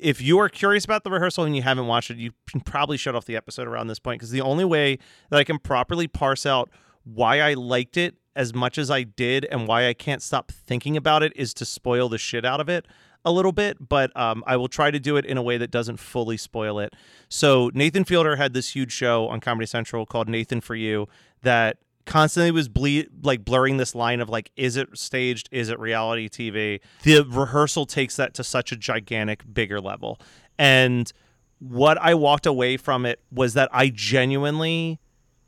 if 0.00 0.20
you 0.20 0.38
are 0.38 0.48
curious 0.48 0.84
about 0.84 1.04
the 1.04 1.10
rehearsal 1.10 1.44
and 1.44 1.54
you 1.54 1.62
haven't 1.62 1.86
watched 1.86 2.10
it, 2.10 2.16
you 2.16 2.32
can 2.48 2.60
probably 2.60 2.96
shut 2.96 3.14
off 3.14 3.24
the 3.24 3.36
episode 3.36 3.68
around 3.68 3.88
this 3.88 3.98
point 3.98 4.18
because 4.20 4.30
the 4.30 4.40
only 4.40 4.64
way 4.64 4.98
that 5.30 5.38
I 5.38 5.44
can 5.44 5.58
properly 5.58 6.08
parse 6.08 6.46
out 6.46 6.70
why 7.04 7.40
I 7.40 7.54
liked 7.54 7.96
it 7.96 8.16
as 8.36 8.54
much 8.54 8.78
as 8.78 8.90
I 8.90 9.02
did 9.02 9.44
and 9.46 9.66
why 9.66 9.88
I 9.88 9.94
can't 9.94 10.22
stop 10.22 10.52
thinking 10.52 10.96
about 10.96 11.22
it 11.22 11.32
is 11.34 11.52
to 11.54 11.64
spoil 11.64 12.08
the 12.08 12.18
shit 12.18 12.44
out 12.44 12.60
of 12.60 12.68
it 12.68 12.86
a 13.24 13.32
little 13.32 13.52
bit, 13.52 13.88
but 13.88 14.16
um, 14.16 14.44
I 14.46 14.56
will 14.56 14.68
try 14.68 14.90
to 14.90 15.00
do 15.00 15.16
it 15.16 15.24
in 15.24 15.36
a 15.36 15.42
way 15.42 15.58
that 15.58 15.70
doesn't 15.70 15.96
fully 15.98 16.36
spoil 16.36 16.78
it. 16.78 16.94
So 17.28 17.70
Nathan 17.74 18.04
Fielder 18.04 18.36
had 18.36 18.54
this 18.54 18.74
huge 18.74 18.92
show 18.92 19.28
on 19.28 19.40
Comedy 19.40 19.66
Central 19.66 20.06
called 20.06 20.28
Nathan 20.28 20.60
for 20.60 20.74
You 20.74 21.08
that 21.42 21.78
constantly 22.08 22.50
was 22.50 22.68
ble- 22.68 23.04
like 23.22 23.44
blurring 23.44 23.76
this 23.76 23.94
line 23.94 24.20
of 24.20 24.28
like 24.28 24.50
is 24.56 24.76
it 24.76 24.88
staged? 24.98 25.48
Is 25.52 25.68
it 25.68 25.78
reality 25.78 26.28
tv 26.28 26.80
the 27.02 27.22
rehearsal 27.22 27.86
takes 27.86 28.16
that 28.16 28.34
to 28.34 28.42
such 28.42 28.72
a 28.72 28.76
gigantic 28.76 29.42
bigger 29.52 29.80
level. 29.80 30.18
And 30.58 31.12
what 31.60 31.98
i 31.98 32.14
walked 32.14 32.46
away 32.46 32.76
from 32.76 33.04
it 33.04 33.20
was 33.30 33.54
that 33.54 33.68
i 33.72 33.88
genuinely 33.88 35.00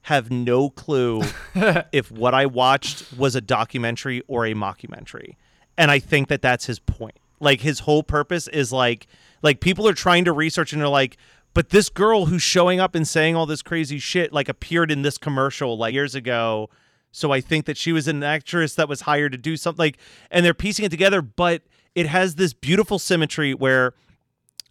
have 0.03 0.31
no 0.31 0.69
clue 0.71 1.23
if 1.93 2.11
what 2.11 2.35
i 2.35 2.47
watched 2.47 3.13
was 3.17 3.35
a 3.35 3.41
documentary 3.41 4.23
or 4.29 4.45
a 4.47 4.55
mockumentary. 4.55 5.37
And 5.79 5.91
i 5.91 5.99
think 5.99 6.29
that 6.29 6.43
that's 6.43 6.67
his 6.67 6.79
point. 6.79 7.17
Like 7.41 7.63
his 7.63 7.81
whole 7.81 8.03
purpose 8.03 8.49
is 8.49 8.71
like 8.71 9.07
like 9.43 9.61
people 9.61 9.89
are 9.89 9.95
trying 9.95 10.27
to 10.27 10.33
research 10.33 10.73
and 10.73 10.83
they're 10.83 10.89
like 10.89 11.17
But 11.53 11.71
this 11.71 11.89
girl 11.89 12.27
who's 12.27 12.43
showing 12.43 12.81
up 12.81 12.95
and 12.95 13.07
saying 13.07 13.37
all 13.37 13.47
this 13.47 13.63
crazy 13.63 13.99
shit 13.99 14.33
like 14.33 14.49
appeared 14.49 14.91
in 14.91 15.03
this 15.03 15.19
commercial 15.19 15.77
like 15.77 15.95
years 15.95 16.15
ago. 16.15 16.71
So 17.13 17.33
I 17.33 17.41
think 17.41 17.67
that 17.67 17.77
she 17.77 17.93
was 17.93 18.07
an 18.07 18.23
actress 18.23 18.75
that 18.77 18.89
was 18.89 19.03
hired 19.03 19.33
to 19.33 19.39
do 19.39 19.57
something 19.57 19.83
like 19.83 19.99
and 20.31 20.45
they're 20.45 20.55
piecing 20.55 20.85
it 20.85 20.91
together, 20.91 21.23
but 21.23 21.63
it 21.95 22.07
has 22.07 22.37
this 22.37 22.53
beautiful 22.53 22.99
symmetry 22.99 23.53
where 23.53 23.95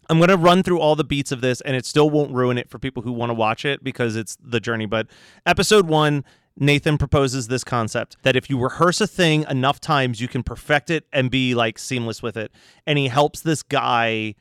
I'm 0.08 0.18
going 0.18 0.28
to 0.30 0.36
run 0.36 0.62
through 0.62 0.80
all 0.80 0.96
the 0.96 1.04
beats 1.04 1.30
of 1.30 1.40
this 1.40 1.60
and 1.60 1.76
it 1.76 1.84
still 1.84 2.10
won't 2.10 2.32
ruin 2.32 2.58
it 2.58 2.68
for 2.68 2.78
people 2.78 3.02
who 3.02 3.12
want 3.12 3.30
to 3.30 3.34
watch 3.34 3.64
it 3.64 3.84
because 3.84 4.16
it's 4.16 4.36
the 4.42 4.58
journey. 4.58 4.86
But 4.86 5.06
episode 5.46 5.86
one, 5.86 6.24
Nathan 6.56 6.98
proposes 6.98 7.48
this 7.48 7.62
concept 7.62 8.16
that 8.22 8.36
if 8.36 8.50
you 8.50 8.58
rehearse 8.58 9.00
a 9.00 9.06
thing 9.06 9.44
enough 9.48 9.80
times, 9.80 10.20
you 10.20 10.28
can 10.28 10.42
perfect 10.42 10.90
it 10.90 11.06
and 11.12 11.30
be 11.30 11.54
like 11.54 11.78
seamless 11.78 12.22
with 12.22 12.36
it. 12.36 12.50
And 12.86 12.98
he 12.98 13.08
helps 13.08 13.40
this 13.40 13.62
guy 13.62 14.34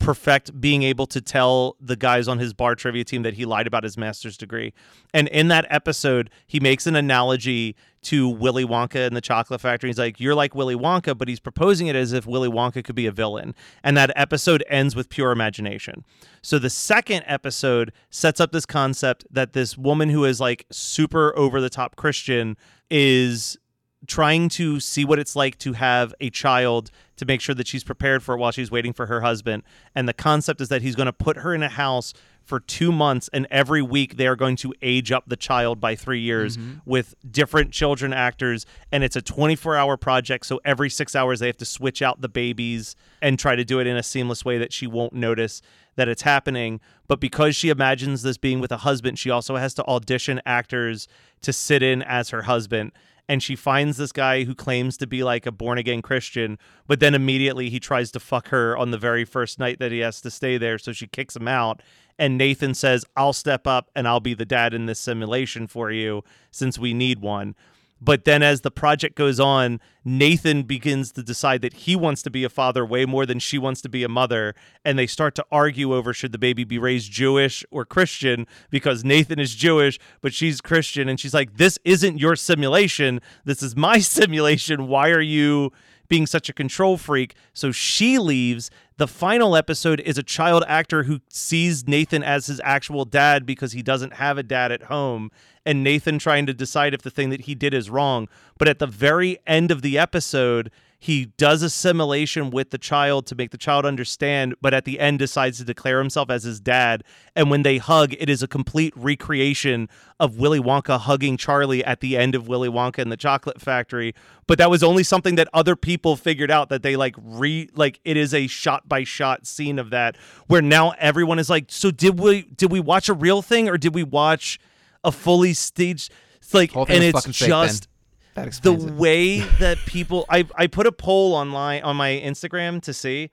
perfect 0.00 0.58
being 0.60 0.82
able 0.82 1.06
to 1.06 1.20
tell 1.20 1.76
the 1.78 1.94
guys 1.94 2.26
on 2.26 2.38
his 2.38 2.52
bar 2.52 2.74
trivia 2.74 3.04
team 3.04 3.22
that 3.22 3.34
he 3.34 3.44
lied 3.44 3.66
about 3.66 3.84
his 3.84 3.96
master's 3.96 4.36
degree. 4.36 4.72
And 5.14 5.28
in 5.28 5.48
that 5.48 5.66
episode, 5.68 6.30
he 6.46 6.58
makes 6.58 6.86
an 6.86 6.96
analogy 6.96 7.76
to 8.02 8.28
Willy 8.28 8.64
Wonka 8.64 9.06
and 9.06 9.14
the 9.14 9.20
Chocolate 9.20 9.60
Factory. 9.60 9.90
He's 9.90 9.98
like, 9.98 10.18
You're 10.18 10.34
like 10.34 10.54
Willy 10.54 10.74
Wonka, 10.74 11.16
but 11.16 11.28
he's 11.28 11.38
proposing 11.38 11.86
it 11.86 11.94
as 11.94 12.12
if 12.12 12.26
Willy 12.26 12.48
Wonka 12.48 12.82
could 12.82 12.96
be 12.96 13.06
a 13.06 13.12
villain. 13.12 13.54
And 13.84 13.96
that 13.96 14.10
episode 14.16 14.64
ends 14.68 14.96
with 14.96 15.10
pure 15.10 15.32
imagination. 15.32 16.04
So 16.42 16.58
the 16.58 16.70
second 16.70 17.24
episode 17.26 17.92
sets 18.08 18.40
up 18.40 18.52
this 18.52 18.66
concept 18.66 19.26
that 19.30 19.52
this 19.52 19.76
woman 19.76 20.08
who 20.08 20.24
is 20.24 20.40
like 20.40 20.66
super 20.70 21.36
over 21.38 21.60
the 21.60 21.70
top 21.70 21.96
Christian 21.96 22.56
is 22.90 23.58
trying 24.06 24.48
to 24.48 24.80
see 24.80 25.04
what 25.04 25.18
it's 25.18 25.36
like 25.36 25.58
to 25.58 25.74
have 25.74 26.14
a 26.20 26.30
child 26.30 26.90
to 27.20 27.24
make 27.24 27.40
sure 27.40 27.54
that 27.54 27.66
she's 27.68 27.84
prepared 27.84 28.22
for 28.22 28.34
it 28.34 28.38
while 28.38 28.50
she's 28.50 28.70
waiting 28.70 28.92
for 28.92 29.06
her 29.06 29.20
husband. 29.20 29.62
And 29.94 30.08
the 30.08 30.12
concept 30.12 30.60
is 30.60 30.68
that 30.68 30.82
he's 30.82 30.96
going 30.96 31.06
to 31.06 31.12
put 31.12 31.38
her 31.38 31.54
in 31.54 31.62
a 31.62 31.68
house 31.68 32.12
for 32.44 32.58
two 32.58 32.90
months, 32.90 33.30
and 33.32 33.46
every 33.48 33.80
week 33.80 34.16
they 34.16 34.26
are 34.26 34.34
going 34.34 34.56
to 34.56 34.74
age 34.82 35.12
up 35.12 35.22
the 35.28 35.36
child 35.36 35.78
by 35.80 35.94
three 35.94 36.20
years 36.20 36.56
Mm-hmm. 36.56 36.78
with 36.84 37.14
different 37.30 37.70
children 37.70 38.12
actors. 38.12 38.66
And 38.90 39.04
it's 39.04 39.14
a 39.14 39.22
24 39.22 39.76
hour 39.76 39.96
project. 39.96 40.46
So 40.46 40.60
every 40.64 40.90
six 40.90 41.14
hours 41.14 41.38
they 41.38 41.46
have 41.46 41.58
to 41.58 41.64
switch 41.64 42.02
out 42.02 42.20
the 42.22 42.28
babies 42.28 42.96
and 43.22 43.38
try 43.38 43.54
to 43.54 43.64
do 43.64 43.78
it 43.78 43.86
in 43.86 43.96
a 43.96 44.02
seamless 44.02 44.44
way 44.44 44.58
that 44.58 44.72
she 44.72 44.88
won't 44.88 45.12
notice 45.12 45.62
that 45.94 46.08
it's 46.08 46.22
happening. 46.22 46.80
But 47.06 47.20
because 47.20 47.54
she 47.54 47.68
imagines 47.68 48.22
this 48.22 48.38
being 48.38 48.58
with 48.58 48.72
a 48.72 48.78
husband, 48.78 49.18
she 49.18 49.30
also 49.30 49.54
has 49.56 49.74
to 49.74 49.84
audition 49.84 50.40
actors 50.44 51.06
to 51.42 51.52
sit 51.52 51.82
in 51.84 52.02
as 52.02 52.30
her 52.30 52.42
husband 52.42 52.90
and 53.30 53.44
she 53.44 53.54
finds 53.54 53.96
this 53.96 54.10
guy 54.10 54.42
who 54.42 54.56
claims 54.56 54.96
to 54.96 55.06
be 55.06 55.22
like 55.22 55.46
a 55.46 55.52
born 55.52 55.78
again 55.78 56.02
Christian, 56.02 56.58
but 56.88 56.98
then 56.98 57.14
immediately 57.14 57.70
he 57.70 57.78
tries 57.78 58.10
to 58.10 58.18
fuck 58.18 58.48
her 58.48 58.76
on 58.76 58.90
the 58.90 58.98
very 58.98 59.24
first 59.24 59.56
night 59.56 59.78
that 59.78 59.92
he 59.92 60.00
has 60.00 60.20
to 60.22 60.32
stay 60.32 60.58
there. 60.58 60.78
So 60.78 60.90
she 60.90 61.06
kicks 61.06 61.36
him 61.36 61.46
out. 61.46 61.80
And 62.18 62.36
Nathan 62.36 62.74
says, 62.74 63.04
I'll 63.16 63.32
step 63.32 63.68
up 63.68 63.88
and 63.94 64.08
I'll 64.08 64.18
be 64.18 64.34
the 64.34 64.44
dad 64.44 64.74
in 64.74 64.86
this 64.86 64.98
simulation 64.98 65.68
for 65.68 65.92
you 65.92 66.24
since 66.50 66.76
we 66.76 66.92
need 66.92 67.20
one. 67.20 67.54
But 68.00 68.24
then 68.24 68.42
as 68.42 68.62
the 68.62 68.70
project 68.70 69.14
goes 69.14 69.38
on, 69.38 69.80
Nathan 70.04 70.62
begins 70.62 71.12
to 71.12 71.22
decide 71.22 71.60
that 71.62 71.74
he 71.74 71.94
wants 71.94 72.22
to 72.22 72.30
be 72.30 72.44
a 72.44 72.48
father 72.48 72.84
way 72.86 73.04
more 73.04 73.26
than 73.26 73.38
she 73.38 73.58
wants 73.58 73.82
to 73.82 73.88
be 73.88 74.02
a 74.02 74.08
mother. 74.08 74.54
And 74.84 74.98
they 74.98 75.06
start 75.06 75.34
to 75.34 75.44
argue 75.52 75.94
over 75.94 76.14
should 76.14 76.32
the 76.32 76.38
baby 76.38 76.64
be 76.64 76.78
raised 76.78 77.12
Jewish 77.12 77.64
or 77.70 77.84
Christian 77.84 78.46
because 78.70 79.04
Nathan 79.04 79.38
is 79.38 79.54
Jewish, 79.54 79.98
but 80.22 80.32
she's 80.32 80.60
Christian. 80.60 81.08
And 81.08 81.20
she's 81.20 81.34
like, 81.34 81.58
This 81.58 81.78
isn't 81.84 82.18
your 82.18 82.36
simulation. 82.36 83.20
This 83.44 83.62
is 83.62 83.76
my 83.76 83.98
simulation. 84.00 84.88
Why 84.88 85.10
are 85.10 85.20
you 85.20 85.72
being 86.08 86.26
such 86.26 86.48
a 86.48 86.54
control 86.54 86.96
freak? 86.96 87.34
So 87.52 87.70
she 87.70 88.18
leaves. 88.18 88.70
The 89.00 89.08
final 89.08 89.56
episode 89.56 90.00
is 90.00 90.18
a 90.18 90.22
child 90.22 90.62
actor 90.68 91.04
who 91.04 91.20
sees 91.30 91.88
Nathan 91.88 92.22
as 92.22 92.48
his 92.48 92.60
actual 92.62 93.06
dad 93.06 93.46
because 93.46 93.72
he 93.72 93.82
doesn't 93.82 94.12
have 94.12 94.36
a 94.36 94.42
dad 94.42 94.72
at 94.72 94.82
home 94.82 95.30
and 95.64 95.82
Nathan 95.82 96.18
trying 96.18 96.44
to 96.44 96.52
decide 96.52 96.92
if 96.92 97.00
the 97.00 97.08
thing 97.08 97.30
that 97.30 97.40
he 97.40 97.54
did 97.54 97.72
is 97.72 97.88
wrong. 97.88 98.28
But 98.58 98.68
at 98.68 98.78
the 98.78 98.86
very 98.86 99.38
end 99.46 99.70
of 99.70 99.80
the 99.80 99.96
episode, 99.96 100.70
he 101.02 101.24
does 101.38 101.62
assimilation 101.62 102.50
with 102.50 102.68
the 102.68 102.76
child 102.76 103.26
to 103.28 103.34
make 103.34 103.52
the 103.52 103.58
child 103.58 103.86
understand, 103.86 104.54
but 104.60 104.74
at 104.74 104.84
the 104.84 105.00
end 105.00 105.18
decides 105.18 105.56
to 105.56 105.64
declare 105.64 105.98
himself 105.98 106.28
as 106.28 106.44
his 106.44 106.60
dad. 106.60 107.02
And 107.34 107.50
when 107.50 107.62
they 107.62 107.78
hug, 107.78 108.12
it 108.18 108.28
is 108.28 108.42
a 108.42 108.46
complete 108.46 108.92
recreation 108.94 109.88
of 110.20 110.36
Willy 110.36 110.60
Wonka 110.60 111.00
hugging 111.00 111.38
Charlie 111.38 111.82
at 111.82 112.00
the 112.00 112.18
end 112.18 112.34
of 112.34 112.48
Willy 112.48 112.68
Wonka 112.68 112.98
and 112.98 113.10
the 113.10 113.16
Chocolate 113.16 113.62
Factory. 113.62 114.14
But 114.46 114.58
that 114.58 114.68
was 114.68 114.82
only 114.82 115.02
something 115.02 115.36
that 115.36 115.48
other 115.54 115.74
people 115.74 116.16
figured 116.16 116.50
out 116.50 116.68
that 116.68 116.82
they 116.82 116.96
like 116.96 117.14
re 117.16 117.70
like 117.74 117.98
it 118.04 118.18
is 118.18 118.34
a 118.34 118.46
shot 118.46 118.86
by 118.86 119.02
shot 119.02 119.46
scene 119.46 119.78
of 119.78 119.88
that 119.90 120.18
where 120.48 120.60
now 120.60 120.90
everyone 120.98 121.38
is 121.38 121.48
like, 121.48 121.64
so 121.68 121.90
did 121.90 122.20
we 122.20 122.42
did 122.42 122.70
we 122.70 122.78
watch 122.78 123.08
a 123.08 123.14
real 123.14 123.40
thing 123.40 123.70
or 123.70 123.78
did 123.78 123.94
we 123.94 124.02
watch 124.02 124.58
a 125.02 125.10
fully 125.10 125.54
staged 125.54 126.12
it's 126.36 126.52
like 126.52 126.76
and 126.76 127.04
it's 127.04 127.24
just 127.24 127.88
the 128.34 128.72
it. 128.72 128.94
way 128.94 129.38
that 129.58 129.78
people 129.86 130.24
I 130.28 130.46
I 130.56 130.66
put 130.66 130.86
a 130.86 130.92
poll 130.92 131.34
online 131.34 131.82
on 131.82 131.96
my 131.96 132.10
Instagram 132.10 132.80
to 132.82 132.92
see 132.92 133.30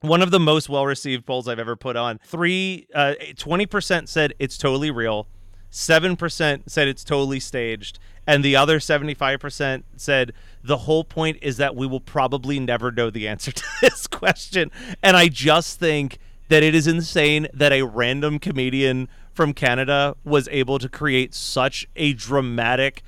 one 0.00 0.22
of 0.22 0.30
the 0.30 0.40
most 0.40 0.68
well 0.68 0.86
received 0.86 1.26
polls 1.26 1.48
I've 1.48 1.58
ever 1.58 1.76
put 1.76 1.96
on. 1.96 2.18
Three 2.24 2.86
uh, 2.94 3.14
20% 3.20 4.08
said 4.08 4.34
it's 4.38 4.58
totally 4.58 4.90
real. 4.90 5.26
7% 5.72 6.62
said 6.70 6.88
it's 6.88 7.04
totally 7.04 7.40
staged 7.40 7.98
and 8.26 8.42
the 8.44 8.56
other 8.56 8.78
75% 8.78 9.82
said 9.96 10.32
the 10.62 10.78
whole 10.78 11.04
point 11.04 11.38
is 11.42 11.58
that 11.58 11.76
we 11.76 11.86
will 11.86 12.00
probably 12.00 12.58
never 12.58 12.90
know 12.90 13.10
the 13.10 13.28
answer 13.28 13.52
to 13.52 13.64
this 13.82 14.06
question 14.06 14.70
and 15.02 15.16
I 15.16 15.28
just 15.28 15.78
think 15.78 16.18
that 16.48 16.62
it 16.62 16.74
is 16.74 16.86
insane 16.86 17.48
that 17.52 17.72
a 17.72 17.82
random 17.82 18.38
comedian 18.38 19.08
from 19.34 19.52
Canada 19.52 20.16
was 20.24 20.48
able 20.50 20.78
to 20.78 20.88
create 20.88 21.34
such 21.34 21.86
a 21.96 22.12
dramatic 22.14 23.02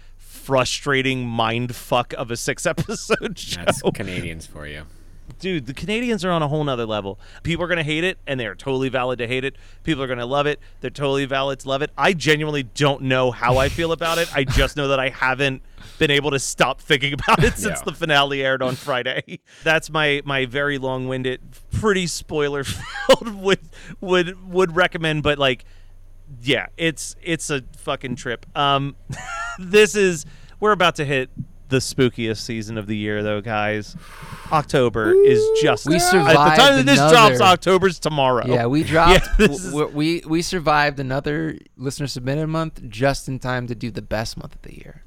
frustrating 0.52 1.26
mind 1.26 1.76
fuck 1.76 2.14
of 2.14 2.30
a 2.30 2.36
six 2.36 2.64
episode 2.74 3.38
show. 3.38 3.62
That's 3.66 3.82
Canadians 3.82 4.46
for 4.46 4.66
you. 4.66 4.84
Dude, 5.40 5.66
the 5.66 5.74
Canadians 5.74 6.24
are 6.24 6.30
on 6.30 6.42
a 6.42 6.48
whole 6.48 6.64
nother 6.64 6.86
level. 6.86 7.20
People 7.42 7.66
are 7.66 7.68
going 7.68 7.76
to 7.76 7.82
hate 7.84 8.02
it, 8.02 8.16
and 8.26 8.40
they're 8.40 8.54
totally 8.54 8.88
valid 8.88 9.18
to 9.18 9.26
hate 9.26 9.44
it. 9.44 9.56
People 9.84 10.02
are 10.02 10.06
going 10.06 10.18
to 10.18 10.24
love 10.24 10.46
it. 10.46 10.58
They're 10.80 10.88
totally 10.88 11.26
valid 11.26 11.60
to 11.60 11.68
love 11.68 11.82
it. 11.82 11.90
I 11.98 12.14
genuinely 12.14 12.62
don't 12.62 13.02
know 13.02 13.30
how 13.30 13.58
I 13.58 13.68
feel 13.68 13.92
about 13.92 14.16
it. 14.16 14.34
I 14.34 14.44
just 14.44 14.74
know 14.78 14.88
that 14.88 14.98
I 14.98 15.10
haven't 15.10 15.62
been 15.98 16.10
able 16.10 16.30
to 16.30 16.38
stop 16.38 16.80
thinking 16.80 17.12
about 17.12 17.44
it 17.44 17.52
since 17.58 17.80
Yeah. 17.80 17.84
the 17.84 17.92
finale 17.92 18.42
aired 18.42 18.62
on 18.62 18.74
Friday. 18.74 19.40
That's 19.64 19.90
my 19.90 20.22
my 20.24 20.46
very 20.46 20.78
long-winded, 20.78 21.40
pretty 21.72 22.06
spoiler-filled 22.06 23.34
would 23.42 23.60
would 24.00 24.48
would 24.50 24.74
recommend, 24.76 25.22
but 25.24 25.38
like 25.38 25.66
yeah, 26.42 26.66
it's 26.76 27.16
it's 27.22 27.50
a 27.50 27.62
fucking 27.76 28.16
trip. 28.16 28.46
Um, 28.56 28.96
this 29.58 29.94
is 29.94 30.26
we're 30.60 30.72
about 30.72 30.96
to 30.96 31.04
hit 31.04 31.30
the 31.68 31.78
spookiest 31.78 32.38
season 32.38 32.78
of 32.78 32.86
the 32.86 32.96
year, 32.96 33.22
though, 33.22 33.40
guys. 33.40 33.96
October 34.50 35.12
is 35.12 35.46
just 35.60 35.86
We 35.86 35.96
at 35.96 36.10
the 36.10 36.32
time 36.32 36.76
that 36.76 36.86
this 36.86 36.98
drops. 36.98 37.40
October's 37.40 37.98
tomorrow. 37.98 38.46
Yeah, 38.46 38.66
we 38.66 38.82
dropped. 38.84 39.26
Yeah, 39.38 39.46
this 39.46 39.64
is- 39.64 39.74
we 39.74 40.22
we 40.26 40.42
survived 40.42 40.98
another 40.98 41.58
listener 41.76 42.06
submitted 42.06 42.46
month 42.46 42.80
just 42.88 43.28
in 43.28 43.38
time 43.38 43.66
to 43.66 43.74
do 43.74 43.90
the 43.90 44.02
best 44.02 44.36
month 44.38 44.54
of 44.54 44.62
the 44.62 44.76
year. 44.76 45.02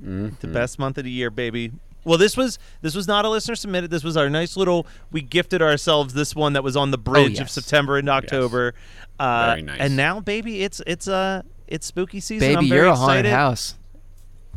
the 0.00 0.48
best 0.48 0.78
month 0.78 0.98
of 0.98 1.04
the 1.04 1.10
year, 1.10 1.30
baby. 1.30 1.72
Well, 2.04 2.18
this 2.18 2.36
was 2.36 2.58
this 2.80 2.94
was 2.94 3.06
not 3.06 3.24
a 3.24 3.28
listener 3.28 3.54
submitted. 3.54 3.90
This 3.90 4.02
was 4.02 4.16
our 4.16 4.30
nice 4.30 4.56
little. 4.56 4.86
We 5.12 5.20
gifted 5.20 5.60
ourselves 5.60 6.14
this 6.14 6.34
one 6.34 6.54
that 6.54 6.64
was 6.64 6.76
on 6.76 6.90
the 6.90 6.98
bridge 6.98 7.34
of 7.34 7.40
yes. 7.46 7.52
September 7.52 7.98
and 7.98 8.08
October. 8.08 8.74
Uh, 9.20 9.46
Very 9.50 9.62
nice. 9.62 9.80
And 9.80 9.96
now, 9.96 10.20
baby, 10.20 10.62
it's 10.62 10.80
it's 10.86 11.06
uh 11.06 11.42
it's 11.68 11.86
spooky 11.86 12.20
season. 12.20 12.48
I'm 12.48 12.54
Baby, 12.56 12.68
very 12.70 12.80
you're 12.80 12.88
a 12.88 12.92
excited. 12.92 13.30
house. 13.30 13.74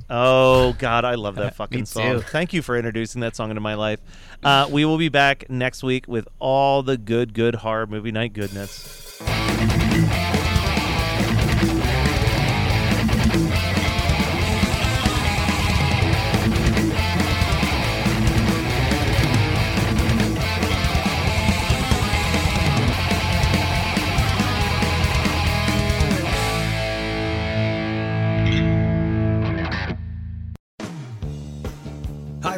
Oh 0.09 0.73
God, 0.79 1.05
I 1.05 1.15
love 1.15 1.35
that 1.35 1.55
fucking 1.57 1.85
song. 1.85 2.13
too. 2.15 2.19
Thank 2.21 2.53
you 2.53 2.61
for 2.61 2.77
introducing 2.77 3.21
that 3.21 3.35
song 3.35 3.49
into 3.51 3.61
my 3.61 3.73
life. 3.73 3.99
Uh, 4.43 4.67
we 4.71 4.85
will 4.85 4.97
be 4.97 5.09
back 5.09 5.49
next 5.49 5.83
week 5.83 6.07
with 6.07 6.27
all 6.39 6.81
the 6.83 6.97
good, 6.97 7.33
good 7.33 7.55
horror 7.55 7.87
movie 7.87 8.11
night 8.11 8.33
goodness. 8.33 9.02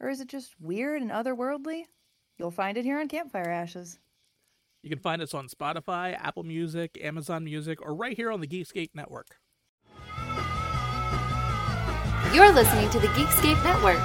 Or 0.00 0.08
is 0.08 0.20
it 0.20 0.28
just 0.28 0.54
weird 0.58 1.02
and 1.02 1.10
otherworldly? 1.10 1.84
You'll 2.38 2.50
find 2.50 2.78
it 2.78 2.84
here 2.84 2.98
on 2.98 3.08
Campfire 3.08 3.50
Ashes. 3.50 3.98
You 4.82 4.88
can 4.88 4.98
find 4.98 5.20
us 5.20 5.34
on 5.34 5.46
Spotify, 5.48 6.16
Apple 6.18 6.42
Music, 6.42 6.98
Amazon 7.02 7.44
Music, 7.44 7.82
or 7.82 7.94
right 7.94 8.16
here 8.16 8.32
on 8.32 8.40
the 8.40 8.46
Geekscape 8.46 8.90
Network. 8.94 9.36
You're 12.32 12.52
listening 12.52 12.88
to 12.90 12.98
the 12.98 13.08
Geekscape 13.08 13.62
Network. 13.62 14.00